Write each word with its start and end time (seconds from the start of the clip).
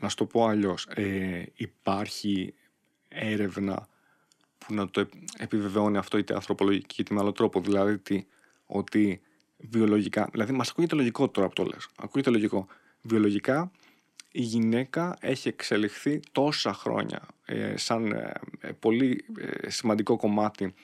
να 0.00 0.08
σου 0.08 0.16
το 0.16 0.24
πω 0.26 0.46
αλλιώς, 0.46 0.86
ε, 0.94 1.42
υπάρχει 1.54 2.54
έρευνα 3.08 3.88
που 4.58 4.74
να 4.74 4.88
το 4.90 5.08
επιβεβαιώνει 5.38 5.96
αυτό 5.96 6.18
είτε 6.18 6.34
ανθρωπολογική 6.34 7.00
είτε 7.00 7.14
με 7.14 7.20
άλλο 7.20 7.32
τρόπο. 7.32 7.60
Δηλαδή 7.60 7.98
τι, 7.98 8.26
ότι 8.66 9.20
βιολογικά, 9.56 10.28
δηλαδή 10.32 10.52
μας 10.52 10.70
ακούγεται 10.70 10.94
λογικό 10.94 11.28
τώρα 11.28 11.46
που 11.48 11.52
το 11.52 11.64
λες, 11.64 11.88
ακούγεται 11.96 12.30
λογικό. 12.30 12.66
Βιολογικά 13.02 13.70
η 14.32 14.42
γυναίκα 14.42 15.16
έχει 15.20 15.48
εξελιχθεί 15.48 16.20
τόσα 16.32 16.72
χρόνια 16.72 17.26
ε, 17.44 17.76
σαν 17.76 18.12
ε, 18.12 18.32
πολύ 18.78 19.24
ε, 19.38 19.70
σημαντικό 19.70 20.16
κομμάτι 20.16 20.74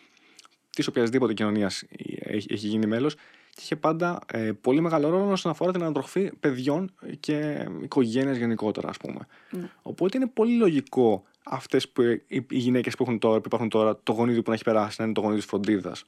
της 0.71 0.87
οποιασδήποτε 0.87 1.35
κοινωνίας 1.35 1.85
έχει, 2.19 2.53
έχει 2.53 2.67
γίνει 2.67 2.87
μέλος 2.87 3.17
και 3.55 3.61
είχε 3.63 3.77
πάντα 3.77 4.19
ε, 4.33 4.53
πολύ 4.61 4.81
μεγάλο 4.81 5.09
ρόλο 5.09 5.31
όσον 5.31 5.53
αφορά 5.53 5.73
την 5.73 5.83
ανατροφή 5.83 6.31
παιδιών 6.41 6.95
και 7.21 7.69
οικογένειε 7.83 8.35
γενικότερα, 8.35 8.89
ας 8.89 8.97
πούμε. 8.97 9.27
Ναι. 9.51 9.71
Οπότε 9.83 10.17
είναι 10.17 10.27
πολύ 10.27 10.57
λογικό 10.57 11.25
αυτές 11.45 11.89
που 11.89 12.03
οι 12.29 12.47
γυναίκες 12.49 12.95
που, 12.97 13.03
έχουν 13.03 13.19
τώρα, 13.19 13.37
που 13.37 13.43
υπάρχουν 13.47 13.69
τώρα, 13.69 13.99
το 14.03 14.13
γονίδι 14.13 14.43
που 14.43 14.49
να 14.49 14.55
έχει 14.55 14.65
περάσει 14.65 14.97
να 14.99 15.05
είναι 15.05 15.15
το 15.15 15.21
γονίδι 15.21 15.41
της 15.41 15.49
φροντίδας. 15.49 16.05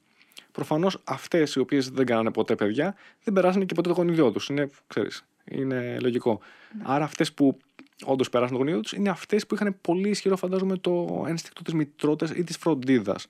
Προφανώς 0.53 1.01
αυτές 1.05 1.55
οι 1.55 1.59
οποίες 1.59 1.91
δεν 1.91 2.07
κάνανε 2.07 2.31
ποτέ 2.31 2.55
παιδιά 2.55 2.95
δεν 3.25 3.35
περάσανε 3.35 3.65
και 3.65 3.75
ποτέ 3.75 3.89
το 3.89 3.95
γονίδιό 3.95 4.31
τους. 4.31 4.49
Είναι, 4.49 4.71
ξέρεις, 4.87 5.25
είναι 5.45 5.99
λογικό. 6.01 6.41
Άρα 6.83 7.05
αυτές 7.05 7.33
που 7.33 7.59
όντως 8.05 8.29
περάσαν 8.29 8.53
το 8.53 8.59
γονίδιο 8.59 8.81
τους 8.81 8.93
είναι 8.93 9.09
αυτές 9.09 9.47
που 9.47 9.55
είχαν 9.55 9.77
πολύ 9.81 10.09
ισχυρό, 10.09 10.37
φαντάζομαι, 10.37 10.77
το 10.77 11.25
ένστικτο 11.29 11.63
της 11.63 11.75
μητρότητας 11.75 12.37
ή 12.37 12.45
της 12.45 12.57
φροντίδας. 12.57 13.27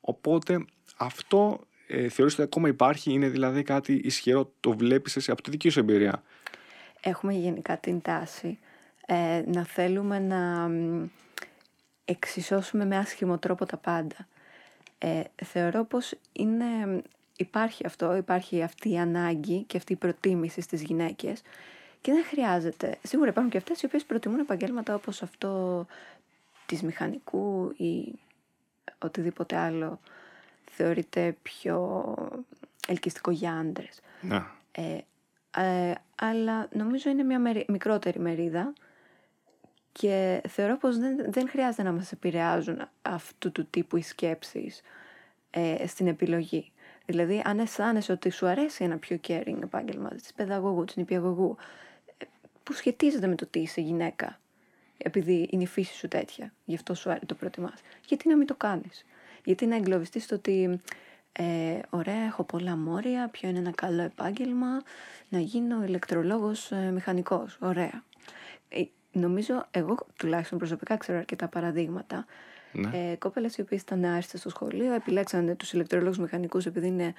Οπότε 0.00 0.64
αυτό 0.96 1.60
ε, 1.86 2.08
θεωρείς 2.08 2.32
ότι 2.32 2.42
ακόμα 2.42 2.68
υπάρχει, 2.68 3.12
είναι 3.12 3.28
δηλαδή 3.28 3.62
κάτι 3.62 4.00
ισχυρό, 4.04 4.52
το 4.60 4.72
βλέπεις 4.72 5.16
εσύ 5.16 5.30
από 5.30 5.42
τη 5.42 5.50
δική 5.50 5.68
σου 5.68 5.78
εμπειρία; 5.78 6.22
Έχουμε 7.00 7.32
γενικά 7.32 7.78
την 7.78 8.00
τάση 8.00 8.58
ε, 9.06 9.42
να 9.46 9.64
θέλουμε 9.64 10.18
να 10.18 10.68
μ, 10.68 11.08
εξισώσουμε 12.04 12.84
με 12.84 12.96
άσχημο 12.96 13.38
τρόπο 13.38 13.66
τα 13.66 13.76
πάντα. 13.76 14.28
Ε, 14.98 15.22
θεωρώ 15.44 15.84
πως 15.84 16.14
είναι, 16.32 17.02
υπάρχει 17.36 17.86
αυτό, 17.86 18.16
υπάρχει 18.16 18.62
αυτή 18.62 18.90
η 18.90 18.98
ανάγκη 18.98 19.62
και 19.62 19.76
αυτή 19.76 19.92
η 19.92 19.96
προτίμηση 19.96 20.60
στις 20.60 20.82
γυναίκες 20.82 21.42
και 22.00 22.12
δεν 22.12 22.24
χρειάζεται. 22.24 22.98
Σίγουρα 23.02 23.30
υπάρχουν 23.30 23.52
και 23.52 23.58
αυτές 23.58 23.82
οι 23.82 23.86
οποίες 23.86 24.04
προτιμούν 24.04 24.38
επαγγέλματα 24.38 24.94
όπως 24.94 25.22
αυτό 25.22 25.86
της 26.66 26.82
μηχανικού 26.82 27.72
ή 27.76 28.18
οτιδήποτε 28.98 29.56
άλλο 29.56 30.00
θεωρείται 30.76 31.36
πιο 31.42 32.14
ελκυστικό 32.88 33.30
για 33.30 33.52
άντρες. 33.52 34.00
Να. 34.20 34.50
Ε, 34.72 34.98
ε, 35.56 35.94
αλλά 36.14 36.68
νομίζω 36.72 37.10
είναι 37.10 37.22
μια 37.22 37.38
μερι- 37.38 37.68
μικρότερη 37.68 38.18
μερίδα 38.18 38.72
και 39.92 40.40
θεωρώ 40.48 40.76
πως 40.76 40.98
δεν, 40.98 41.32
δεν 41.32 41.48
χρειάζεται 41.48 41.82
να 41.82 41.92
μας 41.92 42.12
επηρεάζουν 42.12 42.88
αυτού 43.02 43.52
του 43.52 43.66
τύπου 43.66 43.96
οι 43.96 44.02
σκέψεις 44.02 44.80
ε, 45.50 45.86
στην 45.86 46.06
επιλογή. 46.06 46.72
Δηλαδή, 47.06 47.42
αν 47.44 47.58
αισθάνεσαι 47.58 48.12
ότι 48.12 48.30
σου 48.30 48.46
αρέσει 48.46 48.84
ένα 48.84 48.98
πιο 48.98 49.20
caring 49.28 49.58
επάγγελμα 49.62 50.08
της 50.08 50.32
παιδαγωγού, 50.32 50.84
της 50.84 50.96
νηπιαγωγού, 50.96 51.56
ε, 52.18 52.24
που 52.62 52.72
σχετίζεται 52.72 53.26
με 53.26 53.34
το 53.34 53.46
τι 53.46 53.60
είσαι 53.60 53.80
γυναίκα, 53.80 54.40
επειδή 54.96 55.48
είναι 55.50 55.62
η 55.62 55.66
φύση 55.66 55.94
σου 55.94 56.08
τέτοια, 56.08 56.52
γι' 56.64 56.74
αυτό 56.74 56.94
σου 56.94 57.10
άρεσε 57.10 57.26
το 57.26 57.34
προτιμάς, 57.34 57.80
γιατί 58.06 58.28
να 58.28 58.36
μην 58.36 58.46
το 58.46 58.54
κάνεις; 58.54 59.04
Γιατί 59.44 59.66
να 59.66 59.76
εγκλωβιστείς 59.76 60.24
στο 60.24 60.34
ότι 60.34 60.80
ε, 61.32 61.78
ωραία, 61.90 62.22
έχω 62.26 62.44
πολλά 62.44 62.76
μόρια, 62.76 63.28
ποιο 63.28 63.48
είναι 63.48 63.58
ένα 63.58 63.70
καλό 63.70 64.02
επάγγελμα, 64.02 64.82
να 65.28 65.38
γίνω 65.38 65.84
ηλεκτρολόγος 65.84 66.70
ε, 66.72 66.90
μηχανικός. 66.90 67.56
Ωραία. 67.60 68.02
Ε, 68.68 68.82
νομίζω, 69.12 69.66
εγώ 69.70 70.06
τουλάχιστον 70.16 70.58
προσωπικά 70.58 70.96
ξέρω 70.96 71.18
αρκετά 71.18 71.48
παραδείγματα. 71.48 72.26
Ναι. 72.72 73.10
Ε, 73.10 73.16
κόπελες 73.16 73.56
οι 73.56 73.60
οποίες 73.60 73.80
ήταν 73.80 74.04
άριστες 74.04 74.40
στο 74.40 74.48
σχολείο, 74.48 74.92
επιλέξανε 74.92 75.54
τους 75.54 75.72
ηλεκτρολόγους 75.72 76.18
μηχανικούς 76.18 76.66
επειδή 76.66 76.86
είναι 76.86 77.14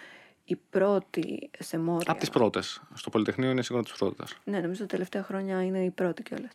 οι 0.46 0.56
πρώτοι 0.56 1.50
σε 1.60 1.78
μόρια. 1.80 2.12
Από 2.12 2.20
τις 2.20 2.30
πρώτες. 2.30 2.82
Στο 2.94 3.10
Πολυτεχνείο 3.10 3.52
είναι 3.52 3.62
σίγουρα 3.62 3.84
τις 3.84 3.94
πρώτες. 3.94 4.36
Ναι, 4.44 4.60
νομίζω 4.60 4.80
τα 4.82 4.86
τελευταία 4.86 5.24
χρόνια 5.24 5.64
είναι 5.64 5.84
οι 5.84 5.90
πρώτοι 5.90 6.24
κιόλας. 6.24 6.52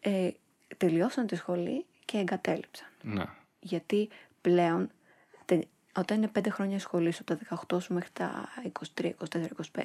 Ε, 0.00 0.30
τελειώσαν 0.76 1.26
τη 1.26 1.36
σχολή 1.36 1.84
και 2.04 2.18
εγκατέλειψαν. 2.18 2.88
Ναι. 3.02 3.24
Γιατί 3.60 4.08
πλέον, 4.40 4.78
τε- 4.86 4.90
όταν 5.96 6.16
είναι 6.16 6.28
πέντε 6.28 6.50
χρόνια 6.50 6.78
σχολής 6.78 7.16
σου, 7.16 7.24
από 7.26 7.44
τα 7.44 7.76
18 7.76 7.82
σου 7.82 7.94
μέχρι 7.94 8.10
τα 8.12 8.48
23, 8.96 9.10
24, 9.32 9.46
25, 9.72 9.84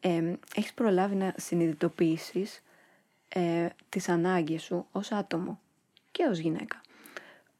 ε, 0.00 0.32
έχεις 0.54 0.72
προλάβει 0.72 1.14
να 1.14 1.34
συνειδητοποιήσεις 1.36 2.62
ε, 3.28 3.66
τις 3.88 4.08
ανάγκες 4.08 4.62
σου 4.62 4.86
ως 4.92 5.12
άτομο 5.12 5.60
και 6.10 6.24
ως 6.30 6.38
γυναίκα. 6.38 6.80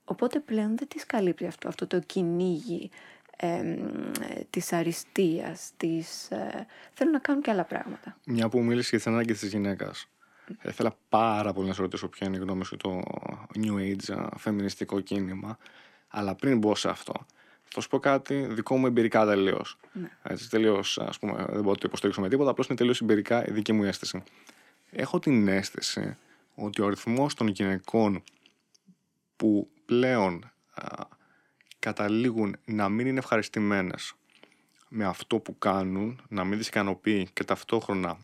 Οπότε 0.05 0.41
πλέον 0.41 0.77
δεν 0.77 0.89
τις 0.89 1.07
καλύπτει 1.07 1.47
αυτό, 1.47 1.69
αυτό 1.69 1.87
το 1.87 2.01
κυνήγι 2.01 2.91
ε, 3.37 3.57
ε, 3.57 3.77
της 4.51 4.73
αριστείας, 4.73 5.71
της... 5.77 6.31
Ε, 6.31 6.67
θέλουν 6.93 7.13
να 7.13 7.19
κάνουν 7.19 7.43
και 7.43 7.51
άλλα 7.51 7.65
πράγματα. 7.65 8.17
Μια 8.27 8.49
που 8.49 8.63
μίλησες 8.63 8.89
για 8.89 8.99
τις 8.99 9.07
ανάγκες 9.07 9.39
της 9.39 9.51
γυναίκας. 9.51 10.09
Θα 10.59 10.69
ήθελα 10.69 10.97
πάρα 11.09 11.53
πολύ 11.53 11.69
να 11.69 11.75
σε 11.75 11.81
ρωτήσω 11.81 12.09
ποια 12.09 12.27
είναι 12.27 12.37
η 12.37 12.41
γνώμη 12.41 12.65
σου 12.65 12.77
το 12.77 13.01
New 13.55 13.75
Age 13.75 14.19
α, 14.19 14.37
φεμινιστικό 14.37 15.01
κίνημα. 15.01 15.59
Αλλά 16.09 16.35
πριν 16.35 16.59
μπω 16.59 16.75
σε 16.75 16.89
αυτό, 16.89 17.27
θα 17.69 17.81
σου 17.81 17.89
πω 17.89 17.99
κάτι 17.99 18.47
δικό 18.51 18.77
μου 18.77 18.87
εμπειρικά 18.87 19.27
τελείως. 19.27 19.79
Ναι. 19.93 20.11
Έτσι, 20.23 20.51
τελείως, 20.51 20.99
ας 20.99 21.19
πούμε, 21.19 21.35
δεν 21.35 21.47
μπορώ 21.47 21.71
να 21.71 21.75
το 21.75 21.83
υποστηρίξω 21.85 22.21
με 22.21 22.29
τίποτα, 22.29 22.51
απλώς 22.51 22.67
είναι 22.67 22.77
τελείως 22.77 23.01
εμπειρικά 23.01 23.49
η 23.49 23.51
δική 23.53 23.73
μου 23.73 23.85
αίσθηση. 23.85 24.23
Έχω 24.91 25.19
την 25.19 25.49
αίσθηση 25.49 26.17
ότι 26.55 26.83
ο 26.83 26.87
αριθμός 26.87 27.35
των 27.35 27.47
γυναικών 27.47 28.23
που 29.37 29.69
πλέον 29.85 30.53
α, 30.75 31.05
καταλήγουν 31.79 32.57
να 32.65 32.89
μην 32.89 33.07
είναι 33.07 33.19
ευχαριστημένες 33.19 34.15
με 34.89 35.05
αυτό 35.05 35.39
που 35.39 35.59
κάνουν, 35.59 36.21
να 36.29 36.45
μην 36.45 36.59
τις 36.59 36.69
ικανοποιεί 36.69 37.29
και 37.33 37.45
ταυτόχρονα 37.45 38.19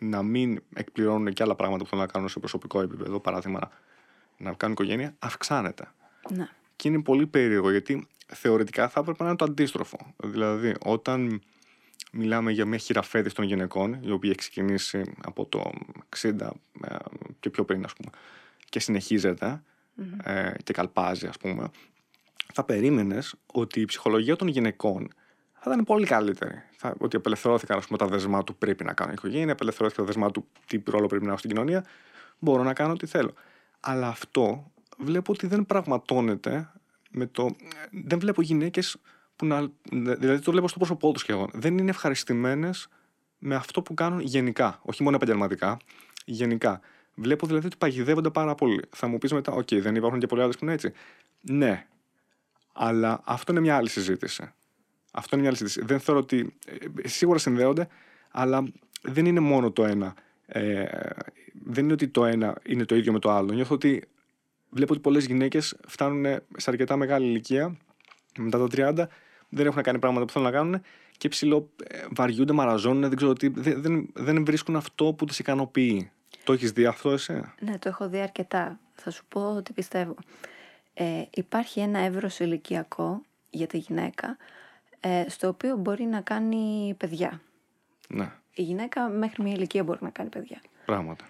να 0.00 0.22
μην 0.22 0.62
εκπληρώνουν 0.74 1.32
και 1.32 1.42
άλλα 1.42 1.54
πράγματα 1.54 1.82
που 1.82 1.90
θέλουν 1.90 2.04
να 2.04 2.12
κάνουν 2.12 2.28
σε 2.28 2.38
προσωπικό 2.38 2.80
επίπεδο, 2.80 3.20
παράδειγμα 3.20 3.58
να, 3.58 3.70
να 4.50 4.56
κάνουν 4.56 4.74
οικογένεια, 4.74 5.14
αυξάνεται. 5.18 5.92
Ναι. 6.30 6.48
Και 6.76 6.88
είναι 6.88 7.02
πολύ 7.02 7.26
περίεργο 7.26 7.70
γιατί 7.70 8.06
θεωρητικά 8.26 8.88
θα 8.88 9.00
έπρεπε 9.00 9.22
να 9.22 9.28
είναι 9.28 9.38
το 9.38 9.44
αντίστροφο. 9.44 9.98
Δηλαδή, 10.16 10.74
όταν 10.84 11.42
μιλάμε 12.12 12.52
για 12.52 12.66
μια 12.66 12.78
χειραφέτηση 12.78 13.34
των 13.34 13.44
γυναικών, 13.44 13.98
η 14.02 14.10
οποία 14.10 14.30
έχει 14.30 14.38
ξεκινήσει 14.38 15.02
από 15.24 15.46
το 15.46 15.72
60 16.22 16.30
ε, 16.82 16.96
και 17.40 17.50
πιο 17.50 17.64
πριν, 17.64 17.84
ας 17.84 17.92
πούμε, 17.92 18.10
και 18.68 18.80
συνεχίζεται 18.80 19.62
ε, 20.24 20.52
και 20.64 20.72
καλπάζει, 20.72 21.26
ας 21.26 21.36
πούμε, 21.36 21.70
θα 22.52 22.64
περίμενες 22.64 23.34
ότι 23.52 23.80
η 23.80 23.84
ψυχολογία 23.84 24.36
των 24.36 24.48
γυναικών 24.48 25.08
θα 25.52 25.70
ήταν 25.72 25.84
πολύ 25.84 26.06
καλύτερη. 26.06 26.62
Θα, 26.76 26.94
ότι 26.98 27.16
απελευθερώθηκαν 27.16 27.78
ας 27.78 27.86
πούμε, 27.86 27.98
τα 27.98 28.06
δεσμά 28.06 28.44
του 28.44 28.56
πρέπει 28.56 28.84
να 28.84 28.92
κάνω 28.92 29.12
οικογένεια, 29.12 29.52
απελευθερώθηκαν 29.52 30.04
τα 30.06 30.12
δεσμά 30.12 30.30
του 30.30 30.46
τι 30.66 30.82
ρόλο 30.86 31.06
πρέπει 31.06 31.24
να 31.24 31.28
έχω 31.28 31.38
στην 31.38 31.50
κοινωνία, 31.50 31.84
μπορώ 32.38 32.62
να 32.62 32.72
κάνω 32.72 32.92
ό,τι 32.92 33.06
θέλω. 33.06 33.34
Αλλά 33.80 34.08
αυτό 34.08 34.72
βλέπω 34.98 35.32
ότι 35.32 35.46
δεν 35.46 35.66
πραγματώνεται 35.66 36.70
με 37.10 37.26
το. 37.26 37.56
Δεν 38.06 38.18
βλέπω 38.18 38.42
γυναίκες 38.42 38.96
που 39.36 39.46
να. 39.46 39.68
Δηλαδή 39.92 40.40
το 40.40 40.50
βλέπω 40.50 40.68
στο 40.68 40.78
πρόσωπό 40.78 41.12
τους 41.12 41.20
σχεδόν. 41.20 41.50
Δεν 41.52 41.78
είναι 41.78 41.90
ευχαριστημένες 41.90 42.88
με 43.38 43.54
αυτό 43.54 43.82
που 43.82 43.94
κάνουν 43.94 44.20
γενικά. 44.20 44.80
Όχι 44.82 45.02
μόνο 45.02 45.16
επαγγελματικά, 45.16 45.76
γενικά. 46.24 46.80
Βλέπω 47.14 47.46
δηλαδή 47.46 47.66
ότι 47.66 47.76
παγιδεύονται 47.76 48.30
πάρα 48.30 48.54
πολύ. 48.54 48.82
Θα 48.90 49.06
μου 49.06 49.18
πεις 49.18 49.32
μετά, 49.32 49.52
οκ, 49.52 49.68
δεν 49.74 49.94
υπάρχουν 49.94 50.20
και 50.20 50.26
πολλοί 50.26 50.40
άντρες 50.40 50.56
που 50.56 50.64
είναι 50.64 50.74
έτσι. 50.74 50.92
Ναι, 51.40 51.86
αλλά 52.72 53.20
αυτό 53.24 53.52
είναι 53.52 53.60
μια 53.60 53.76
άλλη 53.76 53.88
συζήτηση. 53.88 54.52
Αυτό 55.12 55.28
είναι 55.36 55.40
μια 55.40 55.48
άλλη 55.48 55.58
συζήτηση. 55.58 55.86
Δεν 55.86 56.00
θεωρώ 56.00 56.20
ότι. 56.20 56.54
ε, 57.02 57.08
σίγουρα 57.08 57.38
συνδέονται, 57.38 57.88
αλλά 58.30 58.64
δεν 59.02 59.26
είναι 59.26 59.40
μόνο 59.40 59.70
το 59.70 59.84
ένα. 59.84 60.14
Ε, 60.46 60.84
δεν 61.64 61.84
είναι 61.84 61.92
ότι 61.92 62.08
το 62.08 62.24
ένα 62.24 62.56
είναι 62.66 62.84
το 62.84 62.94
ίδιο 62.96 63.12
με 63.12 63.18
το 63.18 63.30
άλλο. 63.30 63.52
Νιώθω 63.52 63.74
ότι 63.74 64.08
βλέπω 64.76 64.92
ότι 64.92 65.02
πολλές 65.02 65.26
γυναίκες 65.26 65.76
φτάνουν 65.86 66.24
σε 66.56 66.70
αρκετά 66.70 66.96
μεγάλη 66.96 67.26
ηλικία, 67.26 67.76
μετά 68.38 68.58
τα 68.68 68.92
30, 69.04 69.06
δεν 69.48 69.66
έχουν 69.66 69.82
κάνει 69.82 69.98
πράγματα 69.98 70.26
που 70.26 70.32
θέλουν 70.32 70.48
να 70.48 70.54
κάνουν 70.56 70.82
και 71.18 71.28
ψηλό 71.28 71.70
ε, 71.84 71.98
βαριούνται, 72.10 72.52
μαραζώνουν, 72.52 73.00
δεν 73.00 73.16
ξέρω 73.16 73.32
τι. 73.32 73.48
Δεν, 73.48 73.82
δεν, 73.82 74.08
δεν 74.14 74.44
βρίσκουν 74.44 74.76
αυτό 74.76 75.12
που 75.12 75.24
τις 75.24 75.38
ικανοποιεί. 75.38 76.10
Το 76.44 76.52
έχεις 76.52 76.72
δει 76.72 76.84
αυτό 76.86 77.10
εσύ; 77.10 77.42
Ναι, 77.60 77.78
το 77.78 77.88
έχω 77.88 78.08
δει 78.08 78.20
αρκετά. 78.20 78.78
Θα 78.94 79.10
σου 79.10 79.24
πω 79.28 79.54
ότι 79.56 79.72
πιστεύω. 79.72 80.14
Ε, 80.94 81.22
υπάρχει 81.30 81.80
ένα 81.80 81.98
εύρος 81.98 82.38
ηλικιακό 82.38 83.22
για 83.50 83.66
τη 83.66 83.78
γυναίκα, 83.78 84.36
ε, 85.00 85.24
στο 85.28 85.48
οποίο 85.48 85.76
μπορεί 85.76 86.04
να 86.04 86.20
κάνει 86.20 86.94
παιδιά. 86.98 87.40
Ναι, 88.08 88.32
Η 88.54 88.62
γυναίκα 88.62 89.08
μέχρι 89.08 89.42
μια 89.42 89.52
ηλικία 89.52 89.84
μπορεί 89.84 89.98
να 90.02 90.10
κάνει 90.10 90.28
παιδιά. 90.28 90.60
πράγματα. 90.84 91.24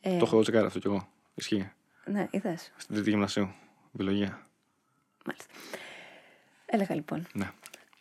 Ε, 0.00 0.16
Το 0.18 0.24
έχω 0.24 0.40
τσεκάρει 0.40 0.66
αυτό 0.66 0.78
κι 0.78 0.86
εγώ. 0.86 1.08
Ισχύει. 1.34 1.70
Ναι, 2.10 2.28
είδες. 2.30 2.72
Στην 2.76 2.94
τρίτη 2.94 3.10
γυμνασίου. 3.10 3.52
Βιολογία. 3.92 4.46
Μάλιστα. 5.26 5.52
Έλεγα 6.66 6.94
λοιπόν 6.94 7.26
Ναι. 7.32 7.50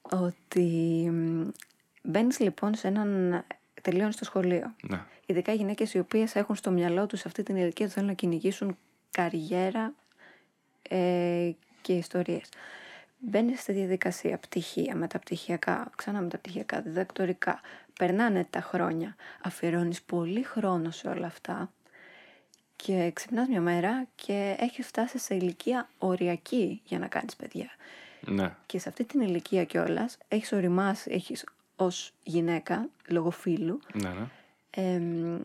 ότι 0.02 1.10
μπαίνεις 2.04 2.40
λοιπόν 2.40 2.76
σε 2.76 2.88
έναν 2.88 3.44
τελειώνει 3.82 4.12
στο 4.12 4.26
σχολείο. 4.26 4.76
Ναι. 4.90 5.04
Ειδικά 5.26 5.54
γυναίκες 5.54 5.94
οι 5.94 6.00
οποίες 6.00 6.36
έχουν 6.36 6.56
στο 6.56 6.72
μυαλό 6.72 7.06
τους 7.06 7.26
αυτή 7.26 7.44
την 7.44 7.56
ηλικία 7.56 7.86
ότι 7.86 7.94
θέλουν 7.94 8.10
να 8.10 8.16
κυνηγήσουν 8.16 8.78
καριέρα 9.12 9.94
ε, 10.82 11.52
και 11.82 11.94
ιστορίες. 11.94 12.50
Μπαίνεις 13.20 13.60
στη 13.62 13.72
διαδικασία 13.72 14.38
πτυχία, 14.38 14.96
μεταπτυχιακά, 14.96 15.92
ξανά 15.96 16.22
μεταπτυχιακά, 16.22 16.82
διδακτορικά. 16.82 17.62
Περνάνε 18.00 18.48
τα 18.50 18.62
χρόνια. 18.62 19.16
Αφιερώνεις 19.44 20.02
πολύ 20.02 20.44
χρόνο 20.44 20.92
σε 20.92 21.08
όλα 21.08 21.26
αυτά 21.26 21.72
και 22.84 23.12
ξυπνάς 23.14 23.48
μια 23.48 23.62
μέρα 23.62 24.08
και 24.16 24.56
έχει 24.60 24.82
φτάσει 24.82 25.18
σε 25.18 25.36
ηλικία 25.36 25.90
οριακή 25.98 26.82
για 26.86 27.00
να 27.00 27.08
κάνεις 27.08 27.36
παιδιά. 27.36 27.70
Ναι. 28.22 28.56
Και 28.66 28.80
σε 28.80 28.90
αυτή 28.90 29.04
την 29.06 29.22
ηλικία 29.22 29.64
κιόλας 29.66 30.18
έχεις 30.28 30.52
οριμάσει, 30.52 31.12
έχεις 31.14 31.44
ως 31.76 32.14
γυναίκα, 32.24 32.90
λόγω 33.08 33.30
φίλου, 33.30 33.80
Ναι, 33.94 34.10
ναι. 34.10 34.26
εμ, 34.70 35.40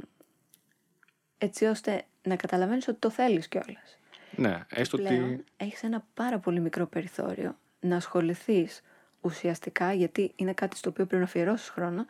έτσι 1.38 1.64
ώστε 1.64 2.04
να 2.22 2.36
καταλαβαίνεις 2.36 2.88
ότι 2.88 2.98
το 2.98 3.10
θέλεις 3.10 3.48
κιόλας. 3.48 3.98
Ναι, 4.36 4.60
έστω 4.68 4.96
Πλέον 4.96 5.24
ότι. 5.24 5.44
έχεις 5.56 5.82
ένα 5.82 6.04
πάρα 6.14 6.38
πολύ 6.38 6.60
μικρό 6.60 6.86
περιθώριο 6.86 7.56
να 7.80 7.96
ασχοληθείς 7.96 8.82
ουσιαστικά, 9.20 9.92
γιατί 9.92 10.32
είναι 10.36 10.52
κάτι 10.52 10.76
στο 10.76 10.90
οποίο 10.90 11.04
πρέπει 11.06 11.22
να 11.22 11.28
αφιερώσεις 11.28 11.68
χρόνο, 11.68 12.06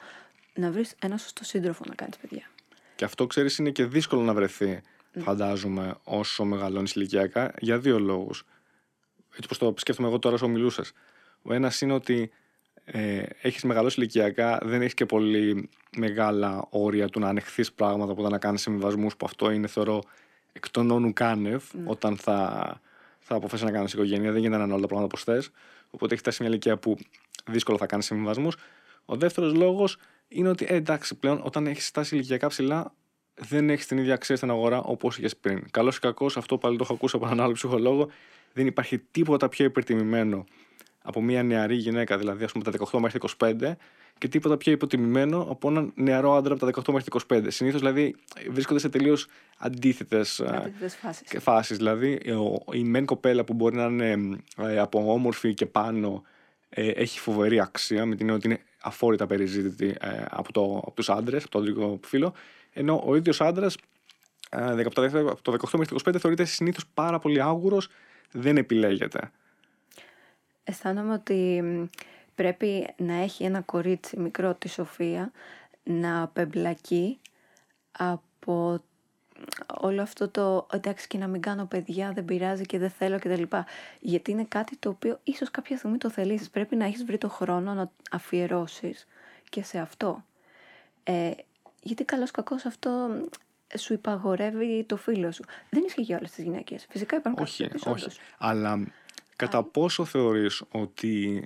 να 0.55 0.71
βρεις 0.71 0.95
ένα 1.03 1.17
σωστό 1.17 1.45
σύντροφο 1.45 1.85
να 1.89 1.95
κάνεις 1.95 2.17
παιδιά. 2.17 2.51
Και 2.97 3.05
αυτό 3.05 3.27
ξέρεις 3.27 3.59
είναι 3.59 3.71
και 3.71 3.85
δύσκολο 3.85 4.23
να 4.23 4.35
βρεθεί, 4.35 4.67
Ναι. 4.67 4.81
Φαντάζομαι, 5.19 5.95
όσο 6.05 6.45
μεγαλώνεις 6.45 6.93
ηλικιακά, 6.93 7.55
για 7.59 7.79
δύο 7.79 7.99
λόγους. 7.99 8.45
Έτσι 9.29 9.43
όπως 9.45 9.59
το 9.59 9.75
σκέφτομαι 9.77 10.09
εγώ 10.09 10.19
τώρα 10.19 10.35
όσο 10.35 10.49
μιλούσες. 10.49 10.93
Ο 11.43 11.53
ένας 11.53 11.81
είναι 11.81 11.93
ότι 11.93 12.31
ε, 12.85 13.23
έχεις 13.43 13.63
μεγαλώσει 13.63 14.01
ηλικιακά, 14.01 14.59
δεν 14.63 14.81
έχεις 14.81 14.95
και 14.95 15.07
πολύ 15.07 15.69
μεγάλα 15.97 16.67
όρια 16.71 17.09
του 17.09 17.21
να 17.21 17.29
ανεχθείς 17.29 17.73
πράγματα 17.73 18.15
που 18.15 18.29
να 18.29 18.39
κάνεις 18.39 18.61
συμβιβασμούς, 18.61 19.17
που 19.17 19.27
αυτό 19.27 19.51
είναι, 19.51 19.67
θεωρώ, 19.67 20.03
εκ 20.53 20.71
των 20.71 20.91
όνου 20.91 21.13
κάνευ, 21.13 21.65
όταν 21.85 22.17
θα, 22.17 22.81
θα 23.19 23.35
αποφασίσεις 23.35 23.65
να 23.73 23.77
κάνεις 23.77 23.93
οικογένεια. 23.93 24.33
Δεν 24.33 24.41
γίνεται 24.41 24.57
να 24.57 24.65
είναι 24.65 24.73
όλα 24.73 24.83
τα 24.83 24.89
πράγματα 24.89 25.15
όπως 25.15 25.25
θες. 25.25 25.51
Οπότε 25.91 26.07
έχεις 26.07 26.21
φτάσει 26.21 26.37
σε 26.37 26.43
μια 26.43 26.53
ηλικία 26.53 26.77
που 26.77 26.99
δύσκολα 27.47 27.79
θα 27.79 27.87
κάνεις 27.87 28.05
συμβιβασμούς. 28.05 28.57
Ο 29.05 29.17
δεύτερος 29.17 29.55
λόγος 29.55 29.97
είναι 30.29 30.49
ότι 30.49 30.67
ε, 30.69 30.75
εντάξει, 30.75 31.15
πλέον 31.15 31.41
όταν 31.45 31.67
έχεις 31.67 31.87
φτάσει 31.87 32.15
ηλικιακά 32.15 32.49
ψηλά, 32.49 32.95
δεν 33.35 33.71
έχεις 33.71 33.87
την 33.87 33.99
ίδια 33.99 34.15
αξία 34.15 34.37
στην 34.37 34.51
αγορά 34.51 34.83
όπως 34.83 35.19
είχες 35.19 35.37
πριν. 35.37 35.71
Καλός 35.71 35.97
ή 35.97 36.01
κακός, 36.01 36.37
αυτό 36.37 36.59
πάλι 36.59 36.77
το 36.77 36.85
έχω 36.85 36.95
ακούσει 36.95 37.17
από 37.17 37.27
έναν 37.27 37.41
άλλο 37.41 37.53
ψυχολόγο, 37.53 38.09
δεν 38.53 38.67
υπάρχει 38.67 38.99
τίποτα 38.99 39.49
πιο 39.49 39.65
υπερτιμημένο 39.65 40.45
από 41.03 41.23
μια 41.23 41.43
νεαρή 41.43 41.75
γυναίκα, 41.75 42.19
δηλαδή 42.19 42.45
ας 42.45 42.53
πούμε 42.53 42.65
τα 42.65 42.71
18 42.91 42.99
μέχρι 42.99 43.19
25, 43.39 43.77
και 44.19 44.29
τίποτα 44.29 44.57
πιο 44.57 44.73
υποτιμημένο 44.73 45.47
από 45.51 45.69
έναν 45.69 45.93
νεαρό 45.95 46.35
άντρα 46.35 46.55
από 46.55 46.67
τα 46.67 46.83
18 46.83 46.93
μέχρι 46.93 47.09
25. 47.29 47.45
Συνήθως 47.49 47.81
δηλαδή 47.81 48.15
βρίσκονται 48.51 48.81
σε 48.81 48.89
τελείως 48.89 49.27
αντίθετες 49.59 50.41
Αντίθετες 50.41 50.97
φάσεις. 50.97 51.29
και 51.29 51.39
φάσεις. 51.39 51.77
Δηλαδή, 51.77 52.13
ο, 52.15 52.73
η 52.73 52.85
μεν 52.85 53.05
κοπέλα 53.05 53.45
που 53.45 53.55
μπορεί 53.55 53.77
να 53.77 53.85
είναι 53.85 54.39
ε, 54.57 54.79
από 54.79 55.13
όμορφη 55.13 55.55
και 55.55 55.67
πάνω 55.67 56.23
ε, 56.69 56.89
έχει 56.89 57.19
φοβερή 57.19 57.61
αξία, 57.61 58.07
με 58.07 58.15
την 58.15 58.21
έννοια 58.21 58.35
ότι 58.35 58.47
είναι 58.47 58.61
αφόρητα 58.83 59.27
περιζήτητη 59.27 59.97
ε, 60.01 60.25
από, 60.31 60.53
το, 60.53 60.83
από 60.87 60.93
τους 60.95 61.11
άντρες, 61.11 61.43
από 61.43 61.51
το 61.51 61.59
άντρικο 61.59 62.01
φύλλο, 62.05 62.35
ενώ 62.73 63.03
ο 63.07 63.17
ίδιος 63.17 63.41
άντρας 63.41 63.77
ε, 64.51 64.83
από 64.83 64.95
το 64.95 65.03
18 65.03 65.15
από 65.15 65.43
το 65.43 65.53
18 65.53 65.79
μέχρι 65.79 65.97
το 66.03 66.11
25 66.11 66.17
θεωρείται 66.19 66.45
συνήθως 66.45 66.85
πάρα 66.95 67.19
πολύ 67.19 67.43
άγουρος, 67.43 67.89
δεν 68.31 68.57
επιλέγεται. 68.57 69.31
Αισθάνομαι 70.65 71.13
ότι 71.13 71.63
μ, 71.63 71.85
πρέπει 72.35 72.87
να 72.97 73.15
έχει 73.15 73.45
ένα 73.45 73.61
κορίτσι 73.61 74.19
μικρό 74.19 74.55
τη 74.55 74.69
Σοφία 74.69 75.33
να 75.83 76.23
απεμπλακεί 76.23 77.19
από 77.93 78.83
όλο 79.81 80.03
αυτό 80.03 80.29
το 80.29 80.67
εντάξει 80.73 81.07
και 81.07 81.19
να 81.19 81.27
μην 81.27 81.41
κάνω 81.41 81.65
παιδιά, 81.65 82.13
δεν 82.13 82.25
πειράζει 82.25 82.67
και 82.67 82.79
δεν 82.79 82.91
θέλω 82.91 83.19
κτλ. 83.19 83.43
Γιατί 84.01 84.31
είναι 84.31 84.45
κάτι 84.45 84.77
το 84.77 84.89
οποίο 84.89 85.21
ίσως 85.25 85.51
κάποια 85.51 85.77
στιγμή 85.77 85.99
το 85.99 86.11
θελήσεις. 86.11 86.51
Πρέπει 86.51 86.77
να 86.77 86.85
έχεις 86.85 87.05
βρει 87.05 87.19
το 87.19 87.29
χρόνο 87.29 87.75
να 87.75 87.91
αφιερώσεις 88.11 89.07
και 89.49 89.63
σε 89.63 89.79
αυτό. 89.79 90.25
Ε, 91.03 91.31
γιατί 91.83 92.05
καλώς 92.05 92.31
κακώς 92.31 92.65
αυτό 92.65 92.91
μ, 92.91 93.25
σου 93.79 93.93
υπαγορεύει 93.93 94.85
το 94.89 94.97
φίλο 94.97 95.33
σου. 95.33 95.45
Δεν 95.71 95.83
ισχύει 95.87 96.03
για 96.03 96.17
όλες 96.17 96.31
τις 96.31 96.45
γυναίκες. 96.45 96.87
Φυσικά 96.91 97.17
υπάρχουν 97.17 97.43
όχι, 97.43 97.63
κάποιες 97.63 97.83
όχι. 97.83 98.03
όντως. 98.05 98.19
Αλλά 98.39 98.87
κατά 99.37 99.63
πόσο 99.63 100.05
θεωρείς 100.05 100.63
ότι 100.71 101.45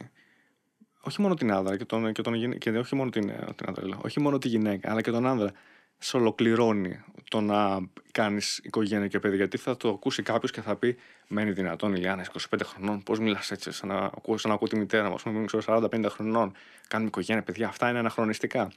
όχι 1.00 1.20
μόνο 1.20 1.34
την 1.34 1.52
άνδρα 1.52 1.76
και, 1.76 1.84
τον, 1.84 2.12
και, 2.12 2.22
τον, 2.22 2.34
γυνα- 2.34 2.56
και 2.56 2.70
όχι 2.70 2.94
μόνο 2.94 3.10
την, 3.10 3.28
ε, 3.28 3.46
την 3.56 3.66
άνδρα, 3.68 3.86
λέω, 3.86 4.00
όχι 4.04 4.20
μόνο 4.20 4.38
τη 4.38 4.48
γυναίκα, 4.48 4.90
αλλά 4.90 5.00
και 5.00 5.10
τον 5.10 5.26
άνδρα 5.26 5.52
σε 5.98 6.16
ολοκληρώνει 6.16 7.04
το 7.30 7.40
να 7.40 7.78
κάνεις 8.12 8.58
οικογένεια 8.62 9.08
και 9.08 9.18
παιδί; 9.18 9.36
Γιατί 9.36 9.56
θα 9.56 9.76
το 9.76 9.88
ακούσει 9.88 10.22
κάποιος 10.22 10.50
και 10.50 10.60
θα 10.60 10.76
πει: 10.76 10.96
Μένει 11.28 11.50
δυνατόν, 11.50 11.94
Ηλιάνα, 11.94 12.26
25 12.50 12.60
χρονών, 12.64 13.02
πώς 13.02 13.18
μιλάς 13.18 13.50
έτσι, 13.50 13.72
σαν 13.72 13.88
να, 13.88 13.96
ακούω, 13.96 14.36
σαν 14.36 14.50
να 14.50 14.56
ακούω 14.56 14.68
τη 14.68 14.76
μητέρα 14.78 15.08
μου, 15.08 15.14
ας 15.14 15.22
πούμε, 15.22 15.44
ξέρω, 15.44 15.62
40-50 15.66 16.04
χρονών, 16.08 16.52
κάνουμε 16.88 17.08
οικογένεια, 17.08 17.42
παιδιά, 17.42 17.68
αυτά 17.68 17.88
είναι 17.90 17.98
αναχρονιστικά. 17.98 18.70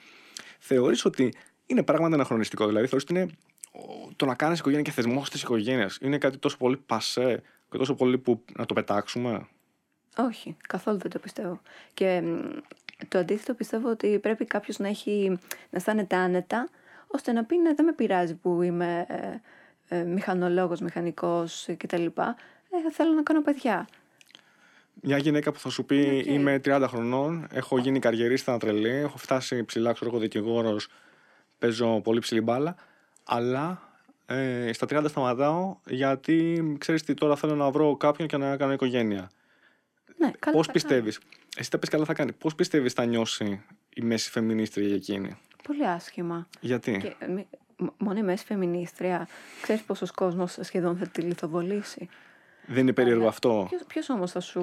Θεωρείς 0.59 1.05
ότι 1.05 1.33
είναι 1.69 1.83
πράγματι 1.83 2.13
αναχρονιστικό, 2.13 2.67
δηλαδή 2.67 2.87
θεωρείς 2.87 3.03
ότι 3.09 3.13
είναι 3.19 3.31
ο- 3.71 4.09
το 4.15 4.25
να 4.25 4.35
κάνεις 4.35 4.59
οικογένεια 4.59 4.83
και 4.83 4.91
θεσμό 4.91 5.23
της 5.31 5.41
οικογένειας 5.41 5.97
είναι 6.01 6.17
κάτι 6.17 6.37
τόσο 6.37 6.57
πολύ 6.57 6.77
πασέ 6.77 7.41
και 7.71 7.77
τόσο 7.77 7.95
πολύ 7.95 8.17
που 8.17 8.43
να 8.57 8.65
το 8.65 8.73
πετάξουμε; 8.73 9.47
Όχι, 10.17 10.57
καθόλου 10.67 10.97
δεν 10.97 11.11
το 11.11 11.19
πιστεύω. 11.19 11.61
Και 11.93 12.21
μ, 12.21 12.39
το 13.07 13.17
αντίθετο 13.17 13.53
πιστεύω 13.53 13.89
ότι 13.89 14.19
πρέπει 14.19 14.45
κάποιος 14.45 14.77
να, 14.79 14.87
έχει, 14.87 15.29
να 15.69 15.77
αισθάνεται 15.77 16.15
άνετα, 16.15 16.69
ώστε 17.07 17.31
να 17.31 17.43
πει 17.43 17.57
ναι, 17.57 17.73
δεν 17.73 17.85
με 17.85 17.93
πειράζει 17.93 18.35
που 18.35 18.61
είμαι 18.61 19.05
ε, 19.87 19.97
ε, 19.99 20.03
μηχανολόγος, 20.03 20.79
μηχανικός 20.79 21.67
κτλ. 21.77 22.05
Ε, 22.05 22.91
θέλω 22.91 23.13
να 23.13 23.23
κάνω 23.23 23.41
παιδιά. 23.41 23.87
Μια 25.01 25.17
γυναίκα 25.17 25.51
που 25.51 25.59
θα 25.59 25.69
σου 25.69 25.85
πει 25.85 26.17
Οκ. 26.19 26.25
είμαι 26.25 26.61
30 26.65 26.85
χρονών, 26.87 27.47
έχω 27.53 27.77
γίνει 27.77 27.99
καριερίστα 27.99 28.57
τρελή, 28.57 28.89
έχω 28.89 29.17
φτάσει 29.17 29.63
ψηλά, 29.63 29.93
ξέρω 29.93 30.09
εγώ 30.09 30.19
δικηγόρος, 30.19 30.87
παίζω 31.59 32.01
πολύ 32.01 32.19
ψηλή 32.19 32.41
μπάλα, 32.41 32.75
αλλά 33.23 33.81
ε, 34.25 34.73
στα 34.73 34.87
30 34.89 35.05
σταματάω 35.07 35.77
γιατί 35.85 36.63
ξέρεις 36.79 37.03
τι 37.03 37.13
τώρα 37.13 37.35
θέλω 37.35 37.55
να 37.55 37.69
βρω 37.71 37.95
κάποιον 37.95 38.27
και 38.27 38.37
να 38.37 38.57
κάνω 38.57 38.73
οικογένεια. 38.73 39.29
Ναι, 40.17 40.31
καλά 40.39 40.55
Πώς 40.55 40.65
θα 40.65 40.71
πιστεύεις, 40.71 41.19
εσύ 41.57 41.71
τα 41.71 41.77
πεις 41.79 41.89
καλά 41.89 42.05
θα 42.05 42.13
κάνει, 42.13 42.31
πώς 42.31 42.55
πιστεύεις 42.55 42.93
θα 42.93 43.05
νιώσει 43.05 43.63
η 43.93 44.01
μέση 44.01 44.29
φεμινίστρια 44.29 44.87
για 44.87 44.95
εκείνη; 44.95 45.27
κάνει. 45.27 45.37
Πολύ 45.63 45.87
άσχημα. 45.87 46.47
Γιατί; 46.59 46.97
Και, 46.97 47.15
ε, 47.19 47.27
μη- 47.27 47.47
μ- 47.77 47.87
μόνο 47.97 48.19
η 48.19 48.23
μέση 48.23 48.45
φεμινίστρια, 48.45 49.27
ξέρεις 49.61 49.81
πόσος 49.81 50.11
κόσμος 50.11 50.57
σχεδόν 50.61 50.97
θα 50.97 51.07
τη 51.07 51.21
λιθοβολήσει. 51.21 52.09
Δεν 52.65 52.77
είναι 52.81 52.93
περίεργο 52.93 53.27
αυτό; 53.27 53.65
Ποιος, 53.69 53.83
ποιος 53.87 54.09
όμως 54.09 54.31
θα 54.31 54.39
σου 54.39 54.61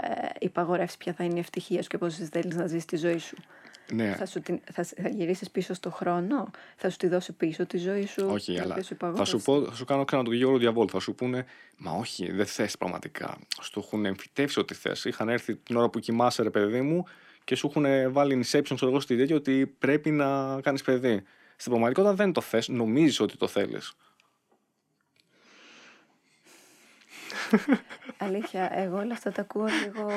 ε, 0.00 0.08
υπαγορεύσει 0.38 0.98
ποια 0.98 1.12
θα 1.12 1.24
είναι 1.24 1.36
η 1.36 1.38
ευτυχία 1.38 1.82
σου 1.82 1.88
και 1.88 1.98
πώς 1.98 2.12
εσύ 2.18 2.28
θέλεις 2.32 2.56
να 2.56 2.66
ζεις 2.66 2.84
τη 2.84 2.96
ζωή 2.96 3.18
σου; 3.18 3.36
Ναι, 3.92 4.14
Θα, 4.14 4.26
σου 4.26 4.40
την, 4.40 4.60
θα, 4.72 4.84
θα 4.84 5.08
γυρίσεις 5.08 5.50
πίσω 5.50 5.74
στο 5.74 5.90
χρόνο, 5.90 6.50
θα 6.76 6.90
σου 6.90 6.96
τη 6.96 7.08
δώσει 7.08 7.32
πίσω 7.32 7.66
τη 7.66 7.78
ζωή 7.78 8.06
σου; 8.06 8.26
όχι, 8.30 8.52
την 8.52 8.62
αλλά 8.62 8.70
οποία 8.70 8.82
σου 8.82 8.88
θα 8.88 8.94
υπαγόρευσε. 8.94 9.38
σου, 9.38 9.44
πω, 9.44 9.64
θα 9.64 9.74
σου 9.74 9.84
κάνω 9.84 10.04
ξανά 10.04 10.22
τον 10.22 10.32
Γιώργο 10.32 10.58
Διαβόλ. 10.58 10.86
Θα 10.90 11.00
σου 11.00 11.14
πούνε, 11.14 11.46
Μα 11.76 11.90
όχι, 11.92 12.32
δεν 12.32 12.46
θες 12.46 12.76
πραγματικά. 12.76 13.38
Στο 13.60 13.80
έχουν 13.84 14.04
εμφυτεύσει 14.04 14.58
ό,τι 14.58 14.74
θες. 14.74 15.04
Είχαν 15.04 15.28
έρθει 15.28 15.56
την 15.56 15.76
ώρα 15.76 15.88
που 15.88 15.98
κοιμάσαι, 15.98 16.42
ρε 16.42 16.50
παιδί 16.50 16.80
μου, 16.80 17.04
και 17.44 17.54
σου 17.54 17.66
έχουν 17.66 18.12
βάλει 18.12 18.44
inception, 18.44 18.74
ξέρω 18.74 18.90
εγώ, 18.90 19.00
στη 19.00 19.16
τέτοια 19.16 19.36
ότι 19.36 19.66
πρέπει 19.78 20.10
να 20.10 20.60
κάνεις 20.60 20.82
παιδί. 20.82 21.22
Στην 21.56 21.70
πραγματικότητα 21.72 22.14
δεν 22.14 22.32
το 22.32 22.40
θες, 22.40 22.68
νομίζεις 22.68 23.20
ότι 23.20 23.36
το 23.36 23.46
θέλεις. 23.46 23.92
Αλήθεια, 28.18 28.70
εγώ 28.74 28.98
όλα 28.98 29.12
αυτά 29.12 29.32
τα 29.32 29.40
ακούω 29.40 29.66
λίγο... 29.66 30.10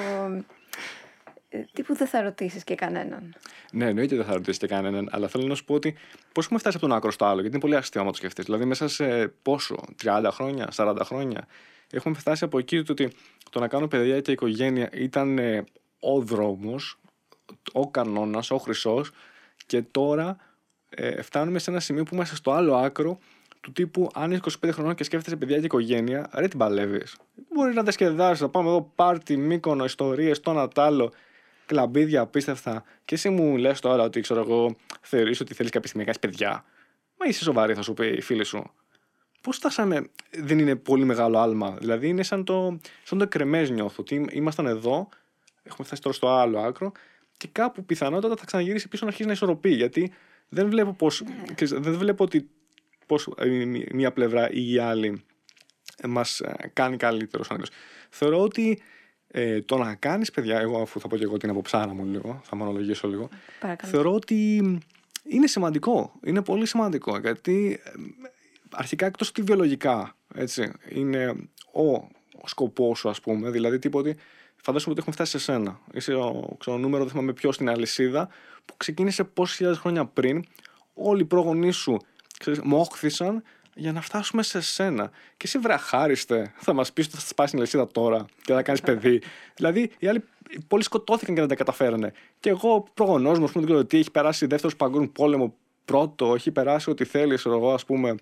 ε, 1.49 1.65
Τύπου 1.73 1.95
δεν 1.95 2.07
θα 2.07 2.21
ρωτήσεις 2.21 2.63
και 2.63 2.75
κανέναν. 2.75 3.35
Ναι, 3.71 3.85
εννοείται 3.85 4.15
δεν 4.15 4.25
θα 4.25 4.33
ρωτήσεις 4.33 4.57
και 4.57 4.67
κανέναν, 4.67 5.09
αλλά 5.11 5.27
θέλω 5.27 5.47
να 5.47 5.55
σου 5.55 5.65
πω 5.65 5.73
ότι 5.73 5.95
πώς 6.31 6.45
έχουμε 6.45 6.59
φτάσει 6.59 6.77
από 6.77 6.87
τον 6.87 6.95
άκρο 6.95 7.11
στο 7.11 7.25
άλλο, 7.25 7.41
γιατί 7.41 7.49
είναι 7.49 7.59
πολύ 7.59 7.75
αστείο 7.75 8.01
άμα 8.01 8.09
το 8.09 8.17
σκεφτείς. 8.17 8.45
Δηλαδή, 8.45 8.65
μέσα 8.65 8.87
σε 8.87 9.27
πόσο, 9.27 9.75
30 10.03 10.29
χρόνια, 10.31 10.69
40 10.75 10.97
χρόνια, 11.03 11.47
έχουμε 11.91 12.15
φτάσει 12.15 12.43
από 12.43 12.57
εκεί 12.57 12.83
το 12.83 12.91
ότι 12.91 13.11
το 13.49 13.59
να 13.59 13.67
κάνω 13.67 13.87
παιδιά 13.87 14.21
και 14.21 14.31
οικογένεια 14.31 14.89
ήταν 14.93 15.37
ε, 15.37 15.63
ο 15.99 16.21
δρόμος, 16.21 16.99
ο 17.71 17.89
κανόνας, 17.89 18.51
ο 18.51 18.57
χρυσός, 18.57 19.11
και 19.65 19.81
τώρα 19.81 20.37
ε, 20.89 21.21
φτάνουμε 21.21 21.59
σε 21.59 21.71
ένα 21.71 21.79
σημείο 21.79 22.03
που 22.03 22.15
είμαστε 22.15 22.35
στο 22.35 22.51
άλλο 22.51 22.75
άκρο 22.75 23.19
του 23.61 23.71
τύπου 23.71 24.09
αν 24.13 24.31
είσαι 24.31 24.41
25 24.63 24.69
χρονών 24.71 24.95
και 24.95 25.03
σκέφτεσαι 25.03 25.35
παιδιά 25.35 25.59
και 25.59 25.65
οικογένεια, 25.65 26.29
ρε 26.33 26.47
την 26.47 26.59
παλεύεις. 26.59 27.17
Μπορείς 27.53 27.75
να 27.75 27.83
τα 27.83 27.91
σκεδάσει, 27.91 28.41
να 28.41 28.49
πάμε 28.49 28.69
εδώ 28.69 28.91
πάρτι, 28.95 29.37
μήκονο, 29.37 29.83
ιστορίες, 29.83 30.39
το 30.39 30.51
ένα 30.51 30.67
τ' 30.67 30.79
άλλο, 30.79 31.11
κλαμπίδια 31.69 32.21
απίστευτα. 32.21 32.83
Και 33.05 33.15
εσύ 33.15 33.29
μου 33.29 33.57
λες 33.57 33.79
τώρα 33.79 34.03
ότι 34.03 34.21
ξέρω 34.21 34.39
εγώ, 34.39 34.75
θεωρείς 35.01 35.39
ότι 35.39 35.53
θέλεις 35.53 35.71
κάποια 35.71 35.87
στιγμή 35.87 36.05
να 36.05 36.13
κάνεις 36.13 36.37
παιδιά. 36.37 36.65
Μα 37.19 37.25
είσαι 37.25 37.43
σοβαρή, 37.43 37.73
θα 37.73 37.81
σου 37.81 37.93
πει 37.93 38.07
η 38.07 38.21
φίλη 38.21 38.43
σου. 38.43 38.71
Πώς 39.41 39.55
φτάσαμε, 39.55 40.09
δεν 40.31 40.59
είναι 40.59 40.75
πολύ 40.75 41.05
μεγάλο 41.05 41.39
άλμα. 41.39 41.77
Δηλαδή 41.79 42.07
είναι 42.07 42.23
σαν 42.23 42.43
το, 42.43 42.79
σαν 43.03 43.17
το 43.17 43.23
εκρεμέ 43.23 43.61
νιώθω. 43.61 43.95
Ότι 43.99 44.27
ήμασταν 44.31 44.65
εδώ, 44.65 45.09
έχουμε 45.63 45.87
φτάσει 45.87 46.01
τώρα 46.01 46.15
στο 46.15 46.27
άλλο 46.27 46.59
άκρο 46.59 46.91
και 47.37 47.47
κάπου 47.51 47.85
πιθανότατα 47.85 48.35
θα 48.35 48.45
ξαναγυρίσει 48.45 48.87
πίσω 48.87 49.03
να 49.03 49.09
αρχίσει 49.09 49.27
να 49.27 49.33
ισορροπεί. 49.33 49.69
Γιατί 49.69 50.13
δεν 50.49 50.69
βλέπω 50.69 50.93
πώς, 50.93 51.23
δεν 51.57 51.97
βλέπω 51.97 52.23
ότι 52.23 52.49
πώς 53.05 53.29
μία 53.91 54.11
πλευρά 54.11 54.51
ή 54.51 54.71
η 54.71 54.79
άλλη 54.79 55.23
μας 56.07 56.41
κάνει 56.73 56.97
καλύτερο 56.97 57.43
Θεωρώ 58.09 58.41
ότι 58.41 58.81
ε, 59.31 59.61
το 59.61 59.77
να 59.77 59.95
κάνεις, 59.95 60.31
παιδιά, 60.31 60.59
εγώ 60.59 60.81
αφού 60.81 60.99
θα 60.99 61.07
πω 61.07 61.17
και 61.17 61.23
εγώ 61.23 61.37
την 61.37 61.49
αποψάρα 61.49 61.93
μου 61.93 62.05
λίγο, 62.05 62.41
θα 62.43 62.55
μονολογήσω 62.55 63.07
λίγο. 63.07 63.29
Παρακαλώ. 63.59 63.91
Θεωρώ 63.91 64.13
ότι 64.13 64.57
είναι 65.23 65.47
σημαντικό. 65.47 66.13
Είναι 66.23 66.41
πολύ 66.41 66.65
σημαντικό. 66.65 67.17
Γιατί 67.17 67.79
ε, 67.83 67.91
αρχικά 68.69 69.05
εκτός 69.05 69.29
ότι 69.29 69.41
βιολογικά 69.41 70.15
έτσι, 70.35 70.71
είναι 70.89 71.35
ο, 71.71 71.91
ο 72.41 72.45
σκοπός 72.45 72.99
σου, 72.99 73.09
ας 73.09 73.21
πούμε, 73.21 73.49
δηλαδή 73.49 73.79
τίποτε. 73.79 74.15
Φαντάζομαι 74.55 74.91
ότι 74.91 74.99
έχουμε 74.99 75.15
φτάσει 75.15 75.31
σε 75.31 75.39
σένα. 75.39 75.79
Είσαι 75.93 76.13
ο 76.13 76.55
ξέρω, 76.59 76.77
νούμερο, 76.77 77.03
δεν 77.03 77.11
θυμάμαι 77.11 77.33
ποιος 77.33 77.55
στην 77.55 77.69
αλυσίδα, 77.69 78.29
που 78.65 78.73
ξεκίνησε 78.77 79.23
πόσες 79.23 79.55
χιλιάδες 79.55 79.79
χρόνια 79.79 80.05
πριν. 80.05 80.43
Όλοι 80.93 81.21
οι 81.21 81.25
πρόγονεί 81.25 81.71
σου 81.71 81.97
ξέρεις, 82.39 82.59
μόχθησαν 82.61 83.43
για 83.79 83.91
να 83.91 84.01
φτάσουμε 84.01 84.43
σε 84.43 84.61
σένα. 84.61 85.09
Και 85.09 85.43
εσύ 85.43 85.57
βραχάριστε, 85.57 86.53
θα 86.55 86.73
μας 86.73 86.93
πεις 86.93 87.05
ότι 87.05 87.15
θα 87.15 87.21
σπάσει 87.21 87.49
την 87.49 87.59
αλυσίδα 87.59 87.87
τώρα 87.87 88.25
και 88.41 88.53
θα 88.53 88.61
κάνεις 88.61 88.81
παιδί. 88.81 89.21
δηλαδή, 89.57 89.91
οι 89.99 90.07
άλλοι 90.07 90.23
πολλοί 90.67 90.83
σκοτώθηκαν 90.83 91.33
και 91.33 91.39
δεν 91.39 91.49
τα 91.49 91.55
καταφέρανε. 91.55 92.13
Και 92.39 92.49
εγώ, 92.49 92.87
προγονός 92.93 93.39
μου, 93.39 93.45
ας 93.45 93.51
πούμε, 93.51 93.65
δεν 93.65 93.73
ξέρω 93.73 93.87
τι, 93.87 93.97
έχει 93.97 94.11
περάσει 94.11 94.45
δεύτερος 94.45 94.75
παγκόσμιο 94.75 95.09
πόλεμο 95.09 95.55
πρώτο, 95.85 96.33
έχει 96.33 96.51
περάσει 96.51 96.89
ό,τι 96.89 97.05
θέλει, 97.05 97.37
εγώ, 97.45 97.73
ας 97.73 97.85
πούμε. 97.85 98.15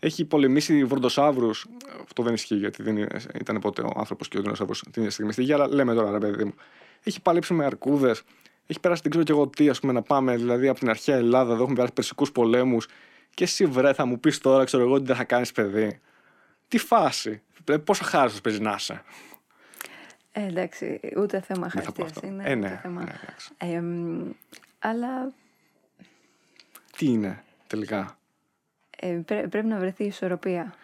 Έχει 0.00 0.24
πολεμήσει 0.24 0.84
βροντοσαύρους. 0.84 1.66
Αυτό 2.04 2.22
δεν 2.22 2.34
ισχύει 2.34 2.56
γιατί 2.56 2.82
δεν 2.82 3.06
ήταν 3.40 3.58
ποτέ 3.58 3.82
ο 3.82 3.92
άνθρωπος 3.96 4.28
και 4.28 4.38
ο 4.38 4.42
δεινόσαυρος 4.42 4.80
την 4.80 4.92
ίδια 4.94 5.10
στιγμή 5.10 5.32
στη 5.32 5.42
γη, 5.42 5.52
αλλά 5.52 5.68
λέμε 5.68 5.94
τώρα, 5.94 6.10
ρε 6.10 6.18
παιδί 6.18 6.44
μου. 6.44 6.54
Έχει 7.02 7.20
παλέψει 7.22 7.54
με 7.54 7.64
αρκούδες. 7.64 8.22
Έχει 8.66 8.80
περάσει 8.80 9.02
δεν 9.02 9.10
ξέρω 9.10 9.24
και 9.24 9.32
εγώ 9.32 9.48
τι, 9.48 9.68
ας 9.68 9.80
πούμε, 9.80 9.92
να 9.92 10.02
πάμε 10.02 10.36
δηλαδή 10.36 10.68
από 10.68 10.78
την 10.78 10.88
αρχαία 10.88 11.16
Ελλάδα, 11.16 11.52
εδώ 11.52 11.60
έχουμε 11.60 11.74
περάσει 11.74 11.92
περσικούς 11.92 12.32
πολέμους. 12.32 12.86
Και 13.34 13.44
εσύ 13.44 13.66
βρε 13.66 13.92
θα 13.92 14.06
μου 14.06 14.20
πεις 14.20 14.38
τώρα, 14.38 14.64
ξέρω 14.64 14.82
εγώ, 14.82 14.92
ότι 14.92 15.04
δεν 15.04 15.16
θα 15.16 15.24
κάνεις 15.24 15.52
παιδί. 15.52 16.00
Τι 16.68 16.78
φάση. 16.78 17.42
Πόσο 17.84 18.04
χάρη 18.04 18.32
παίζει 18.42 18.60
να 18.60 18.74
είσαι. 18.78 19.02
Ε, 20.32 20.46
εντάξει, 20.46 21.00
ούτε 21.16 21.40
θέμα 21.40 21.68
χαρτιά 21.68 22.06
είναι. 22.22 22.42
Ε, 22.46 22.54
ναι, 22.54 22.78
θέμα... 22.82 23.02
ναι, 23.02 23.76
ε, 23.76 23.82
αλλά. 24.78 25.32
Τι 26.96 27.06
είναι 27.06 27.42
τελικά; 27.66 28.18
Ε, 28.96 29.20
πρέ, 29.24 29.48
πρέπει 29.48 29.66
να 29.66 29.78
βρεθεί 29.78 30.04
ισορροπία. 30.04 30.74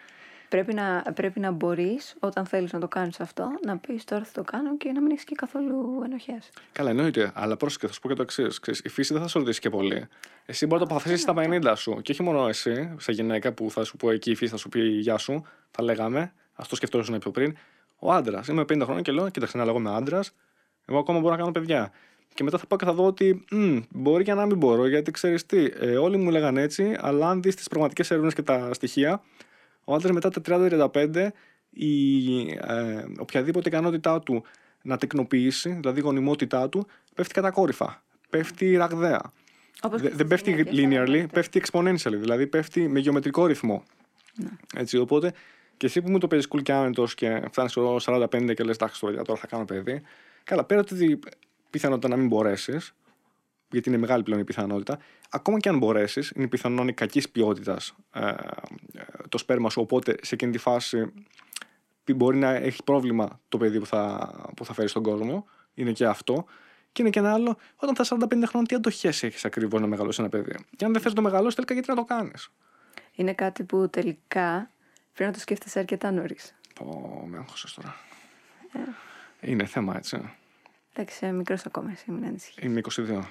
Πρέπει 0.55 0.73
να, 0.73 1.03
πρέπει 1.15 1.39
να 1.39 1.51
μπορείς, 1.51 2.15
όταν 2.19 2.45
θέλεις 2.45 2.73
να 2.73 2.79
το 2.79 2.87
κάνεις 2.87 3.19
αυτό, 3.19 3.47
να 3.65 3.77
πεις 3.77 4.03
τώρα 4.03 4.23
θα 4.23 4.31
το 4.33 4.43
κάνω 4.43 4.77
και 4.77 4.91
να 4.91 5.01
μην 5.01 5.11
έχεις 5.11 5.23
και 5.23 5.35
καθόλου 5.35 6.01
ενοχές. 6.05 6.49
Καλά, 6.71 6.89
εννοείται. 6.89 7.31
Αλλά 7.33 7.57
πρόσεχε, 7.57 7.87
θα 7.87 7.93
σου 7.93 7.99
πω 7.99 8.07
και 8.07 8.13
το 8.13 8.21
εξής. 8.21 8.59
Η 8.83 8.89
φύση 8.89 9.13
δεν 9.13 9.21
θα 9.21 9.27
σε 9.27 9.39
ρωτήσει 9.39 9.59
και 9.59 9.69
πολύ. 9.69 10.07
Εσύ 10.45 10.65
μπορεί 10.65 10.81
να 10.81 10.87
το 10.87 10.93
αποφασίσει 10.93 11.21
στα 11.21 11.33
50 11.37 11.73
σου. 11.75 12.01
Και 12.01 12.11
όχι 12.11 12.23
μόνο 12.23 12.47
εσύ, 12.47 12.95
σε 12.99 13.11
γυναίκα 13.11 13.53
που 13.53 13.71
θα 13.71 13.83
σου 13.83 13.97
πω 13.97 14.11
εκεί 14.11 14.31
η 14.31 14.35
φύση 14.35 14.51
θα 14.51 14.57
σου 14.57 14.69
πει 14.69 14.79
Γεια 14.79 15.17
σου, 15.17 15.45
θα 15.71 15.83
λέγαμε. 15.83 16.33
Αυτό 16.53 16.75
σκεφτόσουν 16.75 17.19
πιο 17.19 17.31
πριν. 17.31 17.55
Ο 17.99 18.11
άντρας. 18.11 18.47
Είμαι 18.47 18.61
50 18.61 18.81
χρόνια 18.83 19.01
και 19.01 19.11
λέω: 19.11 19.29
Κοίταξε, 19.29 19.57
να 19.57 19.65
λέγω 19.65 19.79
με 19.79 19.95
άντρας. 19.95 20.31
Εγώ 20.85 20.99
ακόμα 20.99 21.19
μπορώ 21.19 21.31
να 21.31 21.37
κάνω 21.39 21.51
παιδιά. 21.51 21.91
Και 22.33 22.43
μετά 22.43 22.57
θα 22.57 22.65
πάω 22.65 22.77
και 22.77 22.85
θα 22.85 22.93
δω 22.93 23.05
ότι 23.05 23.45
μ, 23.51 23.77
μπορεί 23.89 24.23
και 24.23 24.33
να 24.33 24.45
μην 24.45 24.57
μπορώ, 24.57 24.87
γιατί 24.87 25.11
ξέρεις 25.11 25.45
τι, 25.45 25.69
ε, 25.79 25.97
όλοι 25.97 26.17
μου 26.17 26.29
λέγανε 26.29 26.61
έτσι, 26.61 26.95
αλλά 26.99 27.29
αν 27.29 27.41
δεις 27.41 27.55
τις 27.55 27.67
πραγματικές 27.67 28.11
έρευνες 28.11 28.33
και 28.33 28.41
τα 28.41 28.73
στοιχεία, 28.73 29.21
ο 29.85 29.93
άντρας 29.93 30.11
μετά 30.11 30.29
τα 30.29 30.41
30-35, 30.93 31.27
η 31.69 32.39
ε, 32.49 33.05
οποιαδήποτε 33.19 33.69
ικανότητά 33.69 34.19
του 34.19 34.43
να 34.81 34.97
τεκνοποιήσει, 34.97 35.77
δηλαδή 35.81 35.99
η 35.99 36.01
γονιμότητά 36.01 36.69
του, 36.69 36.87
πέφτει 37.15 37.33
κατακόρυφα. 37.33 38.03
Πέφτει 38.29 38.75
ραγδαία. 38.75 39.21
δεν 39.89 40.27
πέφτει 40.27 40.65
linearly, 40.67 41.25
πέφτει 41.31 41.61
exponentially, 41.65 42.17
δηλαδή 42.17 42.47
πέφτει 42.47 42.87
με 42.87 42.99
γεωμετρικό 42.99 43.45
ρυθμό. 43.45 43.83
Ναι. 44.35 44.49
Έτσι, 44.75 44.97
οπότε 44.97 45.33
και 45.77 45.85
εσύ 45.85 46.01
που 46.01 46.11
μου 46.11 46.17
το 46.17 46.27
παίζεις 46.27 46.47
cool 46.51 46.61
και 46.61 46.73
άνετος 46.73 47.15
και 47.15 47.41
φτάνεις 47.51 47.71
στο 47.71 47.97
45 48.05 48.53
και 48.55 48.63
λες: 48.63 48.75
Εντάξει, 48.75 48.99
τώρα 48.99 49.39
θα 49.39 49.47
κάνω 49.47 49.65
παιδί. 49.65 50.01
Καλά, 50.43 50.63
πέρα 50.63 50.79
ότι 50.79 51.19
πιθανότητα 51.69 52.07
να 52.07 52.15
μην 52.15 52.27
μπορέσεις, 52.27 52.95
γιατί 53.75 53.89
είναι 53.89 53.97
μεγάλη 53.97 54.23
πλέον 54.23 54.39
η 54.39 54.43
πιθανότητα, 54.43 54.99
ακόμα 55.29 55.59
και 55.59 55.69
αν 55.69 55.77
μπορέσεις, 55.77 56.31
είναι 56.35 56.47
πιθανό 56.47 56.75
να 56.75 56.81
είναι 56.81 56.91
κακής 56.91 57.29
ποιότητας 57.29 57.95
ε, 58.13 58.31
το 59.29 59.37
σπέρμα 59.37 59.69
σου. 59.69 59.81
Οπότε 59.81 60.15
σε 60.21 60.35
εκείνη 60.35 60.51
τη 60.51 60.57
φάση 60.57 61.13
μπορεί 62.15 62.37
να 62.37 62.49
έχει 62.49 62.83
πρόβλημα 62.83 63.39
το 63.49 63.57
παιδί 63.57 63.79
που 63.79 63.85
θα, 63.85 64.31
που 64.55 64.65
θα 64.65 64.73
φέρει 64.73 64.87
στον 64.87 65.03
κόσμο. 65.03 65.45
Είναι 65.73 65.91
και 65.91 66.05
αυτό. 66.05 66.45
Και 66.91 67.01
είναι 67.01 67.11
και 67.11 67.19
ένα 67.19 67.33
άλλο, 67.33 67.57
όταν 67.75 67.95
θα 67.95 68.17
45 68.19 68.43
χρόνια, 68.45 68.67
τι 68.67 68.75
αντοχές 68.75 69.23
έχεις 69.23 69.45
ακριβώς 69.45 69.81
να 69.81 69.87
μεγαλώσεις 69.87 70.19
ένα 70.19 70.29
παιδί; 70.29 70.55
Και 70.75 70.85
αν 70.85 70.91
δεν 70.91 71.01
θες 71.01 71.09
να 71.11 71.15
το 71.15 71.21
μεγαλώσεις, 71.21 71.55
τελικά 71.55 71.73
γιατί 71.73 71.89
να 71.89 71.95
το 71.95 72.03
κάνεις; 72.03 72.51
Είναι 73.11 73.33
κάτι 73.33 73.63
που 73.63 73.89
τελικά 73.89 74.71
πρέπει 75.13 75.29
να 75.29 75.35
το 75.35 75.39
σκέφτεσαι 75.39 75.79
αρκετά 75.79 76.11
νωρίς. 76.11 76.55
Πω, 76.75 77.23
με 77.27 77.37
άγχωσες 77.37 77.73
τώρα. 77.73 77.95
Ε. 79.41 79.49
Είναι 79.51 79.65
θέμα, 79.65 79.95
έτσι. 79.97 80.33
Εντάξει, 80.93 81.25
μικρός 81.25 81.65
ακόμα, 81.65 81.91
εσύ 81.91 82.11
μην 82.11 82.25
ανησυχείς. 82.25 82.63
Είμαι 82.63 82.79
22. 82.79 83.23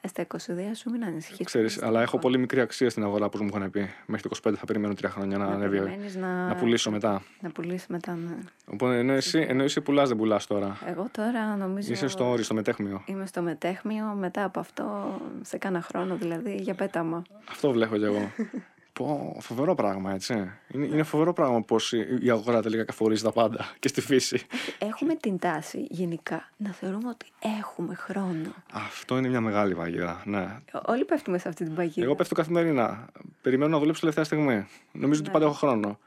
Ε, 0.00 0.08
στα 0.08 0.26
22 0.26 0.36
σου 0.74 0.90
μην 0.90 1.04
ανησυχείς. 1.04 1.46
Ξέρεις, 1.46 1.82
αλλά 1.82 2.02
έχω 2.02 2.18
πολύ 2.18 2.38
μικρή 2.38 2.60
αξία 2.60 2.90
στην 2.90 3.02
αγορά, 3.02 3.24
όπως 3.24 3.40
μου 3.40 3.48
είχαν 3.54 3.70
πει. 3.70 3.90
Μέχρι 4.06 4.28
το 4.28 4.50
25 4.50 4.54
θα 4.56 4.64
περιμένω 4.64 4.94
τρία 4.94 5.10
χρόνια 5.10 5.38
να, 5.38 5.46
να 5.46 5.52
ανέβει. 5.52 5.80
Να... 6.18 6.46
να 6.46 6.54
πουλήσω 6.54 6.90
μετά. 6.90 7.22
Να 7.40 7.50
πουλήσεις 7.50 7.86
μετά, 7.86 8.14
ναι. 8.14 8.36
Οπότε 8.66 8.98
ενώ 8.98 9.12
εσύ, 9.12 9.46
ενώ 9.48 9.62
εσύ 9.62 9.80
πουλάς, 9.80 10.08
δεν 10.08 10.16
πουλάς 10.16 10.46
τώρα. 10.46 10.78
Εγώ 10.86 11.08
τώρα 11.10 11.56
νομίζω. 11.56 11.92
Είσαι 11.92 12.08
στο 12.08 12.30
όρι, 12.30 12.42
στο 12.42 12.54
μετέχμιο. 12.54 13.02
Είμαι 13.06 13.26
στο 13.26 13.42
μετέχμιο. 13.42 14.04
Μετά 14.04 14.44
από 14.44 14.60
αυτό, 14.60 15.16
σε 15.42 15.58
κάνα 15.58 15.80
χρόνο 15.80 16.16
δηλαδή, 16.16 16.54
για 16.54 16.74
πέταμα. 16.74 17.22
Αυτό 17.50 17.70
βλέπω 17.70 17.96
κι 17.96 18.04
εγώ. 18.04 18.30
Πω, 19.00 19.36
φοβερό 19.40 19.74
πράγμα, 19.74 20.12
έτσι. 20.12 20.50
Είναι, 20.68 20.86
είναι 20.86 21.02
φοβερό 21.02 21.32
πράγμα 21.32 21.62
πώς 21.62 21.92
η 22.20 22.30
αγορά 22.30 22.62
τελικά 22.62 22.84
καθορίζει 22.84 23.22
τα 23.22 23.32
πάντα 23.32 23.74
και 23.78 23.88
στη 23.88 24.00
φύση. 24.00 24.46
Έχουμε 24.78 25.14
την 25.14 25.38
τάση 25.38 25.86
γενικά 25.90 26.50
να 26.56 26.70
θεωρούμε 26.72 27.08
ότι 27.08 27.26
έχουμε 27.60 27.94
χρόνο. 27.94 28.54
Αυτό 28.72 29.18
είναι 29.18 29.28
μια 29.28 29.40
μεγάλη 29.40 29.74
παγίδα. 29.74 30.22
Ναι. 30.24 30.60
Όλοι 30.86 31.04
πέφτουμε 31.04 31.38
σε 31.38 31.48
αυτή 31.48 31.64
την 31.64 31.74
παγίδα. 31.74 32.06
Εγώ 32.06 32.14
πέφτω 32.14 32.34
καθημερινά. 32.34 33.08
Περιμένω 33.42 33.70
να 33.70 33.78
δουλέψω 33.78 34.00
τελευταία 34.00 34.24
στιγμή. 34.24 34.66
Νομίζω 34.92 35.20
ναι. 35.20 35.26
ότι 35.26 35.30
πάντα 35.30 35.44
έχω 35.44 35.54
χρόνο. 35.54 35.98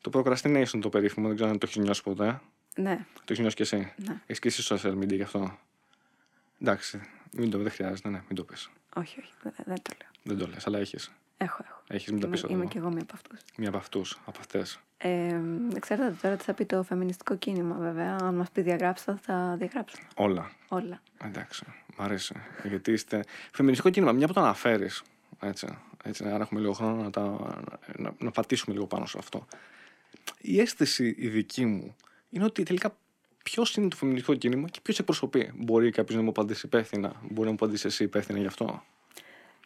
Το 0.00 0.10
procrastination 0.14 0.78
το 0.80 0.88
περίφημο, 0.88 1.26
δεν 1.26 1.36
ξέρω 1.36 1.50
αν 1.50 1.58
το 1.58 1.66
έχεις 1.66 1.82
νιώσει 1.82 2.02
ποτέ. 2.02 2.40
Ναι. 2.76 3.06
Το 3.14 3.22
έχεις 3.24 3.38
νιώσει 3.38 3.56
κι 3.56 3.62
εσύ. 3.62 3.92
Ναι. 3.96 4.20
Έχεις 4.26 4.38
και 4.38 4.48
εσύ 4.48 4.74
social 4.74 4.98
media 4.98 5.14
γι' 5.14 5.22
αυτό. 5.22 5.58
Εντάξει. 6.60 7.00
Μην 7.32 7.50
το, 7.50 7.58
δεν 7.58 7.70
χρειάζεται, 7.70 8.08
ναι, 8.08 8.22
μην 8.26 8.36
το 8.36 8.44
πεις. 8.44 8.70
Όχι, 8.96 9.20
όχι, 9.20 9.32
δεν 9.64 9.82
το 9.82 9.92
λέω. 9.98 10.10
Δεν 10.22 10.38
το 10.38 10.46
λες, 10.46 10.66
αλλά 10.66 10.78
έχεις. 10.78 11.12
Έχω, 11.38 11.64
έχω. 11.68 11.82
Έχεις 11.88 12.12
μην 12.12 12.20
τα 12.20 12.28
πει 12.28 12.40
Είμαι 12.48 12.66
και 12.66 12.78
εγώ 12.78 12.90
μία 12.90 13.02
από 13.02 13.12
αυτούς. 13.14 13.40
Μία 13.56 13.68
από 13.68 13.76
αυτούς, 13.76 14.18
από 14.24 14.38
αυτές. 14.40 14.80
Ε, 14.98 15.40
ξέρετε 15.80 16.16
τώρα 16.22 16.36
τι 16.36 16.44
θα 16.44 16.52
πει 16.54 16.64
το 16.64 16.82
φεμινιστικό 16.82 17.36
κίνημα, 17.36 17.76
βέβαια. 17.76 18.16
Αν 18.20 18.34
μας 18.34 18.50
πει 18.50 18.60
διαγράψτε, 18.60 19.18
θα 19.22 19.56
διαγράψουμε. 19.58 20.06
Όλα. 20.14 20.50
Όλα. 20.68 21.00
Εντάξει. 21.24 21.64
Μ' 21.96 22.02
αρέσει. 22.02 22.34
Γιατί 22.64 22.92
είστε. 22.92 23.24
Φεμινιστικό 23.52 23.90
κίνημα, 23.90 24.12
μια 24.12 24.26
που 24.26 24.32
το 24.32 24.40
αναφέρεις. 24.40 25.02
Έτσι, 25.40 25.78
έτσι, 26.04 26.24
αν 26.24 26.40
έχουμε 26.40 26.60
λίγο 26.60 26.72
χρόνο 26.72 27.02
να, 27.02 27.10
τα, 27.10 27.22
να, 27.96 28.14
να 28.18 28.30
πατήσουμε 28.30 28.74
λίγο 28.74 28.86
πάνω 28.86 29.06
σε 29.06 29.18
αυτό. 29.18 29.46
Η 30.40 30.60
αίσθηση 30.60 31.14
η 31.18 31.28
δική 31.28 31.64
μου 31.64 31.96
είναι 32.30 32.44
ότι 32.44 32.62
τελικά 32.62 32.96
ποιος 33.42 33.74
είναι 33.74 33.88
το 33.88 33.96
φεμινιστικό 33.96 34.34
κίνημα 34.34 34.68
και 34.68 34.80
ποιος 34.82 34.98
εκπροσωπεί. 34.98 35.52
Μπορεί 35.54 35.90
κάποιος 35.90 36.16
να 36.16 36.22
μου 36.22 36.28
απαντήσει 36.28 36.66
υπεύθυνα, 36.66 37.12
μπορεί 37.22 37.44
να 37.44 37.48
μου 37.48 37.56
απαντήσει 37.60 37.86
εσύ 37.86 38.04
υπεύθυνα 38.04 38.38
γι' 38.38 38.46
αυτό. 38.46 38.82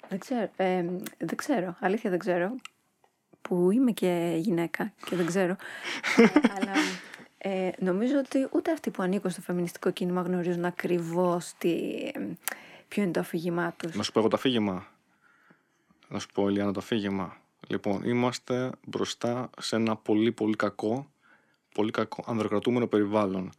Δεν 0.08 0.18
ξέρω. 0.18 0.50
Ε, 0.56 0.84
δεν 1.18 1.36
ξέρω. 1.36 1.76
Αλήθεια 1.80 2.10
δεν 2.10 2.18
ξέρω. 2.18 2.54
Που 3.42 3.70
είμαι 3.70 3.90
και 3.90 4.34
γυναίκα 4.38 4.92
και 5.04 5.16
δεν 5.16 5.26
ξέρω. 5.26 5.56
ε, 6.16 6.26
αλλά 6.56 6.72
ε, 7.38 7.70
νομίζω 7.78 8.18
ότι 8.18 8.48
ούτε 8.52 8.72
αυτοί 8.72 8.90
που 8.90 9.02
ανήκουν 9.02 9.30
στο 9.30 9.40
φεμινιστικό 9.40 9.90
κίνημα 9.90 10.20
γνωρίζουν 10.22 10.64
ακριβώς 10.64 11.54
ποιο 12.88 13.02
είναι 13.02 13.12
το 13.12 13.20
αφήγημά 13.20 13.74
τους. 13.76 13.94
Να 13.94 14.02
σου 14.02 14.12
πω 14.12 14.18
εγώ 14.18 14.28
το 14.28 14.36
αφήγημα. 14.36 14.86
Να 16.08 16.18
σου 16.18 16.26
πω, 16.34 16.48
Ελιάνα, 16.48 16.72
το 16.72 16.80
αφήγημα. 16.80 17.36
Λοιπόν, 17.68 18.02
είμαστε 18.04 18.70
μπροστά 18.86 19.50
σε 19.58 19.76
ένα 19.76 19.96
πολύ 19.96 20.32
πολύ 20.32 20.56
κακό, 20.56 21.10
πολύ 21.74 21.90
κακό 21.90 22.24
ανδροκρατούμενο 22.26 22.86
περιβάλλον. 22.86 23.52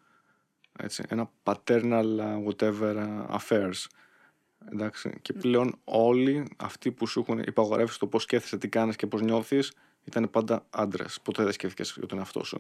Έτσι, 0.80 1.04
ένα 1.08 1.30
paternal 1.44 2.06
whatever 2.48 3.08
affairs. 3.30 3.86
Εντάξει. 4.72 5.14
Και 5.22 5.34
πλέον 5.34 5.80
όλοι 5.84 6.48
αυτοί 6.58 6.92
που 6.92 7.08
σου 7.08 7.20
έχουν 7.20 7.40
υπαγορεύσει 7.40 8.00
το 8.00 8.08
πώς 8.08 8.24
σκέφτεσαι, 8.24 8.58
τι 8.58 8.68
κάνεις 8.68 8.96
και 8.96 9.08
πώς 9.08 9.22
νιώθεις, 9.22 9.74
ήταν 10.04 10.30
πάντα 10.30 10.66
άντρες. 10.70 11.20
Ποτέ 11.22 11.44
δεν 11.44 11.52
σκέφτηκες 11.52 11.94
για 11.98 12.08
τον 12.08 12.18
εαυτό 12.18 12.44
σου. 12.44 12.60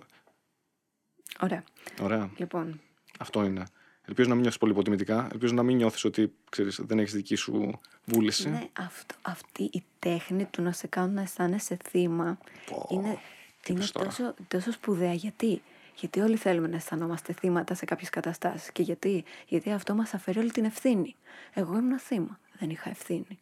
Ωραία. 1.40 1.64
Ωραία. 2.02 2.32
Λοιπόν. 2.38 2.82
Αυτό 3.20 3.44
είναι. 3.44 3.64
Ελπίζω 4.06 4.28
να 4.28 4.34
μην 4.34 4.42
νιώθεις 4.42 4.60
πολύ 4.60 4.72
υποτιμητικά. 4.72 5.28
Ελπίζω 5.32 5.54
να 5.54 5.64
μην 5.64 5.76
νιώθεις 5.76 6.04
ότι 6.04 6.34
ξέρεις, 6.50 6.80
δεν 6.84 7.00
έχεις 7.00 7.14
δική 7.14 7.36
σου 7.36 7.80
βούληση. 8.06 8.50
Ναι, 8.50 8.70
αυτό, 8.78 9.16
αυτή 9.22 9.64
η 9.64 9.84
τέχνη 10.00 10.46
του 10.46 10.62
να 10.62 10.72
σε 10.72 10.88
κάνουν 10.88 11.14
να 11.14 11.22
αισθάνεσαι 11.22 11.78
θύμα 11.90 12.38
Πω, 12.66 12.88
είναι, 12.92 13.20
είναι 13.68 13.86
τόσο, 13.92 14.34
τόσο 14.48 14.72
σπουδαία. 14.72 15.14
Γιατί 15.14 15.62
γιατί 15.96 16.20
όλοι 16.20 16.36
θέλουμε 16.36 16.68
να 16.68 16.76
αισθανόμαστε 16.76 17.34
θύματα 17.34 17.74
σε 17.74 17.86
κάποιες 17.86 18.10
καταστάσεις. 18.10 18.72
Και 18.72 18.82
γιατί, 18.82 19.24
γιατί 19.48 19.72
αυτό 19.72 19.96
μας 19.96 20.14
αφαιρεί 20.14 20.40
όλη 20.40 20.52
την 20.52 20.66
ευθύνη. 20.66 21.16
Εγώ 21.54 21.78
ήμουν 21.78 22.00
θύμα. 22.00 22.40
Δεν 22.60 22.70
είχα 22.70 22.90
ευθύνη. 22.90 23.40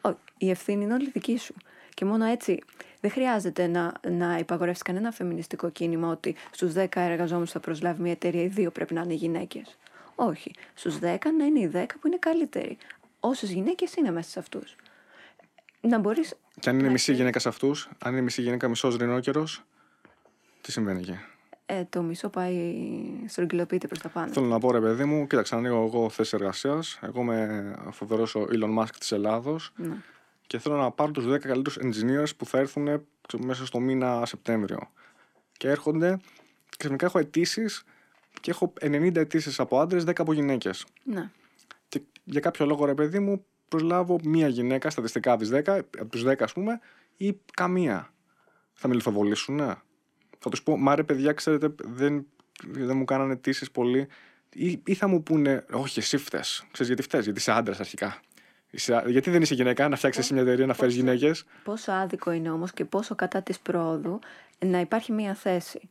Όχι, 0.00 0.16
η 0.38 0.50
ευθύνη 0.50 0.84
είναι 0.84 0.94
όλη 0.94 1.10
δική 1.10 1.38
σου. 1.38 1.54
Και 1.94 2.04
μόνο 2.04 2.24
έτσι 2.24 2.62
δεν 3.00 3.10
χρειάζεται 3.10 3.66
να, 3.66 3.92
να 4.10 4.38
υπαγορεύσεις 4.38 4.82
κανένα 4.82 5.10
φεμινιστικό 5.10 5.70
κίνημα 5.70 6.08
ότι 6.08 6.36
στους 6.50 6.72
10 6.76 6.86
εργαζόμενους 6.94 7.50
θα 7.50 7.60
προσλάβει 7.60 8.02
μια 8.02 8.12
εταιρεία, 8.12 8.42
οι 8.42 8.46
δύο 8.46 8.70
πρέπει 8.70 8.94
να 8.94 9.00
είναι 9.00 9.14
γυναίκες. 9.14 9.78
Όχι. 10.14 10.50
Στους 10.74 10.98
10 10.98 11.16
να 11.38 11.44
είναι 11.44 11.60
οι 11.60 11.70
10 11.74 11.84
που 12.00 12.06
είναι 12.06 12.16
καλύτεροι. 12.18 12.78
Όσες 13.20 13.50
γυναίκες 13.50 13.94
είναι 13.94 14.10
μέσα 14.10 14.30
σε 14.30 14.38
αυτούς. 14.38 14.76
Να 15.80 15.98
μπορείς. 15.98 16.34
Και 16.60 16.68
αν 16.68 16.78
είναι 16.78 16.88
μισή 16.88 17.12
γυναίκα 17.12 17.38
σε 17.38 17.48
αυτούς, 17.48 17.88
αν 17.98 18.12
είναι 18.12 18.20
μισή 18.20 18.42
γυναίκα 18.42 18.68
μισός 18.68 18.96
ρινόκερο, 18.96 19.46
τι 20.60 20.72
συμβαίνει 20.72 21.00
εκεί; 21.00 21.18
Ε, 21.72 21.84
το 21.90 22.02
μισό 22.02 22.28
πάει 22.28 22.74
στρογγυλοποιείται 23.26 23.86
προς 23.86 23.98
τα 23.98 24.08
πάνω. 24.08 24.32
Θέλω 24.32 24.46
να 24.46 24.58
πω 24.58 24.70
ρε 24.70 24.80
παιδί 24.80 25.04
μου, 25.04 25.26
κοίταξε, 25.26 25.54
ανοίγω 25.54 25.84
εγώ 25.84 26.10
θέση 26.10 26.36
εργασίας. 26.36 26.98
Εγώ 27.02 27.20
είμαι 27.20 27.74
φοβερός 27.90 28.34
ο 28.34 28.46
Elon 28.52 28.78
Musk 28.78 28.90
της 28.98 29.12
Ελλάδος. 29.12 29.72
Ναι. 29.76 29.96
Και 30.46 30.58
θέλω 30.58 30.76
να 30.76 30.90
πάρω 30.90 31.10
τους 31.10 31.26
10 31.26 31.38
καλύτερους 31.38 31.78
engineers 31.82 32.36
που 32.36 32.46
θα 32.46 32.58
έρθουν 32.58 33.02
μέσα 33.38 33.66
στο 33.66 33.80
μήνα 33.80 34.26
Σεπτέμβριο. 34.26 34.90
Και 35.56 35.68
έρχονται, 35.68 36.20
ξαφνικά 36.78 37.06
έχω 37.06 37.18
αιτήσεις 37.18 37.84
και 38.40 38.50
έχω 38.50 38.72
90 38.80 39.16
αιτήσεις 39.16 39.60
από 39.60 39.80
άντρες, 39.80 40.04
10 40.04 40.12
από 40.20 40.32
γυναίκες. 40.32 40.86
Ναι. 41.04 41.30
Και 41.88 42.00
για 42.24 42.40
κάποιο 42.40 42.66
λόγο, 42.66 42.84
ρε 42.84 42.94
παιδί 42.94 43.18
μου, 43.18 43.44
προσλάβω 43.68 44.18
μία 44.24 44.48
γυναίκα 44.48 44.90
στατιστικά 44.90 45.32
από, 45.32 45.44
10, 45.44 45.80
από 45.98 46.10
τους 46.10 46.24
10, 46.24 46.34
ας 46.38 46.52
πούμε, 46.52 46.80
ή 47.16 47.40
καμία. 47.54 48.12
Θα 48.72 48.88
με 48.88 48.94
λιθοβολήσουν, 48.94 49.54
ναι. 49.54 49.74
Θα 50.42 50.50
τους 50.50 50.62
πω, 50.62 50.76
μα 50.76 50.94
ρε 50.94 51.02
παιδιά, 51.02 51.32
ξέρετε, 51.32 51.74
δεν, 51.84 52.26
δεν 52.68 52.96
μου 52.96 53.04
κάνανε 53.04 53.32
αιτήσεις 53.32 53.70
πολύ. 53.70 54.08
Ή, 54.52 54.80
ή 54.84 54.94
θα 54.94 55.08
μου 55.08 55.22
πούνε, 55.22 55.64
Όχι, 55.72 55.98
εσύ 55.98 56.16
φταίει. 56.16 56.40
Ξέρεις 56.40 56.86
γιατί 56.86 57.02
φταίει, 57.02 57.20
γιατί 57.20 57.38
είσαι 57.38 57.52
άντρας 57.52 57.80
αρχικά. 57.80 58.20
Είσαι, 58.70 59.02
γιατί 59.06 59.30
δεν 59.30 59.42
είσαι 59.42 59.54
γυναίκα, 59.54 59.88
να 59.88 59.96
φτιάξεις 59.96 60.22
εσύ 60.22 60.32
μια 60.32 60.42
εταιρεία, 60.42 60.66
να 60.66 60.74
φέρεις 60.74 60.94
γυναίκες. 60.94 61.44
Πόσο 61.64 61.92
άδικο 61.92 62.30
είναι 62.30 62.50
όμως 62.50 62.72
και 62.72 62.84
πόσο 62.84 63.14
κατά 63.14 63.42
της 63.42 63.58
πρόοδου 63.58 64.18
να 64.58 64.80
υπάρχει 64.80 65.12
μία 65.12 65.34
θέση. 65.34 65.88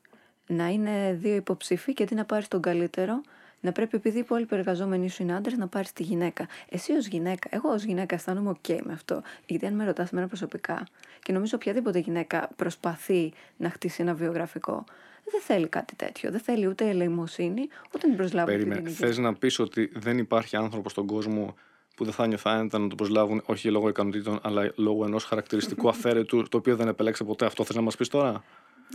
Να 0.48 0.68
είναι 0.68 1.18
δύο 1.22 1.36
υποψήφοι 1.36 1.94
και 1.94 2.04
αντί 2.04 2.16
να 2.16 2.26
πάρεις 2.26 2.48
τον 2.48 2.62
καλύτερο, 2.62 3.22
να 3.62 3.72
πρέπει 3.72 3.98
επειδή 3.98 4.18
οι 4.18 4.20
υπόλοιποι 4.20 4.56
εργαζόμενοι 4.56 5.10
σου 5.10 5.24
είναι 5.24 5.36
άντρες 5.36 5.58
να 5.58 5.68
πάρεις 5.68 5.94
τη 5.94 6.04
γυναίκα. 6.04 6.48
Εσύ 6.70 6.94
ως 6.94 7.08
γυναίκα, 7.08 7.50
εγώ 7.52 7.70
ως 7.70 7.84
γυναίκα 7.84 8.16
αισθάνομαι 8.16 8.58
OK 8.62 8.80
με 8.84 8.94
αυτό. 8.94 9.22
Γιατί 9.46 9.66
αν 9.66 9.74
με 9.74 9.86
ρωτάς 9.86 10.12
εμένα 10.12 10.28
προσωπικά, 10.28 10.88
και 11.24 11.34
νομίζω 11.34 11.52
οποιαδήποτε 11.56 12.00
γυναίκα 12.00 12.50
προσπαθεί 12.56 13.34
να 13.58 13.70
χτίσει 13.70 14.02
ένα 14.02 14.14
βιογραφικό, 14.14 14.84
δεν 15.32 15.42
θέλει 15.42 15.68
κάτι 15.68 15.96
τέτοιο. 15.96 16.32
Δεν 16.32 16.40
θέλει 16.40 16.68
ούτε 16.68 16.90
ελεημοσύνη, 16.90 17.68
ούτε 17.96 18.08
την 18.08 18.16
προσλάβουν. 18.16 18.54
Περίμενε. 18.54 18.90
Θες 18.90 19.18
να 19.18 19.34
πεις 19.34 19.60
ότι 19.60 19.92
δεν 19.94 20.18
υπάρχει 20.18 20.56
άνθρωπο 20.56 20.90
στον 20.90 21.06
κόσμο 21.06 21.56
που 21.96 22.04
δεν 22.04 22.14
θα 22.14 22.28
νιώθει 22.28 22.50
άνετα 22.50 22.80
να 22.80 22.88
το 22.88 22.96
προσλάβουν 22.96 23.42
όχι 23.46 23.72
λόγω 23.72 23.90
ικανοτήτων, 23.90 24.40
αλλά 24.44 24.72
λόγω 24.76 25.06
ενός 25.06 25.24
χαρακτηριστικού 25.24 25.90
αφαίρετου, 25.94 26.44
το 26.50 26.58
οποίο 26.58 26.76
δεν 26.76 26.88
επέλεξε 26.88 27.24
ποτέ. 27.24 27.46
Αυτό 27.46 27.64
θες 27.64 27.76
να 27.76 27.82
μας 27.82 27.96
πεις 27.96 28.08
τώρα; 28.08 28.44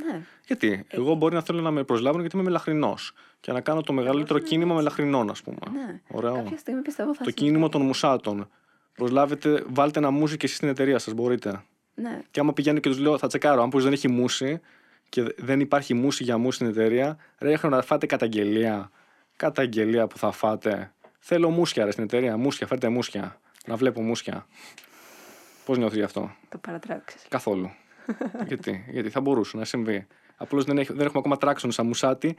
Ναι. 0.04 0.20
Γιατί; 0.46 0.86
Εγώ 0.88 1.14
μπορεί 1.14 1.34
να 1.34 1.40
θέλω 1.42 1.60
να 1.60 1.70
με 1.70 1.84
προσλάβουν 1.84 2.20
γιατί 2.20 2.36
είμαι 2.36 2.44
μελαχρινός. 2.44 3.12
Και 3.40 3.52
να 3.52 3.60
κάνω 3.60 3.80
το 3.80 3.92
μεγαλύτερο 3.92 4.38
κίνημα 4.38 4.74
μελαχρινών, 4.74 5.30
ας 5.30 5.42
πούμε. 5.42 5.58
Ναι. 5.72 6.00
Ωραίο. 6.08 6.34
Κάποια 6.34 6.56
στιγμή 6.56 6.82
πιστεύω 6.82 7.14
θα 7.14 7.24
Το 7.24 7.30
κίνημα 7.30 7.68
των 7.68 7.82
μουσάτων. 7.82 8.48
Προσλάβετε, 8.94 9.64
βάλτε 9.66 9.98
ένα 9.98 10.10
μουσι 10.10 10.36
και 10.36 10.46
εσείς 10.46 10.56
στην 10.56 10.68
εταιρεία 10.68 10.98
σας, 10.98 11.14
μπορείτε. 11.14 11.62
Ναι. 11.94 12.20
Και 12.30 12.40
άμα 12.40 12.52
πηγαίνω 12.52 12.78
και 12.78 12.88
τους 12.88 12.98
λέω, 12.98 13.18
θα 13.18 13.26
τσεκάρω. 13.26 13.62
Αν 13.62 13.70
δεν 13.70 13.92
έχει 13.92 14.08
μουσι 14.08 14.60
και 15.08 15.34
δεν 15.36 15.60
υπάρχει 15.60 15.94
μουσι 15.94 16.24
για 16.24 16.38
μουσι 16.38 16.56
στην 16.56 16.68
εταιρεία, 16.68 17.16
ρε, 17.38 17.52
έχω 17.52 17.68
να 17.68 17.82
φάτε 17.82 18.06
καταγγελία. 18.06 18.90
Καταγγελία 19.36 20.06
που 20.06 20.18
θα 20.18 20.30
φάτε. 20.30 20.92
Θέλω 21.18 21.50
μουσια 21.50 21.84
ρε 21.84 21.90
στην 21.90 22.04
εταιρεία. 22.04 22.36
Μουσια, 22.36 22.66
φέρτε 22.66 22.88
μουσια. 22.88 23.40
Να 23.66 23.76
βλέπω 23.76 24.02
μουσια. 24.02 24.46
Πώς 25.64 25.78
νιώθεις 25.78 25.98
γι' 25.98 26.04
αυτό; 26.04 26.30
Το 26.48 26.58
παρατράξει. 26.58 27.18
Καθόλου. 27.28 27.70
γιατί, 28.49 28.84
γιατί 28.90 29.11
θα 29.11 29.20
μπορούσε 29.20 29.56
να 29.56 29.64
συμβεί. 29.64 30.06
Απλώς 30.37 30.64
δεν, 30.64 30.78
έχ- 30.78 30.92
δεν 30.92 31.00
έχουμε 31.06 31.18
ακόμα 31.18 31.37
τράξουν 31.37 31.73
σαν 31.73 31.87
μουσάτι 31.87 32.37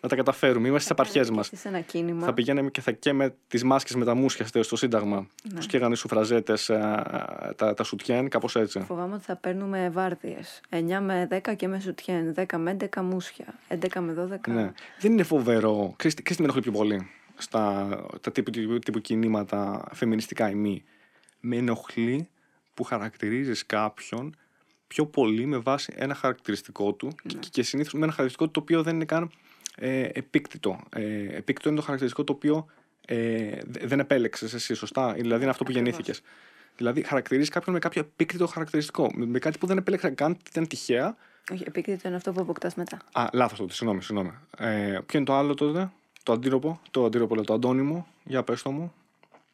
να 0.00 0.08
τα 0.08 0.16
καταφέρουμε. 0.16 0.68
Είμαστε 0.68 0.78
στις 0.80 0.90
απαρχές 0.90 1.30
μας. 1.30 1.50
Σε 1.54 1.68
ένα 1.68 1.80
κίνημα. 1.80 2.24
Θα 2.26 2.34
πηγαίναμε 2.34 2.70
και 2.70 2.80
θα 2.80 2.92
καίμε 2.92 3.34
τις 3.48 3.64
μάσκες 3.64 3.94
με 3.94 4.04
τα 4.04 4.14
μουσια 4.14 4.46
στο 4.46 4.62
στο 4.62 4.76
Σύνταγμα. 4.76 5.26
Ναι. 5.42 5.54
Που 5.54 5.62
σκέγανε 5.62 5.92
οι 5.92 5.96
σουφραζέτες 5.96 6.64
τα, 7.56 7.74
τα 7.76 7.84
σουτιέν, 7.84 8.28
κάπως 8.28 8.56
έτσι. 8.56 8.80
Φοβάμαι 8.80 9.14
ότι 9.14 9.24
θα 9.24 9.36
παίρνουμε 9.36 9.90
βάρδιες. 9.90 10.60
9 10.70 11.00
με 11.00 11.28
10 11.30 11.54
και 11.56 11.68
με 11.68 11.80
σουτιέν. 11.80 12.34
10 12.36 12.56
με 12.58 12.70
11 12.70 13.02
μουσια. 13.02 13.46
11 13.68 14.00
με 14.00 14.12
12. 14.12 14.52
Ναι. 14.52 14.72
Δεν 15.00 15.12
είναι 15.12 15.22
φοβερό. 15.22 15.94
Ξέρεις, 15.96 16.16
τι- 16.16 16.22
ξέρεις 16.22 16.36
τι 16.36 16.42
με 16.42 16.44
ενοχλεί 16.44 16.62
πιο 16.62 16.72
πολύ 16.72 17.10
στα 17.36 17.88
τα 18.20 18.32
τύπου, 18.32 18.50
τύπου, 18.50 18.78
τύπου 18.78 19.00
κινήματα 19.00 19.88
φεμινιστικά 19.92 20.50
ή 20.50 20.54
μη. 20.54 20.84
Με 21.40 21.56
ενοχλεί 21.56 22.28
που 22.74 22.82
χαρακτηρίζεις 22.84 23.66
κάποιον 23.66 24.36
πιο 24.88 25.06
πολύ 25.06 25.46
με 25.46 25.56
βάση 25.58 25.92
ένα 25.96 26.14
χαρακτηριστικό 26.14 26.92
του 26.92 27.12
και, 27.26 27.36
και 27.50 27.62
συνήθως 27.62 27.92
με 27.92 27.98
ένα 28.02 28.12
χαρακτηριστικό 28.12 28.44
του 28.44 28.50
το 28.50 28.60
οποίο 28.60 28.82
δεν 28.82 28.94
είναι 28.94 29.04
καν 29.04 29.30
ε, 29.76 30.08
επίκτητο. 30.12 30.80
Ε, 30.90 31.36
επίκτητο 31.36 31.68
είναι 31.68 31.78
το 31.78 31.84
χαρακτηριστικό 31.84 32.24
το 32.24 32.32
οποίο 32.32 32.66
ε, 33.06 33.58
δε- 33.66 33.86
δεν 33.86 33.98
επέλεξες 34.00 34.54
εσύ, 34.54 34.74
σωστά; 34.74 35.12
Δηλαδή 35.12 35.42
είναι 35.42 35.50
αυτό 35.50 35.64
που 35.64 35.70
Ακριβώς. 35.70 35.74
γεννήθηκες. 35.96 36.20
Δηλαδή 36.76 37.02
χαρακτηρίζεις 37.02 37.48
κάποιον 37.50 37.74
με 37.74 37.80
κάποιο 37.80 38.00
επίκτητο 38.00 38.46
χαρακτηριστικό. 38.46 39.10
Με, 39.14 39.26
με 39.26 39.38
κάτι 39.38 39.58
που 39.58 39.66
δεν 39.66 39.76
επέλεξε 39.76 40.08
καν, 40.10 40.36
ήταν 40.50 40.66
τυχαία 40.66 41.16
Όχι, 41.52 41.64
επίκτητο 41.66 42.08
είναι 42.08 42.16
αυτό 42.16 42.32
που 42.32 42.40
αποκτάς 42.40 42.74
μετά. 42.74 42.98
Α, 43.12 43.26
λάθος 43.32 43.58
τότε, 43.58 43.72
συγγνώμη, 43.72 44.02
συγγνώμη. 44.02 44.32
Ε, 44.58 44.98
ποιο 45.06 45.18
είναι 45.18 45.24
το 45.26 45.34
άλλο 45.34 45.54
τότε, 45.54 45.90
το 46.22 46.32
αντίρροπο, 46.32 46.80
το 46.90 47.04
αντίρροπο, 47.04 47.34
λέω, 47.34 47.44
το 47.44 47.54
αντώνυμο, 47.54 48.06
για 48.24 48.42
πες 48.42 48.62
το 48.62 48.70
μου. 48.70 48.92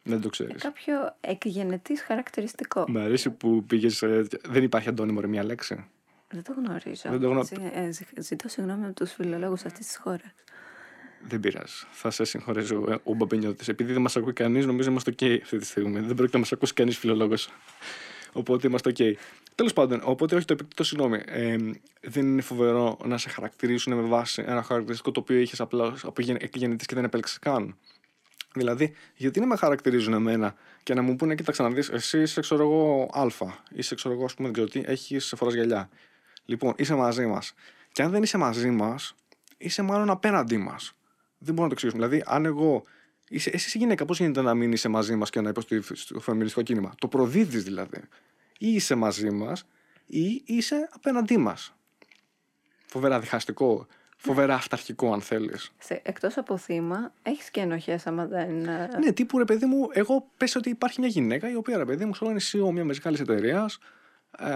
Δεν 0.07 0.21
το 0.21 0.29
ξέρεις. 0.29 0.63
Κάποιο 0.63 1.17
εκγενετής 1.21 2.03
χαρακτηριστικό. 2.03 2.85
Μ' 2.89 2.99
αρέσει 2.99 3.31
που 3.31 3.65
πήγες. 3.67 4.03
δεν 4.49 4.63
υπάρχει 4.63 4.89
αντώνυμο, 4.89 5.21
ρε, 5.21 5.27
μία 5.27 5.45
λέξη. 5.45 5.85
Δεν 6.29 6.43
το 6.43 6.53
γνωρίζω. 6.53 7.11
Δεν 7.11 7.21
το 7.21 7.29
γνω- 7.29 7.45
Ζη- 7.45 7.59
ε, 7.75 7.91
ζη- 7.93 8.21
ζητώ 8.23 8.49
συγγνώμη 8.49 8.85
από 8.85 8.95
τους 8.95 9.13
φιλολόγους 9.13 9.65
αυτής 9.65 9.87
της 9.87 9.97
χώρας. 9.97 10.35
Δεν 11.27 11.41
πειράζει. 11.41 11.75
Θα 11.91 12.11
σε 12.11 12.25
συγχωρήσω, 12.25 12.85
ε, 12.91 12.97
ο 13.05 13.15
Μπαμπινιώτης. 13.15 13.69
Επειδή 13.69 13.93
δεν 13.93 14.03
μας 14.03 14.17
ακούει 14.17 14.33
κανείς, 14.33 14.67
νομίζω 14.67 14.91
είμαστε 14.91 15.15
OK 15.19 15.39
αυτή 15.43 15.59
τη 15.59 15.65
στιγμή. 15.67 16.01
Δεν 16.01 16.07
πρόκειται 16.15 16.29
να 16.33 16.39
μας 16.39 16.53
ακούσει 16.53 16.75
κανείς 16.75 16.99
φιλολόγος. 16.99 17.49
Οπότε 18.33 18.67
είμαστε 18.67 18.91
OK. 18.99 19.13
Τέλος 19.55 19.73
πάντων, 19.73 20.01
οπότε 20.05 20.37
όχι 20.37 20.45
το 20.45 20.53
επίκτητο, 20.53 20.85
συγγνώμη. 20.85 21.21
Ε, 21.27 21.57
δεν 22.01 22.27
είναι 22.27 22.43
φοβερό 22.43 22.99
να 23.05 23.19
σε 23.19 23.29
χαρακτηρίσουν 23.29 23.95
με 23.95 24.03
βάση 24.09 24.43
ένα 24.47 24.63
χαρακτηριστικό 24.63 25.11
το 25.11 25.21
οποίο 25.21 25.37
είχες 25.39 25.61
απλά 25.61 25.95
από 26.03 26.23
γεννητή 26.53 26.87
και 26.87 26.95
δεν 26.95 27.05
επέλεξες 27.05 27.39
καν. 27.39 27.77
Δηλαδή, 28.55 28.95
γιατί 29.17 29.41
να 29.41 29.47
με 29.47 29.57
χαρακτηρίζουν 29.57 30.13
εμένα 30.13 30.55
και 30.83 30.95
να 30.95 31.03
μου 31.03 31.17
πούνε, 31.17 31.35
κοίταξε 31.35 31.63
να 31.63 31.71
δεις, 31.71 31.89
εσύ 31.89 32.21
είσαι, 32.21 32.41
ξέρω 32.41 32.63
εγώ, 32.63 33.11
Α. 33.13 33.53
Είσαι, 33.71 33.95
ξέρω 33.95 34.15
εγώ, 34.15 34.25
ας 34.25 34.35
πούμε, 34.35 34.51
δεν 34.51 34.67
ξέρω 34.67 34.85
τι, 34.85 34.93
έχεις 34.93 35.35
φορά 35.37 35.51
γυαλιά. 35.51 35.89
Λοιπόν, 36.45 36.75
είσαι 36.77 36.95
μαζί 36.95 37.27
μας. 37.27 37.55
Και 37.93 38.03
αν 38.03 38.11
δεν 38.11 38.23
είσαι 38.23 38.39
μαζί 38.39 38.71
μας, 38.71 39.15
είσαι 39.57 39.83
μάλλον 39.83 40.11
απέναντί 40.11 40.57
μας. 40.57 40.93
Δεν 41.39 41.55
μπορούμε 41.55 41.63
να 41.63 41.69
το 41.69 41.73
εξηγήσουμε. 41.73 42.07
Δηλαδή, 42.07 42.23
αν 42.27 42.45
εγώ. 42.45 42.85
Είσαι, 43.29 43.51
εσύ 43.51 43.67
είσαι 43.67 43.79
γυναίκα, 43.79 44.05
πώς 44.05 44.19
γίνεται 44.19 44.43
να 44.43 44.55
μην 44.55 44.73
είσαι 44.73 44.89
μαζί 44.89 45.17
μας 45.17 45.31
και 45.31 45.41
να 45.41 45.49
υποστηρίξει 45.49 45.95
στο 45.97 46.21
φεμινιστικό 46.21 46.63
κίνημα; 46.63 46.95
Το 46.99 47.09
προδίδεις 47.09 47.63
δηλαδή. 47.65 48.01
Ή 48.59 48.75
είσαι 48.75 48.95
μαζί 48.95 49.31
μας, 49.31 49.67
ή 50.07 50.43
είσαι 50.47 50.89
απέναντί 50.93 51.37
μας. 51.37 51.75
Φοβερά 52.87 53.21
διχαστικό. 53.21 53.87
Φοβερά 54.25 54.55
αυταρχικό, 54.55 55.13
αν 55.13 55.21
θέλεις. 55.21 55.71
Εκτός 56.03 56.37
από 56.37 56.57
θύμα, 56.57 57.13
έχεις 57.23 57.51
και 57.51 57.61
ενοχές 57.61 58.07
άμα 58.07 58.27
δεν. 58.27 58.67
ε, 58.69 58.89
Ναι, 58.99 59.13
τύπου 59.13 59.39
ρε 59.39 59.45
παιδί 59.45 59.67
μου, 59.67 59.89
εγώ 59.93 60.27
πες 60.37 60.55
ότι 60.57 60.69
υπάρχει 60.71 61.01
μια 61.01 61.09
γυναίκα 61.09 61.51
η 61.51 61.55
οποία 61.55 61.77
ρε 61.77 61.85
παιδί 61.85 62.05
μου, 62.05 62.11
ξέρω 62.11 62.31
είναι 62.31 62.41
CEO 62.53 62.73
μιας 62.73 62.87
μεγάλης 62.87 63.21
εταιρείας, 63.21 63.79
ε, 64.39 64.47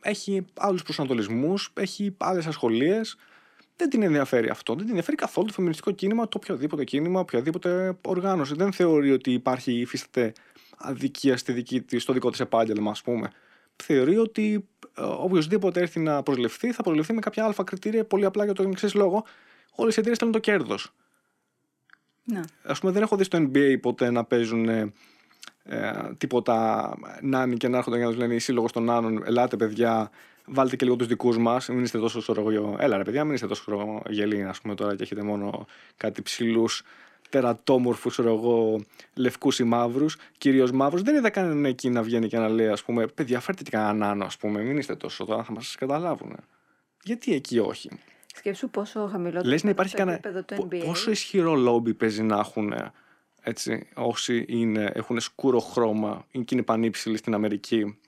έχει 0.00 0.44
άλλους 0.54 0.82
προσανατολισμούς, 0.82 1.72
έχει 1.74 2.14
άλλες 2.18 2.46
ασχολίες. 2.46 3.16
Δεν 3.76 3.88
την 3.90 4.02
ενδιαφέρει 4.02 4.48
αυτό. 4.48 4.72
Δεν 4.72 4.80
την 4.80 4.88
ενδιαφέρει 4.88 5.16
καθόλου 5.16 5.46
το 5.46 5.52
φεμινιστικό 5.52 5.90
κίνημα, 5.90 6.28
το 6.28 6.38
οποιοδήποτε 6.42 6.84
κίνημα, 6.84 7.20
οποιαδήποτε 7.20 7.96
οργάνωση. 8.02 8.54
Δεν 8.54 8.72
θεωρεί 8.72 9.10
ότι 9.12 9.32
υπάρχει, 9.32 9.72
υφίσταται 9.72 10.32
αδικία 10.76 11.36
στη 11.36 11.52
δική 11.52 11.80
της, 11.80 12.02
στο 12.02 12.12
δικό 12.12 12.30
της 12.30 12.40
επάγγελμα, 12.40 12.90
ας 12.90 13.02
πούμε. 13.02 13.30
Θεωρεί 13.82 14.18
ότι 14.18 14.68
ε, 14.94 15.02
οποιοδήποτε 15.02 15.80
έρθει 15.80 16.00
να 16.00 16.22
προσληφθεί, 16.22 16.72
θα 16.72 16.82
προσληφθεί 16.82 17.12
με 17.12 17.20
κάποια 17.20 17.44
αλφα 17.44 17.64
κριτήρια 17.64 18.04
πολύ 18.04 18.24
απλά 18.24 18.44
για 18.44 18.52
τον 18.52 18.70
εξή 18.70 18.96
λόγο. 18.96 19.24
Όλες 19.74 19.96
οι 19.96 19.98
εταιρείες 19.98 20.18
θέλουν 20.18 20.32
το 20.32 20.38
κέρδος. 20.38 20.92
Ναι. 22.24 22.40
Α 22.62 22.74
πούμε, 22.74 22.92
δεν 22.92 23.02
έχω 23.02 23.16
δει 23.16 23.24
στο 23.24 23.38
NBA 23.38 23.76
ποτέ 23.80 24.10
να 24.10 24.24
παίζουν 24.24 24.68
ε, 24.68 24.92
ε, 25.64 25.92
τίποτα 26.18 26.90
νάνοι 27.22 27.56
και 27.56 27.68
να 27.68 27.76
έρχονται 27.76 27.96
για 27.96 28.06
να 28.06 28.10
τους 28.10 28.20
λένε 28.20 28.34
οι 28.34 28.38
σύλλογο 28.38 28.66
των 28.72 28.84
νάνων, 28.84 29.22
ελάτε 29.24 29.56
παιδιά, 29.56 30.10
βάλτε 30.46 30.76
και 30.76 30.84
λίγο 30.84 30.96
τους 30.96 31.06
δικούς 31.06 31.38
μας. 31.38 31.68
Μην 31.68 31.82
είστε 31.82 31.98
τόσο 31.98 32.20
ξέρω, 32.20 32.76
Έλα 32.78 32.96
ρε 32.96 33.02
παιδιά, 33.02 33.24
μην 33.24 33.34
είστε 33.34 33.46
τόσο 33.46 33.62
ξέρω, 33.66 34.02
γελοί, 34.08 34.44
ας 34.44 34.60
πούμε 34.60 34.74
τώρα 34.74 34.96
και 34.96 35.02
έχετε 35.02 35.22
μόνο 35.22 35.66
κάτι 35.96 36.22
ψηλούς, 36.22 36.82
τερατόμορφους, 37.28 38.12
ξέρω 38.12 38.34
εγώ, 38.34 38.80
λευκούς 39.14 39.58
ή 39.58 39.64
μαύρους, 39.64 40.16
κυρίως 40.38 40.70
μαύρους. 40.70 41.02
Δεν 41.02 41.14
είδα 41.14 41.30
κανέναν 41.30 41.64
εκεί 41.64 41.90
να 41.90 42.02
βγαίνει 42.02 42.28
και 42.28 42.38
να 42.38 42.48
λέει, 42.48 42.68
ας 42.68 42.82
πούμε, 42.82 43.06
παιδιά, 43.06 43.40
φέρτε 43.40 43.62
και 43.62 43.70
κανέναν 43.70 43.96
νάνο, 43.96 44.24
ας 44.24 44.36
πούμε, 44.36 44.62
μην 44.62 44.76
είστε 44.76 44.94
τόσο 44.96 45.24
τώρα, 45.24 45.42
θα 45.44 45.52
μας 45.52 45.74
καταλάβουν. 45.78 46.36
Γιατί 47.02 47.34
εκεί 47.34 47.58
όχι; 47.58 47.90
Σκέψου 48.34 48.70
πόσο 48.70 49.06
χαμηλό 49.12 49.40
Λες 49.44 49.62
να 49.64 49.70
υπάρχει 49.70 49.92
το 49.92 49.98
κανένα. 49.98 50.16
επίπεδο 50.16 50.42
του 50.42 50.54
πο- 50.54 50.68
NBA. 50.70 50.84
Πόσο 50.84 51.10
ισχυρό 51.10 51.54
λόμπι 51.54 51.94
παίζει 51.94 52.22
να 52.22 52.38
έχουν 52.38 52.72
ε, 52.72 52.92
Έτσι, 53.42 53.88
όσοι 53.94 54.44
είναι, 54.48 54.90
έχουν 54.94 55.20
σκούρο 55.20 55.58
χρώμα 55.60 56.26
ή 56.30 56.38
και 56.44 56.54
είναι 56.54 56.64
πανύψηλοι 56.64 57.16
στην 57.16 57.34
Αμερική 57.34 57.98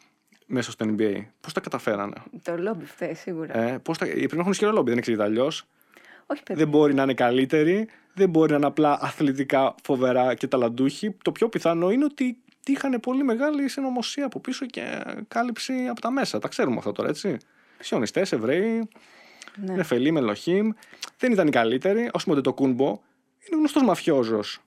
μέσα 0.46 0.70
στο 0.70 0.94
NBA. 0.98 1.24
Πώς 1.40 1.52
τα 1.52 1.60
καταφέρανε; 1.60 2.14
Το 2.42 2.56
λόμπι 2.58 2.84
φταίει 2.84 3.14
σίγουρα. 3.14 3.58
Ε, 3.58 3.78
πώς 3.78 3.98
τα... 3.98 4.06
Πρέπει 4.06 4.34
να 4.34 4.40
έχουν 4.40 4.52
ισχυρό 4.52 4.70
λόμπι, 4.72 4.88
δεν 4.88 4.98
εξηγείται 4.98 5.22
αλλιώς. 5.22 5.64
Όχι, 6.30 6.42
παιδί. 6.42 6.58
Δεν 6.58 6.68
μπορεί 6.68 6.94
να 6.94 7.02
είναι 7.02 7.14
καλύτεροι, 7.14 7.88
δεν 8.14 8.28
μπορεί 8.28 8.50
να 8.50 8.56
είναι 8.56 8.66
απλά 8.66 8.98
αθλητικά 9.00 9.74
φοβερά 9.82 10.34
και 10.34 10.46
ταλαντούχοι. 10.46 11.16
Το 11.24 11.32
πιο 11.32 11.48
πιθανό 11.48 11.90
είναι 11.90 12.04
ότι 12.04 12.38
είχαν 12.66 13.00
πολύ 13.00 13.22
μεγάλη 13.24 13.68
συνωμοσία 13.68 14.24
από 14.24 14.40
πίσω 14.40 14.66
και 14.66 15.02
κάλυψη 15.28 15.86
από 15.90 16.00
τα 16.00 16.10
μέσα. 16.10 16.38
Τα 16.38 16.48
ξέρουμε 16.48 16.76
αυτά 16.78 16.92
τώρα, 16.92 17.08
έτσι. 17.08 17.36
Σιωνιστές, 17.78 18.32
Εβραίοι, 18.32 18.88
Ναι. 19.56 19.74
Νεφελή, 19.74 20.10
Μελοχήμ. 20.10 20.70
Δεν 21.18 21.32
ήταν 21.32 21.46
οι 21.46 21.50
καλύτεροι. 21.50 22.10
Ω 22.28 22.40
το 22.40 22.52
Κούνμπο 22.52 22.86
είναι 22.88 23.56
γνωστός 23.58 23.82
μαφιόζος. 23.82 24.60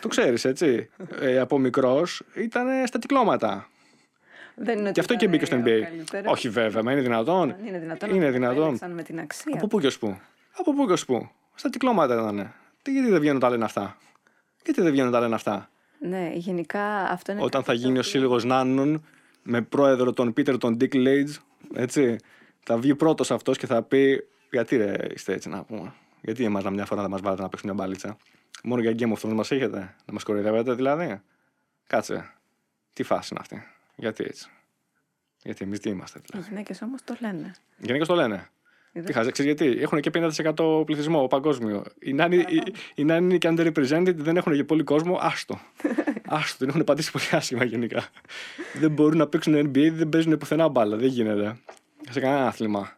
το 0.00 0.08
ξέρεις, 0.08 0.44
έτσι. 0.44 0.90
Ε, 1.20 1.38
από 1.38 1.58
μικρός 1.58 2.22
ήταν 2.34 2.86
στα 2.86 2.98
κυκλώματα. 2.98 3.68
Δεν 4.54 4.74
είναι 4.78 4.82
ότι 4.84 4.92
Και 4.92 5.00
αυτό 5.00 5.12
και 5.16 5.24
ήταν 5.24 5.30
μπήκε 5.30 5.44
στο 5.46 5.56
ο 5.56 5.60
NBA. 5.60 5.80
καλύτερος. 5.82 6.32
Όχι, 6.32 6.48
βέβαια, 6.48 6.82
μα 6.82 6.92
είναι 6.92 7.00
δυνατόν. 7.00 7.50
Αν 7.50 7.66
Είναι 7.66 7.78
δυνατόν 7.78 8.10
Είναι 8.10 8.18
να 8.18 8.26
το 8.26 8.32
δυνατόν. 8.32 8.62
επέλεξαν 8.62 8.90
με 8.90 9.02
την 9.02 9.18
αξία. 9.20 9.52
Από 9.56 9.66
πού 9.66 9.80
και 9.80 9.86
ως 9.86 9.98
πού. 9.98 10.18
Από 10.58 10.74
πού 10.74 10.86
και 10.86 10.92
ως 10.92 11.04
πού. 11.04 11.28
Στα 11.54 11.68
κυκλώματα 11.70 12.14
ήταν. 12.14 12.54
Τι, 12.82 12.92
γιατί 12.92 13.10
δεν 13.10 13.20
βγαίνουν 13.20 13.40
τα 13.40 13.50
λένε 13.50 13.64
αυτά; 13.64 13.96
Γιατί 14.64 14.80
δεν 14.80 14.92
βγαίνουν 14.92 15.12
τα 15.12 15.20
λένε 15.20 15.34
αυτά; 15.34 15.70
Ναι, 15.98 16.30
γενικά 16.34 17.08
αυτό 17.10 17.32
είναι. 17.32 17.42
Όταν 17.42 17.62
θα 17.62 17.72
κάτι 17.72 17.82
το 17.82 17.86
γίνει 17.86 17.96
ο 17.96 18.00
οποίο- 18.00 18.10
σύλλογος 18.10 18.44
Νάνων 18.44 19.04
με 19.42 19.62
πρόεδρο 19.62 20.12
τον 20.12 20.32
Πίτερ 20.32 20.58
τον 20.58 20.76
Ντίκ 20.76 20.94
Λέιτζ, 20.94 21.36
έτσι, 21.74 22.16
θα 22.62 22.78
βγει 22.78 22.94
πρώτος 22.94 23.30
αυτός 23.30 23.58
και 23.58 23.66
θα 23.66 23.82
πει: 23.82 24.28
Γιατί 24.50 24.76
ρε 24.76 24.96
είστε 25.14 25.32
έτσι 25.32 25.48
να 25.48 25.64
πούμε; 25.64 25.92
Γιατί 26.20 26.44
εμάς 26.44 26.64
μια 26.64 26.84
φορά 26.86 27.00
δεν 27.00 27.10
μας 27.10 27.20
βάλετε 27.20 27.42
να 27.42 27.48
παίξουμε 27.48 27.72
μια 27.72 27.82
μπάλιτσα; 27.82 28.16
Μόνο 28.62 28.80
για 28.82 28.94
Game 28.98 29.12
of 29.12 29.28
Thrones 29.28 29.32
μας 29.34 29.50
έχετε; 29.50 29.78
Να 29.78 30.12
μας 30.12 30.22
κοροϊδεύετε 30.22 30.72
δηλαδή; 30.74 31.20
Κάτσε. 31.86 32.32
Τι 32.92 33.02
φάση 33.02 33.28
είναι 33.30 33.40
αυτή; 33.42 33.62
Γιατί 33.96 34.24
έτσι; 34.24 34.50
Γιατί 35.42 35.64
εμείς 35.64 35.80
τι 35.80 35.88
είμαστε 35.90 36.18
Οι 36.18 36.22
δηλαδή. 36.30 36.48
γυναίκες 36.48 36.82
όμως 36.82 37.04
το 37.04 37.16
λένε. 37.20 37.52
Οι 37.76 37.84
γυναίκες 37.84 38.06
το 38.08 38.14
λένε. 38.14 38.48
Είδες; 38.92 39.06
Τι 39.06 39.12
χάζε, 39.12 39.30
ξέρεις 39.30 39.54
γιατί; 39.58 39.80
Έχουν 39.82 40.00
και 40.00 40.10
50% 40.14 40.82
πληθυσμό 40.86 41.26
παγκόσμιο. 41.26 41.82
Οι 42.00 42.12
νάνοι, 42.12 42.36
οι, 42.36 42.62
οι 42.94 43.04
νάνοι 43.04 43.24
είναι 43.24 43.38
και 43.38 43.48
underrepresented, 43.50 44.14
δεν 44.14 44.36
έχουν 44.36 44.54
και 44.54 44.64
πολύ 44.64 44.82
κόσμο. 44.82 45.18
Άστο. 45.20 45.58
Άστο, 46.28 46.58
την 46.58 46.68
έχουν 46.68 46.84
πατήσει 46.84 47.10
πολύ 47.10 47.24
άσχημα 47.32 47.64
γενικά. 47.64 48.04
δεν 48.74 48.90
μπορούν 48.90 49.18
να 49.18 49.26
παίξουν 49.26 49.54
NBA, 49.54 49.90
δεν 49.92 50.08
παίζουν 50.08 50.38
πουθενά 50.38 50.68
μπάλα. 50.68 50.96
Δεν 50.96 51.08
γίνεται. 51.08 51.56
Σε 52.10 52.20
κανένα 52.20 52.46
άθλημα. 52.46 52.96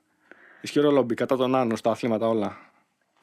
Ισχυρό 0.60 0.90
λόμπι 0.90 1.14
κατά 1.14 1.36
τον 1.36 1.54
άνω 1.54 1.76
στα 1.76 1.90
αθλήματα 1.90 2.28
όλα. 2.28 2.56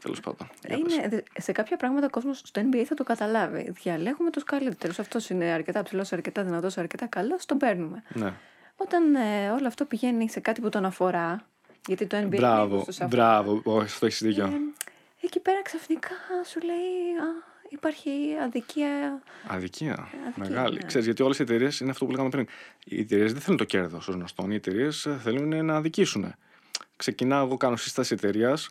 Τέλος 0.01 0.19
πάντων. 0.19 0.49
Για 0.67 0.77
πες. 0.79 0.95
Είναι, 0.95 1.07
δε- 1.07 1.41
σε 1.41 1.51
κάποια 1.51 1.77
πράγματα 1.77 2.05
ο 2.05 2.09
κόσμος 2.09 2.41
στο 2.45 2.61
NBA 2.61 2.83
θα 2.87 2.95
το 2.95 3.03
καταλάβει. 3.03 3.71
Διαλέγουμε 3.81 4.29
τους 4.29 4.43
καλύτερους. 4.43 4.99
Αυτός 4.99 5.29
είναι 5.29 5.45
αρκετά 5.45 5.83
ψηλός, 5.83 6.13
αρκετά 6.13 6.43
δυνατός, 6.43 6.77
αρκετά 6.77 7.05
καλός, 7.05 7.45
τον 7.45 7.57
παίρνουμε. 7.57 8.03
Ναι. 8.13 8.33
Όταν 8.75 9.15
ε, 9.15 9.49
όλο 9.49 9.67
αυτό 9.67 9.85
πηγαίνει 9.85 10.29
σε 10.29 10.39
κάτι 10.39 10.61
που 10.61 10.69
τον 10.69 10.85
αφορά, 10.85 11.47
γιατί 11.87 12.05
το 12.07 12.17
NBA 12.17 12.27
Μπράβο, 12.27 12.69
λίγο 12.71 12.81
στους 12.81 12.99
αφορά, 13.01 13.41
μπράβο. 13.41 13.61
Όχι, 13.63 13.85
αυτό 13.85 14.05
έχεις 14.05 14.21
δίκιο. 14.23 14.45
ε, 14.45 14.51
εκεί 15.21 15.39
πέρα 15.39 15.61
ξαφνικά 15.61 16.09
σου 16.45 16.59
λέει 16.65 16.75
α, 16.75 17.49
υπάρχει 17.69 18.09
αδικία. 18.43 19.21
Αδικία. 19.47 19.91
Αδικία, 19.93 20.33
Μεγάλη. 20.35 20.75
ναι. 20.75 20.83
Ξέρεις, 20.85 21.05
γιατί 21.05 21.23
όλες 21.23 21.39
οι 21.39 21.41
εταιρείες 21.41 21.79
είναι 21.79 21.91
αυτό 21.91 22.05
που 22.05 22.11
λέγαμε 22.11 22.29
πριν. 22.29 22.47
Οι 22.85 22.99
εταιρείες 22.99 23.31
δεν 23.33 23.41
θέλουν 23.41 23.57
το 23.57 23.63
κέρδος 23.63 24.07
ως 24.07 24.15
γνωστόν. 24.15 24.51
Οι 24.51 24.55
εταιρείες 24.55 25.07
θέλουν 25.23 25.65
να 25.65 25.75
αδικήσουν. 25.75 26.33
Ξεκινάω, 26.95 27.45
εγώ 27.45 27.57
κάνω 27.57 27.75
σύσταση 27.75 28.13
εταιρείας 28.13 28.69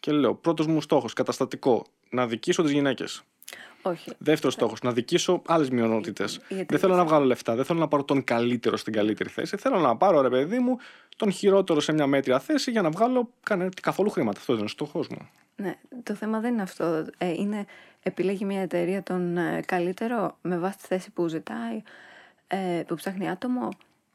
και 0.00 0.12
λέω: 0.12 0.34
Πρώτος 0.34 0.66
μου 0.66 0.80
στόχος, 0.80 1.12
καταστατικό, 1.12 1.86
να 2.10 2.22
αδικήσω 2.22 2.62
τις 2.62 2.72
γυναίκες. 2.72 3.22
Όχι. 3.82 4.12
Δεύτερος 4.18 4.54
στόχος, 4.54 4.80
να 4.82 4.90
αδικήσω 4.90 5.42
άλλες 5.46 5.70
μειονότητες. 5.70 6.36
εταιρείες- 6.36 6.66
Δεν 6.68 6.78
θέλω 6.78 6.94
να 6.94 7.04
βγάλω 7.04 7.24
λεφτά, 7.24 7.54
δεν 7.54 7.64
θέλω 7.64 7.78
να 7.78 7.88
πάρω 7.88 8.04
τον 8.04 8.24
καλύτερο 8.24 8.76
στην 8.76 8.92
καλύτερη 8.92 9.28
θέση. 9.30 9.56
Θέλω 9.56 9.78
να 9.78 9.96
πάρω, 9.96 10.20
ρε 10.20 10.28
παιδί 10.28 10.58
μου, 10.58 10.76
τον 11.16 11.30
χειρότερο 11.32 11.80
σε 11.80 11.92
μια 11.92 12.06
μέτρια 12.06 12.38
θέση 12.38 12.70
για 12.70 12.82
να 12.82 12.90
βγάλω 12.90 13.30
κανένα, 13.42 13.70
καθόλου 13.82 14.10
χρήματα. 14.10 14.38
Αυτό 14.38 14.52
είναι 14.52 14.62
ο 14.64 14.68
στόχος 14.68 15.08
μου. 15.08 15.28
Ναι, 15.56 15.74
το 16.02 16.14
θέμα 16.14 16.40
δεν 16.40 16.52
είναι 16.52 16.62
αυτό. 16.62 17.06
Ε, 17.18 17.28
είναι 17.32 17.64
επιλέγει 18.02 18.44
μια 18.44 18.60
εταιρεία 18.60 19.02
τον 19.02 19.36
ε, 19.36 19.60
καλύτερο 19.66 20.36
με 20.42 20.58
βάση 20.58 20.78
τη 20.78 20.86
θέση 20.86 21.10
που 21.10 21.28
ζητάει, 21.28 21.82
ε, 22.46 22.82
που 22.86 22.94
ψάχνει 22.94 23.30
άτομο. 23.30 23.68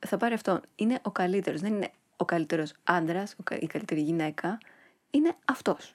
Θα 0.08 0.17
πάρει 0.17 0.34
αυτό. 0.34 0.62
Είναι 0.76 1.00
ο 1.02 1.12
καλύτερος. 1.12 1.62
Δεν 1.62 1.74
είναι 1.74 1.91
ο 2.17 2.26
καλύτερος 2.26 2.74
άντρας, 2.84 3.36
η 3.60 3.65
καλύτερη 3.67 4.02
γυναίκα. 4.02 4.58
Είναι 5.12 5.36
αυτός. 5.46 5.93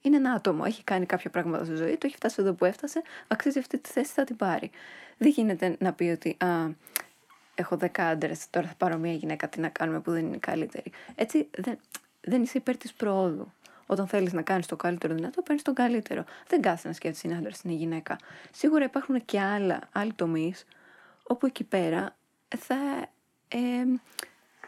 Είναι 0.00 0.16
ένα 0.16 0.32
άτομο. 0.32 0.62
Έχει 0.66 0.84
κάνει 0.84 1.06
κάποια 1.06 1.30
πράγματα 1.30 1.64
στη 1.64 1.74
ζωή 1.74 1.96
του, 1.96 2.06
έχει 2.06 2.16
φτάσει 2.16 2.36
εδώ 2.40 2.52
που 2.52 2.64
έφτασε. 2.64 3.02
Αξίζει 3.28 3.58
αυτή 3.58 3.78
τη 3.78 3.90
θέση, 3.90 4.12
θα 4.12 4.24
την 4.24 4.36
πάρει. 4.36 4.70
Δεν 5.18 5.28
γίνεται 5.30 5.76
να 5.78 5.92
πει 5.92 6.04
ότι 6.04 6.36
α, 6.44 6.68
έχω 7.54 7.76
δέκα 7.76 8.06
άντρες, 8.08 8.50
τώρα 8.50 8.66
θα 8.66 8.74
πάρω 8.74 8.96
μια 8.98 9.12
γυναίκα. 9.12 9.48
Τι 9.48 9.60
να 9.60 9.68
κάνουμε 9.68 10.00
που 10.00 10.10
δεν 10.10 10.26
είναι 10.26 10.36
η 10.36 10.38
καλύτερη. 10.38 10.90
Έτσι 11.14 11.48
δεν, 11.58 11.78
δεν 12.20 12.42
είσαι 12.42 12.58
υπέρ 12.58 12.76
της 12.76 12.92
προόδου. 12.92 13.52
Όταν 13.86 14.06
θέλεις 14.06 14.32
να 14.32 14.42
κάνεις 14.42 14.66
το 14.66 14.76
καλύτερο 14.76 15.14
δυνατό, 15.14 15.42
παίρνεις 15.42 15.62
τον 15.62 15.74
καλύτερο. 15.74 16.24
Δεν 16.46 16.60
κάθεσαι 16.60 16.88
να 16.88 16.94
σκέφτεσαι 16.94 17.26
είναι 17.28 17.36
άντρας, 17.36 17.60
είναι 17.62 17.74
γυναίκα. 17.74 18.16
Σίγουρα 18.52 18.84
υπάρχουν 18.84 19.24
και 19.24 19.40
άλλα, 19.40 19.78
άλλοι 19.92 20.12
τομείς 20.12 20.64
όπου 21.22 21.46
εκεί 21.46 21.64
πέρα 21.64 22.16
θα 22.58 22.76
ε, 23.48 23.58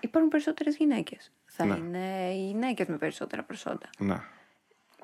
υπάρχουν 0.00 0.30
περισσότερες 0.30 0.76
γυναίκες. 0.76 1.30
Θα 1.46 1.64
Ναι. 1.64 1.76
είναι 1.76 2.30
οι 2.34 2.46
γυναίκες 2.46 2.86
με 2.86 2.96
περισσότερα 2.96 3.42
προσόντα. 3.42 3.90
Ναι. 3.98 4.20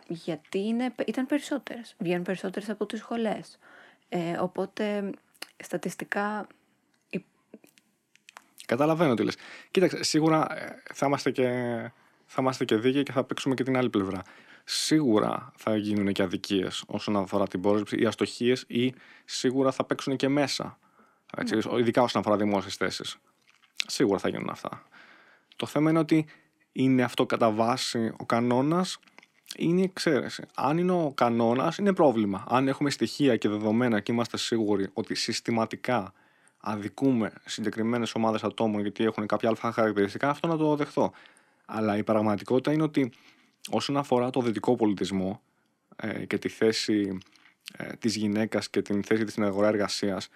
Γιατί 0.08 0.58
είναι, 0.58 0.94
ήταν 1.06 1.26
περισσότερες. 1.26 1.94
Βγαίνουν 1.98 2.22
περισσότερες 2.22 2.68
από 2.68 2.86
τις 2.86 2.98
σχολές. 2.98 3.58
Ε, 4.08 4.36
οπότε 4.38 5.10
στατιστικά 5.64 6.46
υ- 7.10 7.24
Καταλαβαίνω 8.66 9.14
τι 9.14 9.24
λες. 9.24 9.36
Κοίταξε, 9.70 10.02
σίγουρα 10.02 10.46
ε, 10.58 10.82
θα 10.94 11.06
είμαστε 11.06 11.30
και, 11.30 11.48
θα 12.26 12.42
είμαστε 12.42 12.64
και 12.64 12.76
δίκαιοι 12.76 13.02
και 13.02 13.12
θα 13.12 13.24
παίξουμε 13.24 13.54
και 13.54 13.62
την 13.62 13.76
άλλη 13.76 13.90
πλευρά. 13.90 14.22
Σίγουρα 14.64 15.52
θα 15.56 15.76
γίνουν 15.76 16.12
και 16.12 16.22
αδικίες 16.22 16.84
όσον 16.86 17.16
αφορά 17.16 17.46
την 17.46 17.60
πρόσληψη 17.60 18.00
ή 18.00 18.06
αστοχίες 18.06 18.64
ή 18.66 18.94
σίγουρα 19.24 19.70
θα 19.72 19.84
παίξουν 19.84 20.16
και 20.16 20.28
μέσα. 20.28 20.78
Έτσι, 21.36 21.58
Ειδικά 21.78 22.02
όσον 22.02 22.20
αφορά 22.20 22.36
δημόσιες 22.36 22.74
θέσεις. 22.74 23.16
Σίγουρα 23.86 24.18
θα 24.18 24.28
γίνουν 24.28 24.48
αυτά. 24.50 24.82
Το 25.56 25.66
θέμα 25.66 25.90
είναι 25.90 25.98
ότι 25.98 26.26
είναι 26.72 27.02
αυτό 27.02 27.26
κατά 27.26 27.50
βάση 27.50 28.14
ο 28.18 28.26
κανόνας 28.26 28.98
είναι 29.56 29.80
η 29.80 29.82
εξαίρεση. 29.82 30.42
Αν 30.54 30.78
είναι 30.78 30.92
ο 30.92 31.12
κανόνας, 31.14 31.78
είναι 31.78 31.92
πρόβλημα. 31.92 32.44
Αν 32.48 32.68
έχουμε 32.68 32.90
στοιχεία 32.90 33.36
και 33.36 33.48
δεδομένα 33.48 34.00
και 34.00 34.12
είμαστε 34.12 34.36
σίγουροι 34.36 34.88
ότι 34.92 35.14
συστηματικά 35.14 36.12
αδικούμε 36.60 37.32
συγκεκριμένες 37.44 38.14
ομάδες 38.14 38.44
ατόμων 38.44 38.80
γιατί 38.80 39.04
έχουν 39.04 39.26
κάποια 39.26 39.48
αλφα 39.48 39.72
χαρακτηριστικά, 39.72 40.28
αυτό 40.28 40.46
να 40.46 40.56
το 40.56 40.76
δεχθώ. 40.76 41.12
Αλλά 41.66 41.96
η 41.96 42.02
πραγματικότητα 42.02 42.72
είναι 42.72 42.82
ότι 42.82 43.12
όσον 43.70 43.96
αφορά 43.96 44.30
το 44.30 44.40
δυτικό 44.40 44.76
πολιτισμό 44.76 45.40
ε, 45.96 46.26
και 46.26 46.38
τη 46.38 46.48
θέση 46.48 47.18
ε, 47.76 47.92
της 47.92 48.16
γυναίκας 48.16 48.70
και 48.70 48.82
την 48.82 49.04
θέση 49.04 49.22
της 49.22 49.32
στην 49.32 49.44
αγορά 49.44 49.68
εργασίας, 49.68 50.28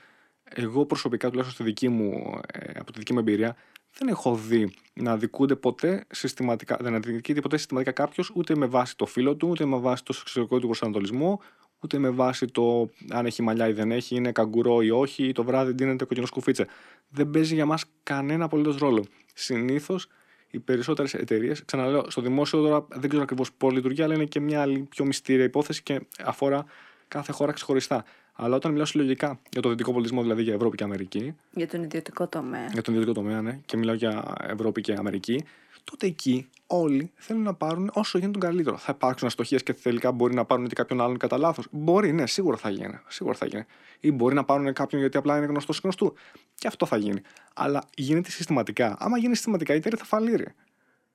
εγώ 0.44 0.86
προσωπικά 0.86 1.30
τουλάχιστον 1.30 1.64
στη 1.64 1.72
δική 1.72 1.88
μου, 1.88 2.40
ε, 2.52 2.78
από 2.78 2.92
τη 2.92 2.98
δική 2.98 3.12
μου 3.12 3.18
εμπειρία 3.18 3.56
δεν 3.98 4.08
έχω 4.08 4.34
δει 4.34 4.72
να 4.94 5.12
αδικούνται 5.12 5.56
ποτέ 5.56 6.04
συστηματικά, 6.10 6.76
δεν 6.80 6.94
αδικείται 6.94 7.40
ποτέ 7.40 7.56
συστηματικά 7.56 7.92
κάποιος 7.92 8.32
ούτε 8.34 8.56
με 8.56 8.66
βάση 8.66 8.96
το 8.96 9.06
φύλλο 9.06 9.36
του, 9.36 9.48
ούτε 9.48 9.64
με 9.64 9.76
βάση 9.76 10.04
το 10.04 10.12
σεξουαλικό 10.12 10.58
του 10.58 10.66
προσανατολισμό, 10.66 11.40
ούτε 11.82 11.98
με 11.98 12.10
βάση 12.10 12.46
το 12.46 12.90
αν 13.10 13.26
έχει 13.26 13.42
μαλλιά 13.42 13.68
ή 13.68 13.72
δεν 13.72 13.90
έχει, 13.90 14.16
είναι 14.16 14.32
καγκουρό 14.32 14.82
ή 14.82 14.90
όχι, 14.90 15.24
ή 15.24 15.32
το 15.32 15.44
βράδυ 15.44 15.72
ντύνεται 15.72 16.04
κοκκινός 16.04 16.28
σκουφίτσε. 16.28 16.66
Δεν 17.08 17.30
παίζει 17.30 17.54
για 17.54 17.66
μας 17.66 17.84
κανένα 18.02 18.44
απολύτως 18.44 18.76
ρόλο. 18.76 19.04
Συνήθως 19.34 20.06
οι 20.50 20.58
περισσότερες 20.58 21.14
εταιρείες, 21.14 21.64
ξαναλέω, 21.64 22.10
στο 22.10 22.20
δημόσιο 22.20 22.62
τώρα 22.62 22.86
δεν 22.90 23.08
ξέρω 23.08 23.22
ακριβώς 23.22 23.52
πώς 23.52 23.72
λειτουργεί, 23.72 24.02
αλλά 24.02 24.14
είναι 24.14 24.24
και 24.24 24.40
μια 24.40 24.60
άλλη 24.60 24.78
πιο 24.78 25.04
μυστήρια 25.04 25.44
υπόθεση 25.44 25.82
και 25.82 26.00
αφορά 26.24 26.64
κάθε 27.08 27.32
χώρα 27.32 27.52
ξεχωριστά. 27.52 28.04
Αλλά 28.42 28.56
όταν 28.56 28.70
μιλάω 28.70 28.86
συλλογικά 28.86 29.40
για 29.50 29.62
το 29.62 29.68
δυτικό 29.68 29.92
πολιτισμό, 29.92 30.22
δηλαδή 30.22 30.42
για 30.42 30.54
Ευρώπη 30.54 30.76
και 30.76 30.84
Αμερική, 30.84 31.34
για 31.52 31.68
τον 31.68 31.82
ιδιωτικό 31.82 32.28
τομέα. 32.28 32.66
για 32.72 32.82
τον 32.82 32.94
ιδιωτικό 32.94 33.20
τομέα, 33.20 33.42
ναι, 33.42 33.60
και 33.66 33.76
μιλάω 33.76 33.94
για 33.94 34.34
Ευρώπη 34.40 34.80
και 34.80 34.92
Αμερική, 34.92 35.44
τότε 35.84 36.06
εκεί 36.06 36.48
όλοι 36.66 37.10
θέλουν 37.14 37.42
να 37.42 37.54
πάρουν 37.54 37.90
όσο 37.92 38.18
γίνεται 38.18 38.38
τον 38.38 38.48
καλύτερο. 38.48 38.76
Θα 38.76 38.92
υπάρξουν 38.96 39.26
αστοχίες 39.26 39.62
και 39.62 39.72
τελικά 39.72 40.12
μπορεί 40.12 40.34
να 40.34 40.44
πάρουν 40.44 40.66
και 40.66 40.74
κάποιον 40.74 41.00
άλλον 41.00 41.16
κατά 41.16 41.38
λάθος. 41.38 41.66
Μπορεί, 41.70 42.12
ναι, 42.12 42.26
σίγουρα 42.26 42.56
θα 42.56 42.70
γίνει. 42.70 42.98
Σίγουρα 43.08 43.36
θα 43.36 43.46
γίνει. 43.46 43.64
Ή 44.00 44.12
μπορεί 44.12 44.34
να 44.34 44.44
πάρουν 44.44 44.72
κάποιον 44.72 45.00
γιατί 45.00 45.16
απλά 45.16 45.36
είναι 45.36 45.46
γνωστός 45.46 45.80
γνωστού. 45.82 46.14
Και 46.54 46.66
αυτό 46.66 46.86
θα 46.86 46.96
γίνει. 46.96 47.20
Αλλά 47.54 47.82
γίνεται 47.96 48.30
συστηματικά. 48.30 48.96
Άμα 48.98 49.18
γίνει 49.18 49.34
συστηματικά, 49.34 49.74
η 49.74 49.76
εταιρεία 49.76 49.98
θα 49.98 50.04
φαλείρει. 50.04 50.44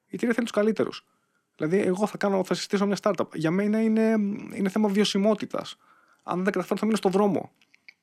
Η 0.07 0.15
εταιρεία 0.15 0.33
θέλει 0.33 0.47
τους 0.47 0.55
καλύτερους. 0.55 1.05
Δηλαδή, 1.57 1.77
εγώ 1.77 2.07
θα, 2.07 2.17
κάνω, 2.17 2.43
θα 2.43 2.53
συστήσω 2.53 2.85
μια 2.85 2.97
startup. 3.01 3.33
Για 3.33 3.51
μένα 3.51 3.81
είναι, 3.81 4.15
είναι 4.53 4.69
θέμα 4.69 4.88
βιωσιμότητας. 4.88 5.77
Αν 6.27 6.35
δεν 6.35 6.43
τα 6.43 6.51
καταφέρω, 6.51 6.79
θα 6.79 6.85
μείνω 6.85 6.97
στο 6.97 7.09
δρόμο. 7.09 7.51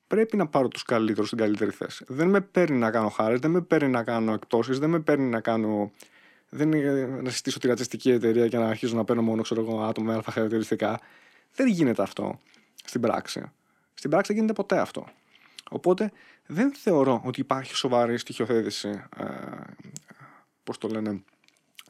Πρέπει 0.07 0.37
να 0.37 0.47
πάρω 0.47 0.69
τους 0.69 0.83
καλύτερους 0.83 1.27
στην 1.27 1.39
καλύτερη 1.39 1.71
θέση. 1.71 2.05
Δεν 2.09 2.29
με 2.29 2.41
παίρνει 2.41 2.77
να 2.77 2.91
κάνω 2.91 3.09
χάρε, 3.09 3.37
δεν 3.37 3.51
με 3.51 3.61
παίρνει 3.61 3.89
να 3.89 4.03
κάνω 4.03 4.33
εκτόσεις, 4.33 4.79
δεν 4.79 4.91
με 4.91 5.01
παίρνει 5.01 5.29
να 5.29 5.41
κάνω. 5.41 5.93
Δεν 6.49 6.73
είναι 6.73 7.07
να 7.23 7.31
συστήσω 7.31 7.59
τη 7.59 7.67
ρατσιστική 7.67 8.11
εταιρεία 8.11 8.49
και 8.49 8.59
να 8.59 8.69
αρχίζω 8.69 8.97
να 8.97 9.05
παίρνω 9.05 9.23
μόνο 9.23 9.43
ξέρω 9.43 9.61
εγώ, 9.61 9.81
άτομα 9.83 10.07
με 10.07 10.15
αλφα 10.15 10.31
χαρακτηριστικά. 10.31 11.01
Δεν 11.55 11.67
γίνεται 11.67 12.03
αυτό 12.03 12.39
στην 12.85 13.01
πράξη. 13.01 13.51
Στην 13.95 14.11
πράξη 14.11 14.33
δεν 14.33 14.41
γίνεται 14.41 14.63
ποτέ 14.63 14.79
αυτό. 14.79 15.07
Οπότε 15.71 16.13
δεν 16.47 16.75
θεωρώ 16.75 17.23
ότι 17.25 17.41
υπάρχει 17.41 17.75
σοβαρή 17.75 18.19
στοιχειοθέτηση, 18.19 18.89
ε, 19.17 19.25
πώς 20.65 20.79
το 20.79 20.89
λένε, 20.89 21.23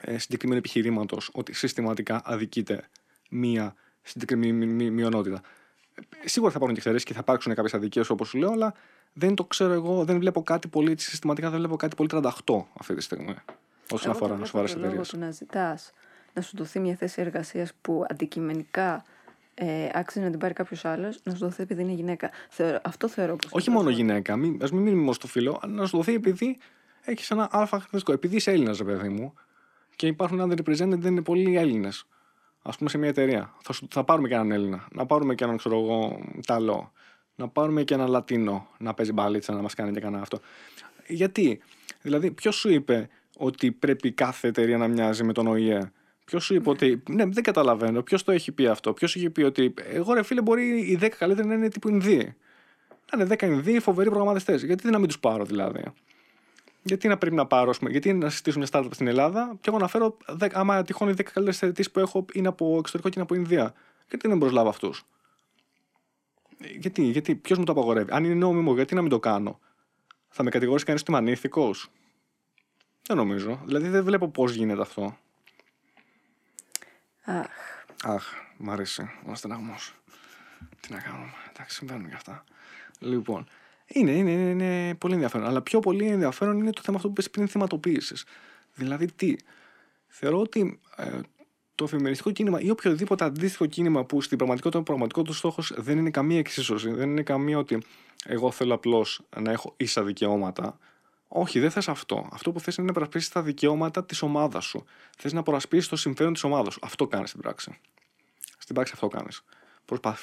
ε, 0.00 0.18
συγκεκριμένου 0.18 0.58
επιχειρήματος 0.58 1.30
ότι 1.32 1.52
συστηματικά 1.52 2.22
αδικείται 2.24 2.88
μία 3.30 3.74
συγκεκριμένη 4.02 4.90
μειονότητα. 4.90 5.40
Σίγουρα 6.24 6.50
θα 6.52 6.56
υπάρχουν 6.56 6.68
και 6.68 6.78
εξαιρέσεις 6.78 7.04
και 7.04 7.12
θα 7.12 7.18
υπάρξουν 7.22 7.54
κάποιες 7.54 7.74
αδικίες 7.74 8.10
όπως 8.10 8.28
σου 8.28 8.38
λέω, 8.38 8.50
αλλά 8.52 8.74
δεν 9.12 9.34
το 9.34 9.44
ξέρω 9.44 9.72
εγώ, 9.72 10.04
δεν 10.04 10.18
βλέπω 10.18 10.42
κάτι 10.42 10.68
πολύ 10.68 10.94
συστηματικά, 11.00 11.50
δεν 11.50 11.58
βλέπω 11.58 11.76
κάτι 11.76 11.96
πολύ 11.96 12.08
38 12.12 12.64
αυτή 12.78 12.94
τη 12.94 13.00
στιγμή. 13.02 13.34
Όσον 13.92 14.10
Εγώ 14.10 14.24
αφορά 14.24 14.36
το 14.38 14.44
σοβαρές 14.44 14.70
βλέπω 14.72 14.88
το 14.90 14.94
εταιρείες. 14.94 15.12
λόγο 15.12 15.24
του 15.24 15.26
να 15.26 15.30
ζητάς 15.30 15.92
να 16.34 16.42
σου 16.42 16.56
δοθεί 16.56 16.80
μια 16.80 16.94
θέση 16.94 17.20
εργασίας 17.20 17.72
που 17.80 18.04
αντικειμενικά 18.10 19.04
ε, 19.54 19.88
άξιζε 19.94 20.24
να 20.24 20.30
την 20.30 20.38
πάρει 20.38 20.54
κάποιος 20.54 20.84
άλλος, 20.84 21.18
να 21.22 21.32
σου 21.32 21.38
δοθεί 21.38 21.62
επειδή 21.62 21.82
είναι 21.82 21.92
γυναίκα. 21.92 22.30
Θεωρώ, 22.48 22.78
αυτό 22.84 23.08
θεωρώ 23.08 23.36
πως 23.36 23.50
Όχι 23.52 23.68
είναι 23.68 23.76
μόνο 23.78 23.88
τόσο- 23.90 24.00
γυναίκα, 24.02 24.36
μην, 24.36 24.58
ας 24.62 24.72
μην 24.72 24.82
μείνουμε 24.82 25.00
μόνο 25.00 25.12
στο 25.12 25.26
φίλο, 25.26 25.58
αλλά 25.62 25.72
να 25.72 25.86
σου 25.86 25.96
δοθεί 25.96 26.14
επειδή 26.14 26.58
έχεις 27.04 27.30
ένα 27.30 27.42
αλφα 27.50 27.66
χαρακτηριστικό. 27.66 28.12
Επειδή 28.12 28.36
είσαι 28.36 28.50
Έλληνας, 28.50 28.78
ρε 28.78 28.84
παιδί 28.84 29.08
μου, 29.08 29.34
και 29.96 30.06
υπάρχουν 30.06 30.40
underrepresented, 30.42 30.98
δεν 30.98 31.12
είναι 31.12 31.22
πολλοί 31.22 31.56
Έλληνες. 31.56 32.06
Α 32.62 32.70
πούμε 32.70 32.90
σε 32.90 32.98
μια 32.98 33.08
εταιρεία. 33.08 33.54
Θα, 33.62 33.72
σου- 33.72 33.86
θα 33.90 34.04
πάρουμε 34.04 34.28
και 34.28 34.34
έναν 34.34 34.50
Έλληνα, 34.52 34.88
να 34.92 35.06
πάρουμε 35.06 35.34
και 35.34 35.44
έναν, 35.44 35.56
ξέρω 35.56 35.78
εγώ, 35.78 36.20
Ιταλό, 36.36 36.92
να 37.34 37.48
πάρουμε 37.48 37.82
και 37.82 37.94
έναν 37.94 38.08
Λατίνο 38.08 38.66
να 38.78 38.94
παίζει 38.94 39.12
μπαλίτσα, 39.12 39.52
να 39.54 39.62
μας 39.62 39.74
κάνει 39.74 39.92
και 39.92 40.00
κανένα 40.00 40.22
αυτό. 40.22 40.38
Γιατί, 41.06 41.60
δηλαδή, 42.02 42.30
ποιος 42.30 42.54
σου 42.56 42.70
είπε 42.70 43.08
ότι 43.36 43.72
πρέπει 43.72 44.12
κάθε 44.12 44.48
εταιρεία 44.48 44.78
να 44.78 44.88
μοιάζει 44.88 45.24
με 45.24 45.32
τον 45.32 45.46
ΟΗΕ; 45.46 45.92
Ποιος 46.24 46.44
σου 46.44 46.54
είπε 46.54 46.70
ότι. 46.70 47.02
Ναι, 47.08 47.24
δεν 47.26 47.42
καταλαβαίνω. 47.42 48.02
Ποιος 48.02 48.22
το 48.24 48.32
έχει 48.32 48.52
πει 48.52 48.66
αυτό; 48.66 48.92
Ποιος 48.92 49.16
έχει 49.16 49.30
πει 49.30 49.42
ότι. 49.42 49.74
Εγώ, 49.90 50.12
ρε 50.14 50.22
φίλε, 50.22 50.42
μπορεί 50.42 50.78
οι 50.78 50.98
10 51.00 51.08
καλύτεροι 51.18 51.48
να 51.48 51.54
είναι 51.54 51.68
τύπου 51.68 51.88
Ινδίοι. 51.88 52.34
Να 53.12 53.18
είναι 53.24 53.36
10 53.38 53.42
Ινδίοι, 53.46 53.80
φοβεροί 53.80 54.08
προγραμματιστές. 54.08 54.62
Γιατί 54.62 54.90
να 54.90 54.98
μην 54.98 55.06
τους 55.08 55.18
πάρω 55.18 55.44
δηλαδή; 55.44 55.82
Γιατί 56.82 57.08
να 57.08 57.18
πρέπει 57.18 57.34
να 57.36 57.46
πάρω, 57.46 57.70
ας 57.70 57.78
πούμε, 57.78 57.90
γιατί 57.90 58.12
να 58.12 58.30
συστήσω 58.30 58.58
μια 58.58 58.68
startup 58.70 58.88
στην 58.90 59.06
Ελλάδα 59.06 59.56
και 59.60 59.68
εγώ 59.68 59.78
να 59.78 59.88
φέρω, 59.88 60.16
10, 60.38 60.48
άμα 60.52 60.82
τυχόν 60.82 61.08
οι 61.08 61.12
10 61.12 61.14
καλύτερες 61.14 61.58
θετήσει 61.58 61.90
που 61.90 62.00
έχω 62.00 62.24
είναι 62.32 62.48
από 62.48 62.76
εξωτερικό 62.78 63.08
και 63.08 63.14
είναι 63.14 63.24
από 63.30 63.34
Ινδία. 63.34 63.74
Γιατί 64.08 64.28
δεν 64.28 64.38
προσλάβω 64.38 64.68
αυτούς; 64.68 65.04
Γιατί, 66.58 67.02
γιατί 67.02 67.34
ποιος 67.34 67.58
μου 67.58 67.64
το 67.64 67.72
απαγορεύει; 67.72 68.12
Αν 68.12 68.24
είναι 68.24 68.34
νόμιμο, 68.34 68.74
γιατί 68.74 68.94
να 68.94 69.00
μην 69.00 69.10
το 69.10 69.18
κάνω; 69.18 69.60
Θα 70.28 70.42
με 70.42 70.50
κατηγορήσει 70.50 70.84
κανείς 70.84 71.00
ότι 71.00 71.10
είμαι 71.10 71.20
ανήθικος; 71.20 71.90
Δεν 73.06 73.16
νομίζω. 73.16 73.60
Δηλαδή 73.64 73.88
δεν 73.88 74.04
βλέπω 74.04 74.28
πώς 74.28 74.54
γίνεται 74.54 74.80
αυτό. 74.80 75.18
Αχ, 77.24 77.46
Αχ, 78.04 78.24
μ' 78.56 78.70
αρέσει. 78.70 79.10
Ο 79.26 79.34
στεναγμός. 79.34 79.94
Τι 80.80 80.92
να 80.92 81.00
κάνουμε; 81.00 81.32
Εντάξει, 81.50 81.76
συμβαίνουν 81.76 82.08
και 82.08 82.14
αυτά. 82.14 82.44
Λοιπόν, 82.98 83.48
είναι, 83.94 84.10
είναι, 84.10 84.30
είναι, 84.30 84.64
είναι 84.64 84.94
πολύ 84.94 85.14
ενδιαφέρον. 85.14 85.46
Αλλά 85.46 85.62
πιο 85.62 85.80
πολύ 85.80 86.06
ενδιαφέρον 86.06 86.58
είναι 86.58 86.70
το 86.70 86.80
θέμα 86.84 86.96
αυτό 86.96 87.08
που 87.08 87.14
πες 87.14 87.30
πριν 87.30 87.48
θυματοποίησης. 87.48 88.24
Δηλαδή, 88.74 89.12
τι. 89.12 89.36
Θεωρώ 90.06 90.40
ότι 90.40 90.80
ε, 90.96 91.20
το 91.74 91.86
φεμινιστικό 91.86 92.30
κίνημα 92.30 92.60
ή 92.60 92.70
οποιοδήποτε 92.70 93.24
αντίστοιχο 93.24 93.66
κίνημα 93.66 94.04
που 94.04 94.20
στην 94.20 94.36
πραγματικότητα 94.36 94.80
ο 94.80 94.82
πραγματικός 94.82 95.24
του 95.24 95.32
στόχος 95.32 95.72
δεν 95.76 95.98
είναι 95.98 96.10
καμία 96.10 96.38
εξίσωση, 96.38 96.90
δεν 96.90 97.10
είναι 97.10 97.22
καμία 97.22 97.58
ότι 97.58 97.82
εγώ 98.24 98.50
θέλω 98.50 98.74
απλώς 98.74 99.20
να 99.40 99.50
έχω 99.50 99.74
ίσα 99.76 100.02
δικαιώματα. 100.02 100.78
Όχι, 101.28 101.60
δεν 101.60 101.70
θες 101.70 101.88
αυτό. 101.88 102.28
Αυτό 102.32 102.52
που 102.52 102.60
θες 102.60 102.76
είναι 102.76 102.86
να 102.86 102.92
προασπίσει 102.92 103.32
τα 103.32 103.42
δικαιώματα 103.42 104.04
της 104.04 104.22
ομάδας 104.22 104.64
σου. 104.64 104.84
Θες 105.18 105.32
να 105.32 105.42
προασπίσεις 105.42 105.88
το 105.88 105.96
συμφέρον 105.96 106.32
της 106.32 106.44
ομάδας 106.44 106.72
σου. 106.72 106.80
Αυτό 106.82 107.06
κάνεις 107.06 107.28
στην 107.28 107.40
πράξη. 107.40 107.78
Στην 108.58 108.74
πράξη 108.74 108.92
αυτό 108.94 109.08
κάνεις. 109.08 109.44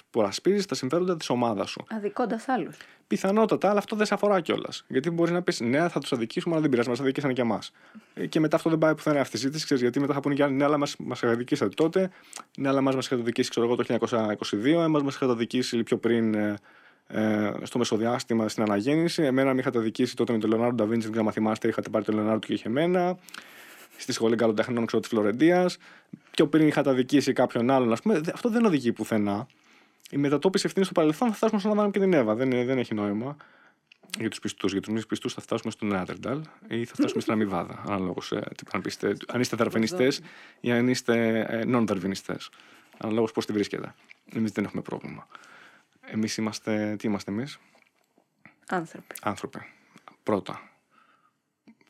Προασπίζει 0.10 0.65
τα 0.65 0.75
συμφέροντα 0.75 1.17
της 1.17 1.29
ομάδας 1.29 1.69
σου. 1.69 1.86
αδικώντας 1.89 2.47
άλλους. 2.47 2.77
Πιθανότατα, 3.08 3.69
αλλά 3.69 3.79
αυτό 3.79 3.95
δεν 3.95 4.05
σε 4.05 4.13
αφορά 4.13 4.41
κιόλας. 4.41 4.86
Γιατί 4.88 5.10
μπορείς 5.10 5.34
να 5.34 5.41
πεις 5.41 5.60
ναι, 5.60 5.89
θα 5.89 5.99
τους 5.99 6.13
αδικήσουμε, 6.13 6.53
αλλά 6.53 6.62
δεν 6.62 6.71
πειράζει, 6.71 6.89
μας 6.89 6.99
αδικήσανε 6.99 7.34
και 7.34 7.41
εμάς. 7.41 7.71
Και 8.29 8.39
μετά 8.39 8.55
αυτό 8.55 8.69
δεν 8.69 8.79
πάει 8.79 8.95
πουθενά 8.95 9.19
αυτή 9.19 9.36
η 9.36 9.39
συζήτηση, 9.39 9.63
ξέρεις, 9.63 9.84
γιατί 9.84 9.99
μετά 9.99 10.13
θα 10.13 10.19
πούνε 10.19 10.36
κι 10.36 10.43
άλλοι 10.43 10.53
ναι, 10.53 10.63
αλλά 10.63 10.77
μας 10.77 11.23
αδικήσατε 11.23 11.73
τότε, 11.73 12.10
ναι, 12.58 12.67
αλλά 12.67 12.82
μας 12.82 13.05
είχατε 13.05 13.21
αδικήσει, 13.21 13.49
ξέρω 13.49 13.65
εγώ, 13.65 13.75
το 13.75 13.84
1922, 13.84 14.65
εμά 14.65 14.99
μας 14.99 15.15
είχατε 15.15 15.32
αδικήσει 15.32 15.84
πιο 15.84 15.97
πριν 15.97 16.34
ε, 16.34 16.55
ε, 17.08 17.51
στο 17.63 17.77
μεσοδιάστημα 17.77 18.47
στην 18.47 18.63
αναγέννηση. 18.63 19.23
Εμένα 19.23 19.53
με 19.53 19.60
είχατε 19.60 19.77
αδικήσει 19.77 20.15
τότε 20.15 20.32
με 20.34 20.39
τον 20.39 20.49
Λεωνάρντο 20.49 20.75
Νταβίντσι, 20.75 21.01
δεν 21.01 21.12
ξέρω 21.12 21.27
αν 21.27 21.34
θυμάστε, 21.34 21.67
είχατε 21.67 21.89
πάρει 21.89 22.05
τον 22.05 22.15
Λεωνάρντο 22.15 22.47
και 22.47 22.53
είχε 22.53 22.67
εμένα. 22.67 23.17
Στη 24.01 24.12
σχολή 24.12 24.35
καλοτεχνών, 24.35 24.85
ξέρω 24.85 25.01
της 25.01 25.09
Φλωρεντίας. 25.12 25.77
Πιο 26.31 26.47
πριν 26.47 26.67
είχατε 26.67 26.89
αδικήσει 26.89 27.33
κάποιον 27.33 27.69
άλλον, 27.69 27.91
ας 27.91 28.01
πούμε. 28.01 28.19
Δε- 28.19 28.31
Αυτό 28.33 28.49
δεν 28.49 28.65
οδηγεί 28.65 28.91
πουθενά. 28.93 29.47
Η 30.12 30.17
μετατόπιση 30.17 30.65
ευθύνης 30.65 30.88
στο 30.88 30.99
παρελθόν 30.99 31.27
θα 31.29 31.33
φτάσουμε 31.35 31.59
στον 31.59 31.71
Αδάμ 31.71 31.91
και 31.91 31.99
την 31.99 32.13
Εύα. 32.13 32.35
Δεν, 32.35 32.49
δεν 32.49 32.77
έχει 32.77 32.93
νόημα. 32.93 33.35
Για 34.19 34.29
τους 34.29 34.39
πιστούς. 34.39 34.71
Για 34.71 34.81
τους 34.81 34.93
μη 34.93 35.05
πιστούς 35.05 35.33
θα 35.33 35.41
φτάσουμε 35.41 35.71
στον 35.71 35.88
Νέατερνταλ 35.88 36.41
ή 36.67 36.85
θα 36.85 36.93
φτάσουμε 36.93 37.21
στην 37.21 37.33
Αμοιβάδα. 37.33 37.83
Αναλόγως 37.88 38.31
αν, 38.71 38.81
είστε, 38.85 39.17
αν 39.27 39.39
είστε 39.41 39.55
δαρβενιστέ 39.55 40.12
ή 40.59 40.71
αν 40.71 40.88
είστε 40.88 41.39
ε, 41.49 41.63
non-δαρβενιστέ. 41.67 42.38
Αναλόγως 42.97 43.31
πώς 43.31 43.45
τη 43.45 43.53
βρίσκεται. 43.53 43.93
Εμείς 44.33 44.51
δεν 44.51 44.63
έχουμε 44.63 44.81
πρόβλημα. 44.81 45.27
Εμείς 46.01 46.38
είμαστε. 46.38 46.95
Τι 46.99 47.07
είμαστε 47.07 47.31
εμείς, 47.31 47.59
Άνθρωποι. 48.69 49.15
άνθρωποι. 49.21 49.59
Πρώτα. 50.23 50.62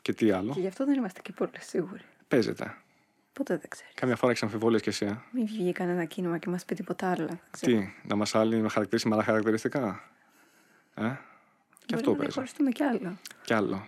Και 0.02 0.14
τι 0.14 0.32
άλλο; 0.32 0.54
Και 0.54 0.60
γι' 0.60 0.68
αυτό 0.68 0.86
δεν 0.86 0.94
είμαστε 0.98 1.22
και 1.22 1.32
πολύ 1.32 1.52
σίγουροι. 1.60 2.02
Παίζεται. 2.28 2.76
Ποτέ 3.34 3.58
δεν 3.58 3.70
ξέρεις. 3.70 3.94
Κάμια 3.94 4.16
φορά 4.16 4.32
έχεις 4.32 4.44
αμφιβολίε 4.44 4.80
κι 4.80 4.90
εσύ. 4.90 5.06
ε; 5.06 5.18
Μην 5.32 5.46
βγει 5.46 5.72
κανένα 5.72 6.06
κίνημα 6.06 6.38
και 6.38 6.50
μας 6.50 6.66
πει 6.66 6.76
τίποτα 6.76 7.12
άλλο. 7.12 7.26
δεν 7.26 7.40
ξέρω. 7.52 7.80
Τι, 7.80 7.94
να 8.08 8.16
μας 8.16 8.36
άλλοι 8.36 8.58
με 8.58 8.70
χαρακτηρίσει 8.70 9.08
με 9.08 9.16
άλλα 9.16 9.24
χαρακτηριστικά; 9.24 10.10
Ε; 10.94 11.02
Και 11.86 11.96
Μπορεί 11.96 11.96
αυτό 11.96 12.10
να 12.10 12.16
παίζει. 12.16 12.26
διαχωριστούμε 12.32 12.72
κι 12.72 12.84
άλλο. 12.84 13.18
Κι 13.44 13.54
άλλο. 13.54 13.88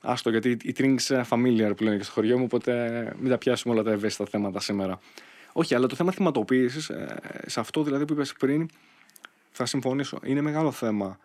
Άστο, 0.00 0.30
γιατί 0.30 0.50
οι 0.62 0.74
drinks 0.78 1.22
familiar 1.28 1.72
που 1.76 1.82
λένε 1.82 1.96
και 1.96 2.02
στο 2.02 2.12
χωριό 2.12 2.38
μου, 2.38 2.44
οπότε 2.44 3.12
μην 3.18 3.30
τα 3.30 3.38
πιάσουμε 3.38 3.74
όλα 3.74 3.82
τα 3.82 3.90
ευαίσθητα 3.90 4.30
θέματα 4.30 4.60
σήμερα. 4.60 4.98
Όχι, 5.52 5.74
αλλά 5.74 5.86
το 5.86 5.94
θέμα 5.96 6.12
θυματοποίησης, 6.12 6.90
σε 7.46 7.60
αυτό 7.60 7.82
δηλαδή 7.82 8.04
που 8.04 8.12
είπες 8.12 8.32
πριν, 8.32 8.68
θα 9.50 9.66
συμφωνήσω. 9.66 10.18
Είναι 10.24 10.40
μεγάλο 10.40 10.70
θέμα 10.70 11.18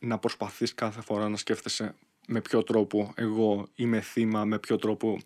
να 0.00 0.18
προσπαθείς 0.18 0.74
κάθε 0.74 1.00
φορά 1.00 1.28
να 1.28 1.36
σκέφτεσαι 1.36 1.94
με 2.30 2.40
ποιο 2.40 2.62
τρόπο 2.62 3.12
εγώ 3.14 3.68
είμαι 3.74 4.00
θύμα, 4.00 4.44
με 4.44 4.58
ποιο 4.58 4.76
τρόπο 4.76 5.18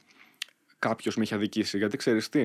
κάποιος 0.79 1.17
με 1.17 1.23
έχει 1.23 1.35
αδικήσει. 1.35 1.79
Γιατί 1.79 1.97
ξέρεις 1.97 2.29
τι, 2.29 2.45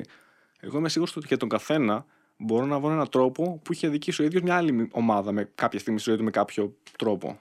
εγώ 0.60 0.78
είμαι 0.78 0.88
σίγουρος 0.88 1.16
ότι 1.16 1.26
για 1.26 1.36
τον 1.36 1.48
καθένα 1.48 2.06
μπορώ 2.36 2.66
να 2.66 2.78
βρω 2.78 2.92
έναν 2.92 3.08
τρόπο 3.08 3.60
που 3.64 3.72
είχε 3.72 3.86
αδικήσει 3.86 4.22
ο 4.22 4.24
ίδιος 4.24 4.42
μια 4.42 4.56
άλλη 4.56 4.88
ομάδα 4.90 5.32
με 5.32 5.50
κάποια 5.54 5.78
στιγμή 5.78 5.98
στη 5.98 6.08
ζωή 6.08 6.18
του 6.18 6.24
με 6.24 6.30
κάποιο 6.30 6.76
τρόπο. 6.98 7.40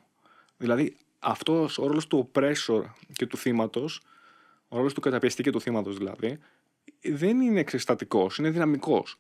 Δηλαδή, 0.57 0.95
αυτός 1.19 1.77
ο 1.77 1.87
ρόλος 1.87 2.07
του 2.07 2.31
oppressor 2.33 2.81
και 3.13 3.25
του 3.25 3.37
θύματος, 3.37 4.01
ο 4.67 4.77
ρόλος 4.77 4.93
του 4.93 5.01
καταπιεστή 5.01 5.43
και 5.43 5.51
του 5.51 5.61
θύματος 5.61 5.97
δηλαδή, 5.97 6.37
δεν 7.01 7.41
είναι 7.41 7.59
εξαισθητικό, 7.59 8.29
είναι 8.39 8.49
δυναμικός. 8.49 9.17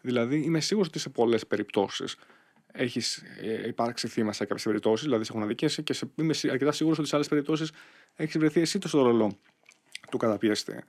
Δηλαδή, 0.00 0.42
είμαι 0.42 0.60
σίγουρος 0.60 0.88
ότι 0.88 0.98
σε 0.98 1.08
πολλές 1.08 1.46
περιπτώσεις 1.46 2.16
έχεις 2.72 3.22
υπάρξει 3.66 4.08
θύμα 4.08 4.32
σε 4.32 4.44
κάποιες 4.44 4.64
περιπτώσεις, 4.66 5.04
δηλαδή 5.04 5.24
σε 5.24 5.30
έχουν 5.32 5.44
αδικήσει 5.44 5.82
και 5.82 5.92
σε, 5.92 6.10
είμαι 6.14 6.32
σι- 6.32 6.50
αρκετά 6.50 6.72
σίγουρος 6.72 6.98
ότι 6.98 7.08
σε 7.08 7.14
άλλες 7.14 7.28
περιπτώσεις 7.28 7.72
έχεις 8.16 8.38
βρεθεί 8.38 8.60
εσύ 8.60 8.78
το 8.78 8.88
στο 8.88 9.02
ρόλο 9.02 9.38
του 10.10 10.16
καταπιεστή. 10.16 10.84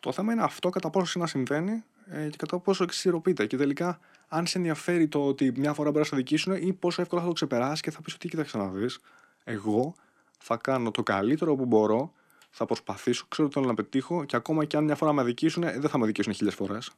Το 0.00 0.12
θέμα 0.12 0.32
είναι 0.32 0.42
αυτό 0.42 0.68
κατά 0.68 0.90
πόσο 0.90 1.06
συχνά 1.06 1.26
συμβαίνει 1.26 1.84
ε, 2.06 2.28
και 2.28 2.36
κατά 2.36 2.58
πόσο 2.58 2.84
εξισορροπείται. 2.84 3.46
Και 3.46 3.56
τελικά, 3.56 4.00
αν 4.28 4.46
σε 4.46 4.58
ενδιαφέρει 4.58 5.08
το 5.08 5.26
ότι 5.26 5.52
μια 5.56 5.72
φορά 5.72 5.90
μπορείς 5.90 6.10
να 6.10 6.16
σε 6.16 6.22
αδικήσουν 6.22 6.54
ή 6.68 6.72
πόσο 6.72 7.02
εύκολα 7.02 7.20
θα 7.20 7.26
το 7.26 7.32
ξεπεράσει 7.32 7.82
και 7.82 7.90
θα 7.90 8.00
πεις 8.00 8.14
ότι 8.14 8.28
κοίταξε 8.28 8.56
να 8.56 8.68
δεις, 8.68 8.98
εγώ 9.44 9.94
θα 10.38 10.56
κάνω 10.56 10.90
το 10.90 11.02
καλύτερο 11.02 11.56
που 11.56 11.64
μπορώ, 11.64 12.12
θα 12.50 12.64
προσπαθήσω, 12.64 13.26
ξέρω 13.28 13.48
τι 13.48 13.54
θέλω 13.54 13.66
να 13.66 13.74
πετύχω 13.74 14.24
και 14.24 14.36
ακόμα 14.36 14.64
και 14.64 14.76
αν 14.76 14.84
μια 14.84 14.94
φορά 14.94 15.12
με 15.12 15.20
αδικήσουν, 15.20 15.62
ε, 15.62 15.78
δεν 15.78 15.90
θα 15.90 15.98
με 15.98 16.04
αδικήσουν 16.04 16.32
χίλιες 16.32 16.54
φορές. 16.54 16.90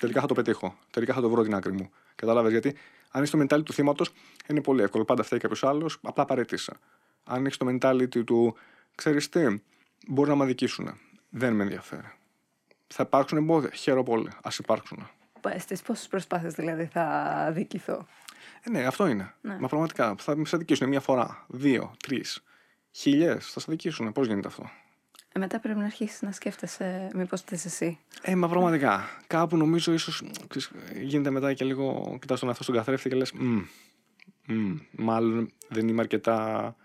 Τελικά 0.00 0.20
θα 0.20 0.26
το 0.26 0.34
πετύχω. 0.34 0.78
Τελικά 0.90 1.14
θα 1.14 1.20
το 1.20 1.30
βρω 1.30 1.42
την 1.42 1.54
άκρη 1.54 1.72
μου. 1.72 1.90
Κατάλαβες 2.14 2.50
γιατί, 2.50 2.74
αν 3.18 3.24
έχεις 3.24 3.30
το 3.30 3.38
mentality 3.56 3.64
του 3.64 3.72
θύματος, 3.72 4.10
είναι 4.48 4.60
πολύ 4.60 4.82
εύκολο. 4.82 5.04
Πάντα 5.04 5.22
φταίει 5.22 5.38
κάποιος 5.38 5.64
άλλος, 5.64 5.98
απλά 6.02 6.24
παρέτησε. 6.24 6.72
Αν 7.24 7.44
έχεις 7.44 7.56
το 7.56 7.66
mentality 7.68 8.24
του, 8.24 8.56
ξέρεις 8.94 9.28
τι, 9.28 9.60
μπορεί 10.06 10.28
να 10.30 10.36
με 10.36 10.44
αδικήσουν. 10.44 10.98
Δεν 11.28 11.52
με 11.52 11.62
ενδιαφέρει. 11.62 12.12
Θα 12.86 13.02
υπάρξουν 13.06 13.38
εμπόδια. 13.38 13.70
Χαίρομαι 13.70 14.02
πολύ. 14.02 14.28
Α 14.28 14.50
υπάρξουν. 14.58 15.08
Στις 15.58 15.82
πόσες 15.82 16.06
προσπάθειες 16.08 16.54
δηλαδή 16.54 16.84
θα 16.84 17.02
αδικηθώ; 17.48 18.06
Ε, 18.62 18.70
ναι, 18.70 18.84
αυτό 18.84 19.06
είναι. 19.06 19.34
Ναι. 19.40 19.58
Μα 19.58 19.68
πραγματικά 19.68 20.14
θα 20.18 20.36
σε 20.44 20.56
αδικήσουν 20.56 20.88
μία 20.88 21.00
φορά, 21.00 21.44
δύο, 21.48 21.94
τρεις, 22.02 22.42
χιλιέ. 22.92 23.34
Θα 23.34 23.60
σε 23.60 23.66
αδικήσουν. 23.68 24.12
Πώς 24.12 24.26
γίνεται 24.26 24.48
αυτό; 24.48 24.70
Ε, 25.38 25.40
μετά 25.40 25.60
πρέπει 25.60 25.78
να 25.78 25.84
αρχίσεις 25.84 26.22
να 26.22 26.32
σκέφτεσαι 26.32 27.08
μήπως 27.14 27.40
θες 27.40 27.64
εσύ. 27.64 27.98
Ε, 28.22 28.34
μα 28.34 28.48
πραγματικά. 28.48 29.04
Κάπου 29.26 29.56
νομίζω 29.56 29.92
ίσως 29.92 30.22
γίνεται 31.02 31.30
μετά 31.30 31.52
και 31.52 31.64
λίγο. 31.64 32.16
Κοιτάς 32.20 32.38
τον 32.40 32.48
εαυτό 32.48 32.62
στον 32.62 32.74
καθρέφτη 32.74 33.08
και 33.08 33.14
λες. 33.16 33.32
Μάλλον 34.90 35.52
δεν 35.68 35.88
είμαι 35.88 36.00
αρκετά 36.00 36.76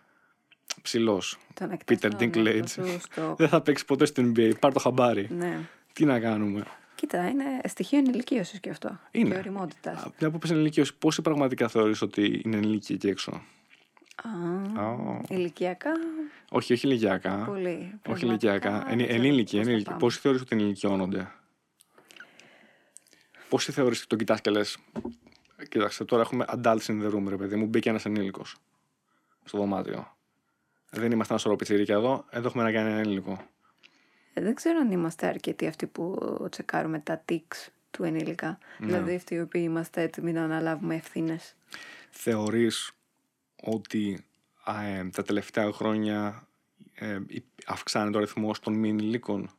ψηλός. 0.82 1.38
Το 1.54 1.66
να 1.66 1.74
Peter 1.76 1.80
κοιτάς 1.86 2.12
τον 2.16 2.20
Dinklage. 2.34 2.46
εαυτό 2.56 2.86
σου 2.86 3.00
στο- 3.12 3.36
Δεν 3.38 3.48
θα 3.50 3.62
παίξει 3.62 3.86
ποτέ 3.86 4.06
στην 4.06 4.34
NBA. 4.36 4.52
Πάρ 4.60 4.74
το 4.74 4.80
χαμπάρι. 4.80 5.28
Ναι. 5.32 5.60
Τι 5.94 6.06
να 6.06 6.20
κάνουμε. 6.20 6.64
κοίτα, 6.96 7.28
είναι 7.30 7.44
στοιχείο 7.68 7.98
ενηλικίωσης 7.98 8.60
και 8.60 8.70
αυτό. 8.70 9.00
Είναι. 9.12 9.30
Και 9.30 9.36
οριμότητας. 9.38 10.02
Α, 10.04 10.12
Μια 10.20 10.30
που 10.32 10.38
πες 10.38 10.52
ενηλικίωση, 10.52 10.96
πόσοι 10.96 11.22
πραγματικά 11.22 11.68
θεωρείς 11.68 12.02
ότι 12.02 12.42
είναι 12.46 12.56
ενήλικοι 12.56 12.94
εκεί 12.94 13.08
έξω; 13.08 13.42
Α, 14.24 14.82
Α. 14.86 15.22
ηλικιακά, 15.30 15.92
Όχι, 16.52 16.74
όχι 16.74 16.88
ηλικιακά. 16.88 17.44
πολύ. 17.46 17.68
Όχι 17.70 18.00
Πραγματικά, 18.02 18.26
ηλικιακά. 18.28 18.72
δεν 18.80 18.88
Ενη, 18.92 19.04
ξέρω 19.04 19.20
ενήλικοι, 19.20 19.56
πώς 19.56 19.64
θα 19.66 19.70
ενήλικοι. 19.70 19.84
πάμε; 19.90 20.00
Πόσοι 20.00 20.20
θεωρείς 20.20 20.42
ότι 20.42 20.56
ενηλικιώνονται. 20.56 21.32
Πόσοι 23.50 23.72
θεωρείς 23.72 23.98
ότι 24.00 24.08
τον 24.08 24.18
κοιτάς 24.18 24.42
και 24.42 24.50
λες 24.50 24.78
Κοίταξε, 25.70 26.06
τώρα 26.06 26.22
έχουμε 26.22 26.46
adults 26.48 26.86
in 26.86 27.04
the 27.04 27.14
room, 27.14 27.24
ρε 27.28 27.36
παιδί 27.36 27.56
μου. 27.56 27.66
Μπήκε 27.66 27.90
ένας 27.90 28.06
ενήλικος 28.06 28.56
στο 29.44 29.58
δωμάτιο. 29.58 30.16
Δεν 30.90 31.12
είμαστε 31.12 31.34
ένα 31.34 31.42
σωρό 31.42 31.56
πιτσιρίκια 31.56 31.96
εδώ. 31.96 32.26
Εδώ 32.30 32.48
έχουμε 32.48 32.64
να 32.64 32.72
κάνει 32.72 32.90
ένα 32.90 33.00
ενήλικο. 33.00 33.48
Ε, 34.34 34.42
Δεν 34.42 34.54
ξέρω 34.56 34.80
αν 34.80 34.92
είμαστε 34.92 35.28
αρκετοί 35.28 35.68
αυτοί 35.68 35.86
που 35.88 36.18
τσεκάρουμε 36.52 37.00
τα 37.00 37.24
tics 37.32 37.68
του 37.92 38.04
ενήλικα. 38.04 38.58
Ναι. 38.78 38.86
Δηλαδή 38.86 39.16
αυτοί 39.16 39.36
οι 39.36 39.40
οποίοι 39.40 39.62
είμαστε 39.66 40.02
έτοιμοι 40.02 40.32
να 40.32 40.44
αναλάβουμε 40.44 40.96
ευθύνες. 40.96 41.56
Θεωρείς 42.10 42.92
ότι 43.64 44.26
α, 44.64 44.82
ε, 44.84 45.10
τα 45.14 45.24
τελευταία 45.24 45.72
χρόνια 45.72 46.48
ε, 46.94 47.20
υ- 47.28 47.44
αυξάνεται 47.66 48.16
ο 48.18 48.20
αριθμός 48.20 48.60
των 48.60 48.74
μη 48.74 48.90
ενηλίκων. 48.90 49.50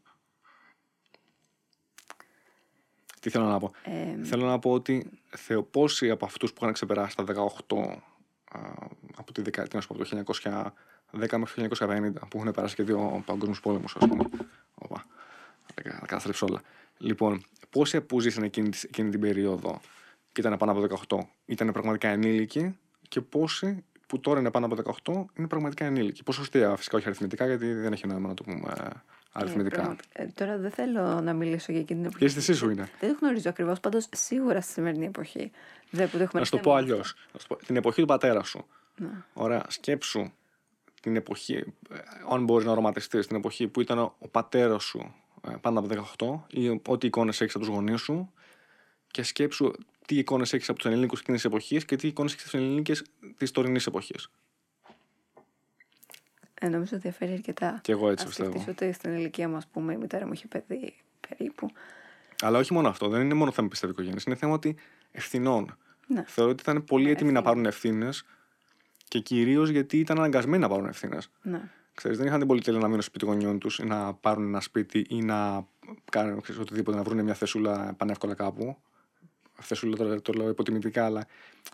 Τι 3.20 3.30
θέλω 3.30 3.44
να 3.44 3.58
πω. 3.58 3.70
Ε, 3.84 4.24
Θέλω 4.24 4.46
να 4.46 4.58
πω 4.58 4.72
ότι 4.72 5.10
θεω, 5.28 5.62
πόσοι 5.62 6.10
από 6.10 6.24
αυτούς 6.24 6.50
που 6.52 6.58
είχαν 6.60 6.72
ξεπεράσει 6.72 7.16
τα 7.16 7.24
18 7.68 7.76
α, 8.50 8.60
από 9.16 9.32
τη 9.32 9.42
δεκαετία, 9.42 9.78
ας 9.78 9.86
πούμε, 9.86 10.00
από 10.02 10.32
το 10.32 10.34
1910 11.12 11.38
μέχρι 11.38 11.68
το 11.68 11.86
1950, 11.86 12.12
που 12.28 12.38
έχουν 12.38 12.52
περάσει 12.52 12.74
και 12.74 12.82
δύο 12.82 13.22
παγκόσμιους 13.26 13.60
πόλεμους, 13.60 13.96
ας 13.96 14.08
πούμε. 14.08 14.24
Οπα, 14.74 15.04
τα 15.74 15.82
κα- 15.82 15.90
τα 15.90 16.06
καταστρέψω 16.06 16.46
όλα. 16.46 16.62
Λοιπόν, 16.98 17.42
πόσοι 17.70 18.00
που 18.00 18.20
ζήσαν 18.20 18.42
εκείνη, 18.42 18.68
τη- 18.68 18.80
εκείνη 18.84 19.10
την 19.10 19.20
περίοδο 19.20 19.80
και 20.32 20.40
ήταν 20.40 20.56
πάνω 20.56 20.72
από 20.72 20.80
18, 20.80 21.18
ήταν 21.44 21.72
πραγματικά 21.72 22.08
ενήλικοι 22.08 22.78
και 23.08 23.20
πόσοι 23.20 23.84
που 24.06 24.20
τώρα 24.20 24.40
είναι 24.40 24.50
πάνω 24.50 24.66
από 24.66 24.76
18 25.04 25.24
είναι 25.38 25.46
πραγματικά 25.48 25.84
ενήλικοι. 25.84 26.22
Ποσοστία, 26.22 26.76
φυσικά 26.76 26.96
όχι 26.96 27.06
αριθμητικά, 27.06 27.46
γιατί 27.46 27.72
δεν 27.72 27.92
έχει 27.92 28.06
νόημα 28.06 28.28
να 28.28 28.34
το 28.34 28.42
πούμε 28.42 28.72
ε, 28.78 28.88
αριθμητικά. 29.32 29.76
ε, 29.76 29.80
πραγματι- 29.80 30.08
ε, 30.12 30.26
τώρα 30.34 30.58
δεν 30.58 30.70
θέλω 30.70 31.20
να 31.20 31.32
μιλήσω 31.32 31.72
για 31.72 31.80
εκείνη 31.80 31.98
την 32.00 32.08
εποχή. 32.08 32.22
Η 32.24 32.26
αίσθησή 32.26 32.54
σου 32.54 32.70
είναι. 32.70 32.88
Δεν 33.00 33.10
το 33.12 33.18
γνωρίζω 33.20 33.48
ακριβώς, 33.48 33.80
πάντως 33.80 34.06
σίγουρα 34.14 34.60
στη 34.60 34.72
σημερινή 34.72 35.04
εποχή. 35.06 35.50
Δεν 35.90 36.10
που 36.10 36.16
το 36.16 36.22
έχουμε 36.22 36.40
Να 36.40 36.46
σου 36.46 36.50
το 36.56 36.62
θέμα 36.62 36.74
πω 36.76 36.80
αυτό. 36.80 36.92
αλλιώ. 36.92 37.04
Την 37.66 37.76
εποχή 37.76 38.00
του 38.00 38.06
πατέρα 38.06 38.42
σου. 38.42 38.66
Ναι. 38.96 39.08
Ωραία, 39.32 39.64
σκέψου 39.68 40.30
την 41.02 41.16
εποχή, 41.16 41.54
ε, 41.54 41.96
αν 42.30 42.44
μπορείς 42.44 42.66
να 42.66 42.72
οραματιστείς, 42.72 43.26
την 43.26 43.36
εποχή 43.36 43.68
που 43.68 43.80
ήταν 43.80 43.98
ο 43.98 44.28
πατέρας 44.30 44.84
σου 44.84 45.14
ε, 45.48 45.54
πάνω 45.60 45.78
από 45.78 45.88
18 45.88 46.46
ή 46.50 46.80
ό,τι 46.88 47.06
εικόνες 47.06 47.40
έχεις 47.40 47.54
από 47.54 47.64
τους 47.64 47.74
γονείς 47.74 48.00
σου 48.00 48.32
και 49.06 49.22
σκέψου 49.22 49.70
τι 50.06 50.18
εικόνες 50.18 50.52
έχεις 50.52 50.68
από 50.68 50.78
τους 50.78 50.90
ενήλικου 50.90 51.16
εκείνη 51.20 51.38
τη 51.38 51.42
εποχή 51.46 51.84
και 51.84 51.96
τι 51.96 52.06
εικόνες 52.06 52.32
έχεις 52.32 52.44
από 52.44 52.56
του 52.56 52.62
ενήλικε 52.62 52.94
τη 53.36 53.50
τωρινή 53.50 53.80
εποχή. 53.86 54.14
Ε, 56.54 56.68
νομίζω 56.68 56.90
ότι 56.92 57.02
διαφέρει 57.02 57.32
αρκετά. 57.32 57.80
Και 57.82 57.92
εγώ 57.92 58.10
έτσι 58.10 58.24
Ας 58.24 58.28
πιστεύω. 58.28 58.50
σκεφτείς 58.50 58.74
ότι 58.74 58.92
στην 58.92 59.14
ηλικία 59.14 59.48
μα, 59.48 59.60
πούμε, 59.72 59.92
η 59.92 59.96
μητέρα 59.96 60.26
μου 60.26 60.32
είχε 60.32 60.46
παιδί 60.46 60.94
περίπου. 61.28 61.70
Αλλά 62.42 62.58
όχι 62.58 62.72
μόνο 62.72 62.88
αυτό, 62.88 63.08
δεν 63.08 63.20
είναι 63.20 63.34
μόνο 63.34 63.50
θέμα 63.50 63.68
πιστεύω 63.68 63.92
οικογένειας. 63.92 64.24
Είναι 64.24 64.34
θέμα 64.36 64.52
ότι 64.52 64.76
ευθυνών. 65.12 65.76
Ναι. 66.06 66.24
Θεωρώ 66.26 66.50
ότι 66.50 66.62
ήταν 66.62 66.84
πολύ 66.84 67.10
έτοιμοι 67.10 67.32
να 67.32 67.38
ευθύνες. 67.38 67.52
πάρουν 67.52 67.66
ευθύνες 67.66 68.24
και 69.08 69.18
κυρίως 69.18 69.68
γιατί 69.68 69.98
ήταν 69.98 70.18
αναγκασμένοι 70.18 70.62
να 70.62 70.68
πάρουν 70.68 70.86
ευθύνες. 70.86 71.30
Ναι. 71.42 71.70
Ξέρεις, 71.94 72.18
δεν 72.18 72.26
είχαν 72.26 72.38
την 72.38 72.48
πολυτέλεια 72.48 72.80
να 72.80 72.86
μείνουν 72.86 73.02
στο 73.02 73.10
σπίτι 73.10 73.24
γονιών 73.24 73.58
τους 73.58 73.78
ή 73.78 73.84
να 73.84 74.14
πάρουν 74.14 74.46
ένα 74.46 74.60
σπίτι 74.60 75.06
ή 75.08 75.22
να 75.22 75.66
κάνουν 76.10 76.40
ξέρεις, 76.40 76.60
οτιδήποτε, 76.60 76.96
να 76.96 77.02
βρουν 77.02 77.24
μια 77.24 77.34
θεσούλα 77.34 77.94
πανεύκολα 77.96 78.34
κάπου. 78.34 78.78
Θεσούλα 79.60 79.96
τώρα 79.96 80.22
το 80.22 80.32
λέω 80.32 80.48
υποτιμητικά, 80.48 81.04
αλλά 81.04 81.26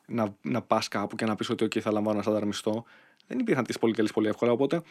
να, 0.06 0.36
να 0.42 0.62
πας 0.62 0.88
κάπου 0.88 1.16
και 1.16 1.24
να 1.24 1.34
πεις 1.34 1.50
ότι 1.50 1.64
okay, 1.64 1.80
θα 1.80 1.92
λαμβάνω 1.92 2.14
ένα 2.14 2.22
στάνταρ 2.22 2.46
μισθό. 2.46 2.84
Δεν 3.26 3.38
υπήρχαν 3.38 3.64
τις 3.64 3.78
πολυτέλειε 3.78 4.10
πολύ 4.14 4.28
εύκολα. 4.28 4.52
Οπότε 4.52 4.82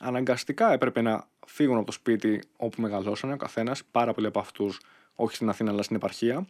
αναγκαστικά 0.00 0.72
έπρεπε 0.72 1.00
να 1.00 1.28
φύγουν 1.46 1.76
από 1.76 1.86
το 1.86 1.92
σπίτι 1.92 2.42
όπου 2.56 2.80
μεγαλώσανε 2.80 3.32
ο 3.32 3.36
καθένας, 3.36 3.84
πάρα 3.90 4.12
πολλοί 4.12 4.26
από 4.26 4.38
αυτούς, 4.38 4.80
όχι 5.14 5.34
στην 5.34 5.48
Αθήνα 5.48 5.70
αλλά 5.70 5.82
στην 5.82 5.96
επαρχία, 5.96 6.46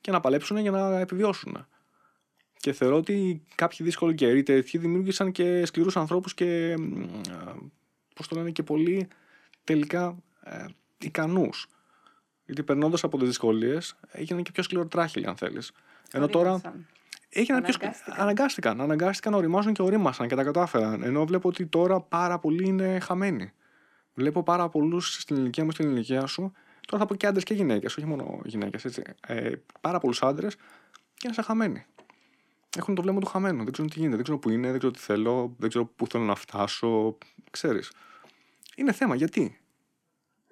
και 0.00 0.10
να 0.10 0.20
παλέψουν 0.20 0.56
για 0.56 0.70
να 0.70 0.98
επιβιώσουν. 0.98 1.66
Και 2.56 2.72
θεωρώ 2.72 2.96
ότι 2.96 3.42
κάποιοι 3.54 3.86
δύσκολοι 3.86 4.14
καιροί 4.14 4.42
τέτοιοι 4.42 4.78
δημιούργησαν 4.78 5.32
και 5.32 5.66
σκληρούς 5.66 5.96
ανθρώπους 5.96 6.34
και, 6.34 6.74
μ, 6.78 7.02
α, 7.02 7.54
πώς 8.14 8.28
το 8.28 8.36
λένε, 8.36 8.50
και 8.50 8.62
πολύ 8.62 9.08
τελικά 9.64 10.16
ε, 10.44 10.64
ικανούς. 10.98 11.68
Γιατί 12.50 12.62
περνώντας 12.62 13.04
από 13.04 13.18
τις 13.18 13.26
δυσκολίες 13.26 13.94
έγιναν 14.10 14.42
και 14.42 14.50
πιο 14.52 14.62
σκληροτράχυλοι 14.62 15.26
αν 15.26 15.36
θέλεις. 15.36 15.72
Ενώ 16.12 16.28
τώρα 16.28 16.50
Ορίμασαν. 16.52 16.86
έγιναν 17.30 17.62
πιο 17.62 17.72
σκλη- 17.72 17.84
Αναγκάστηκαν. 17.88 18.20
αναγκάστηκαν, 18.20 18.80
αναγκάστηκαν 18.80 19.32
να 19.32 19.38
οριμάσουν 19.38 19.72
και 19.72 19.82
ορίμασαν 19.82 20.28
και 20.28 20.34
τα 20.34 20.44
κατάφεραν. 20.44 21.02
Ενώ 21.02 21.24
βλέπω 21.26 21.48
ότι 21.48 21.66
τώρα 21.66 22.00
πάρα 22.00 22.38
πολλοί 22.38 22.66
είναι 22.68 22.98
χαμένοι. 23.00 23.52
Βλέπω 24.14 24.42
πάρα 24.42 24.68
πολλούς 24.68 25.14
στην 25.20 25.36
ηλικία 25.36 25.64
μου, 25.64 25.70
στην 25.70 25.90
ηλικία 25.90 26.26
σου. 26.26 26.52
Τώρα 26.86 27.02
θα 27.02 27.08
πω 27.08 27.14
και 27.14 27.26
άντρες 27.26 27.44
και 27.44 27.54
γυναίκες, 27.54 27.96
όχι 27.96 28.06
μόνο 28.06 28.40
γυναίκες. 28.44 28.84
Ε, 29.26 29.52
πάρα 29.80 29.98
πολλούς 29.98 30.22
άντρες 30.22 30.54
και 31.14 31.22
είναι 31.24 31.34
σαν 31.34 31.44
χαμένοι. 31.44 31.84
Έχουν 32.76 32.94
το 32.94 33.02
βλέμμα 33.02 33.20
του 33.20 33.26
χαμένου. 33.26 33.62
Δεν 33.64 33.72
ξέρουν 33.72 33.90
τι 33.90 33.96
γίνεται, 33.98 34.14
δεν 34.14 34.22
ξέρουν 34.24 34.40
που 34.40 34.50
είναι, 34.50 34.68
δεν 34.70 34.78
ξέρω 34.78 34.92
τι 34.92 34.98
θέλω, 34.98 35.54
δεν 35.58 35.68
ξέρω 35.68 35.84
πού 35.86 36.06
θέλω 36.06 36.24
να 36.24 36.34
φτάσω. 36.34 37.18
Ξέρεις. 37.50 37.92
Είναι 38.76 38.92
θέμα. 38.92 39.14
Γιατί; 39.14 39.60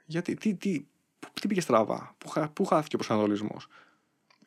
Γιατί, 0.04 0.34
τι, 0.34 0.54
τι, 0.54 0.80
πού- 0.80 0.88
τι 1.40 1.48
πήγε 1.48 1.60
στραβά, 1.60 2.14
πού, 2.18 2.28
χα- 2.28 2.48
πού 2.48 2.64
χάθηκε 2.64 2.94
ο 2.94 2.98
προσανατολισμός; 2.98 3.66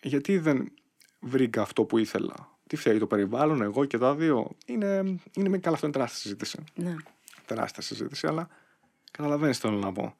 Γιατί 0.02 0.38
δεν 0.38 0.72
βρήκα 1.20 1.62
αυτό 1.62 1.84
που 1.84 1.98
ήθελα; 1.98 2.50
Τι 2.68 2.76
φταίει 2.76 2.98
το 2.98 3.08
περιβάλλον, 3.08 3.62
εγώ 3.62 3.86
και 3.86 3.98
τα 3.98 4.16
δύο; 4.16 4.50
Είναι, 4.66 5.20
είναι 5.36 5.50
με 5.50 5.58
καλά, 5.58 5.76
αυτό 5.76 5.86
είναι 5.88 5.96
τεράστια 5.96 6.20
συζήτηση. 6.22 6.64
Ναι. 6.76 6.96
Τεράστια 7.46 7.82
συζήτηση, 7.82 8.28
αλλά 8.28 8.48
καταλαβαίνεις 9.12 9.60
τι 9.60 9.68
θέλω 9.68 9.80
να 9.80 9.92
πω. 9.92 10.16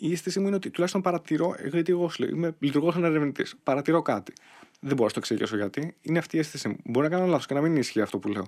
Η 0.00 0.12
αίσθηση 0.12 0.40
μου 0.40 0.46
είναι 0.46 0.56
ότι 0.56 0.70
τουλάχιστον 0.70 1.02
παρατηρώ, 1.02 1.54
γιατί 1.64 1.92
εγώ 1.92 2.08
σου 2.08 2.22
λέω, 2.22 2.30
είμαι 2.34 2.56
λειτουργός 2.58 2.94
σαν 2.94 3.04
ερευνητής. 3.04 3.56
Παρατηρώ 3.62 4.02
κάτι. 4.02 4.32
Δεν 4.80 4.94
μπορώ 4.96 5.04
να 5.06 5.12
το 5.12 5.18
εξηγήσω 5.18 5.56
γιατί. 5.56 5.96
Είναι 6.00 6.18
αυτή 6.18 6.36
η 6.36 6.38
αίσθηση 6.38 6.68
μου. 6.68 6.76
Μπορεί 6.84 7.08
να 7.08 7.16
κάνω 7.16 7.26
λάθος 7.26 7.46
και 7.46 7.54
να 7.54 7.60
μην 7.60 7.76
ισχύει 7.76 8.00
αυτό 8.00 8.18
που 8.18 8.28
λέω. 8.28 8.46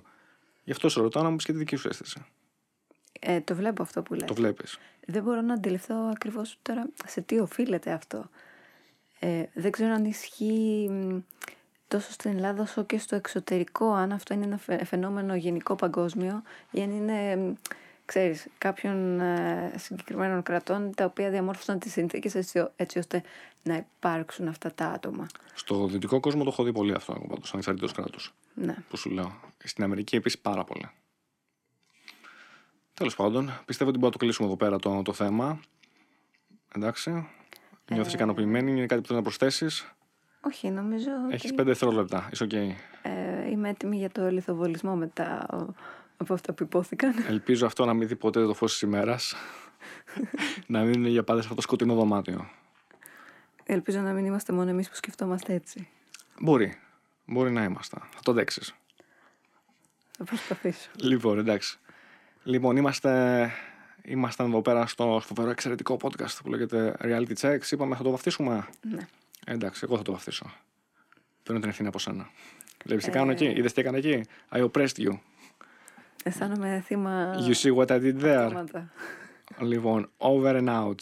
Γι' 0.63 0.71
αυτό 0.71 0.89
σε 0.89 0.99
ρωτάω 1.01 1.23
να 1.23 1.29
μου 1.29 1.35
πεις 1.35 1.45
και 1.45 1.51
τη 1.51 1.57
δική 1.57 1.75
σου 1.75 1.87
αίσθηση. 1.87 2.25
Ε, 3.23 3.39
το 3.41 3.55
βλέπω 3.55 3.81
αυτό 3.81 4.01
που 4.01 4.13
λες. 4.13 4.27
Το 4.27 4.33
βλέπεις. 4.33 4.79
Δεν 5.05 5.23
μπορώ 5.23 5.41
να 5.41 5.53
αντιληφθώ 5.53 5.95
ακριβώς 6.11 6.57
τώρα 6.61 6.85
σε 7.05 7.21
τι 7.21 7.39
οφείλεται 7.39 7.91
αυτό. 7.91 8.29
Ε, 9.19 9.43
δεν 9.53 9.71
ξέρω 9.71 9.93
αν 9.93 10.05
ισχύει 10.05 10.87
μ, 10.89 11.17
τόσο 11.87 12.11
στην 12.11 12.31
Ελλάδα 12.31 12.61
όσο 12.61 12.83
και 12.83 12.97
στο 12.97 13.15
εξωτερικό, 13.15 13.91
αν 13.93 14.11
αυτό 14.11 14.33
είναι 14.33 14.45
ένα 14.45 14.57
φαι- 14.57 14.85
φαινόμενο 14.85 15.35
γενικό 15.35 15.75
παγκόσμιο 15.75 16.41
ή 16.71 16.81
αν 16.81 16.91
είναι, 16.91 17.35
μ, 17.35 17.53
ξέρεις, 18.05 18.47
κάποιων 18.57 19.19
ε, 19.19 19.73
συγκεκριμένων 19.77 20.43
κρατών 20.43 20.91
τα 20.95 21.05
οποία 21.05 21.29
διαμόρφωσαν 21.29 21.79
τις 21.79 21.91
συνθήκες 21.91 22.35
έτσι, 22.35 22.67
έτσι 22.75 22.97
ώστε 22.99 23.23
να 23.63 23.75
υπάρξουν 23.75 24.47
αυτά 24.47 24.73
τα 24.73 24.85
άτομα. 24.87 25.27
Στο 25.53 25.87
δυτικό 25.87 26.19
κόσμο 26.19 26.43
το 26.43 26.49
έχω 26.49 26.63
δει 26.63 26.71
πολύ 26.71 26.93
αυτό, 26.93 27.13
εγώ 27.17 27.27
πάντως, 27.27 27.53
ανεξαρτήτως 27.53 27.91
κράτους. 27.91 28.33
Ναι. 28.53 28.75
Που 28.89 28.97
σου 28.97 29.09
λέω. 29.09 29.39
Στην 29.63 29.83
Αμερική 29.83 30.15
επίσης 30.15 30.39
πάρα 30.39 30.63
πολύ. 30.63 30.89
Τέλος 32.93 33.15
πάντων, 33.15 33.45
πιστεύω 33.65 33.89
ότι 33.89 33.99
μπορούμε 33.99 34.05
να 34.05 34.11
το 34.11 34.17
κλείσουμε 34.17 34.47
εδώ 34.47 34.57
πέρα 34.57 34.77
το, 34.79 35.01
το 35.01 35.13
θέμα. 35.13 35.59
Εντάξει. 36.75 37.27
Νιώθεις 37.91 38.13
ικανοποιημένη, 38.13 38.71
είναι 38.71 38.85
κάτι 38.85 39.01
που 39.01 39.07
θέλεις 39.07 39.21
να 39.23 39.29
προσθέσεις; 39.29 39.93
Όχι, 40.41 40.69
νομίζω 40.69 41.09
Έχεις 41.29 41.45
ότι 41.45 41.53
πέντε 41.53 41.69
δευτερόλεπτα. 41.69 42.29
Είσαι 42.31 42.43
οκ. 42.43 42.53
ε, 42.53 42.73
είμαι 43.49 43.69
έτοιμη 43.69 43.97
για 43.97 44.09
το 44.09 44.29
λιθοβολισμό 44.29 44.95
μετά 44.95 45.47
ο- 45.53 45.73
από 46.17 46.33
αυτά 46.33 46.53
που 46.53 46.63
ειπώθηκαν. 46.63 47.13
Ελπίζω 47.27 47.65
αυτό 47.65 47.85
να 47.85 47.93
μην 47.93 48.07
δει 48.07 48.15
ποτέ 48.15 48.45
το 48.45 48.53
φως 48.53 48.71
της 48.71 48.81
ημέρας. 48.81 49.35
να 50.67 50.81
μην 50.83 50.93
είναι 50.93 51.09
για 51.09 51.23
πάντα 51.23 51.39
σε 51.39 51.43
αυτό 51.43 51.55
το 51.55 51.61
σκοτεινό 51.61 51.95
δωμάτιο. 51.95 52.49
Ελπίζω 53.63 53.99
να 53.99 54.11
μην 54.13 54.25
είμαστε 54.25 54.53
μόνο 54.53 54.69
εμείς 54.69 54.89
που 54.89 54.95
σκεφτόμαστε 54.95 55.53
έτσι. 55.53 55.87
Μπορεί. 56.39 56.77
Μπορεί 57.25 57.51
να 57.51 57.63
είμαστε. 57.63 57.97
Θα 58.11 58.19
το 58.23 58.33
δείξει. 58.33 58.61
Θα 60.17 60.23
προσπαθήσω. 60.23 60.89
Λοιπόν, 60.95 61.39
εντάξει. 61.39 61.79
Λοιπόν, 62.43 62.77
είμαστε, 62.77 63.49
ήμασταν 64.03 64.47
εδώ 64.47 64.61
πέρα 64.61 64.87
στο 64.87 65.21
φοβερό 65.25 65.49
εξαιρετικό 65.49 65.97
podcast 66.01 66.37
που 66.43 66.49
λέγεται 66.49 66.95
Reality 67.01 67.33
Checks. 67.39 67.71
Είπαμε 67.71 67.95
θα 67.95 68.03
το 68.03 68.09
βαφτίσουμε; 68.09 68.65
Ναι. 68.81 69.07
Ε, 69.45 69.53
εντάξει, 69.53 69.81
εγώ 69.83 69.97
θα 69.97 70.03
το 70.03 70.11
βαφτίσω. 70.11 70.51
Παίρνω 71.43 71.59
την 71.61 71.69
ευθύνη 71.69 71.87
από 71.87 71.99
σένα. 71.99 72.29
Βλέπεις 72.85 73.03
τι 73.03 73.09
Ε. 73.09 73.13
κάνω 73.13 73.31
εκεί, 73.31 73.45
είδες 73.45 73.73
τι 73.73 73.81
έκανα 73.81 73.97
εκεί; 73.97 74.23
I 74.51 74.69
oppressed 74.71 74.97
you. 74.97 75.19
Αισθάνομαι 76.23 76.83
θύμα 76.85 77.35
You 77.47 77.53
see 77.53 77.75
what 77.75 77.87
I 77.87 77.99
did 78.01 78.21
there; 78.21 78.45
θύματα. 78.47 78.91
Λοιπόν, 79.59 80.09
over 80.17 80.55
and 80.55 80.67
out. 80.67 80.95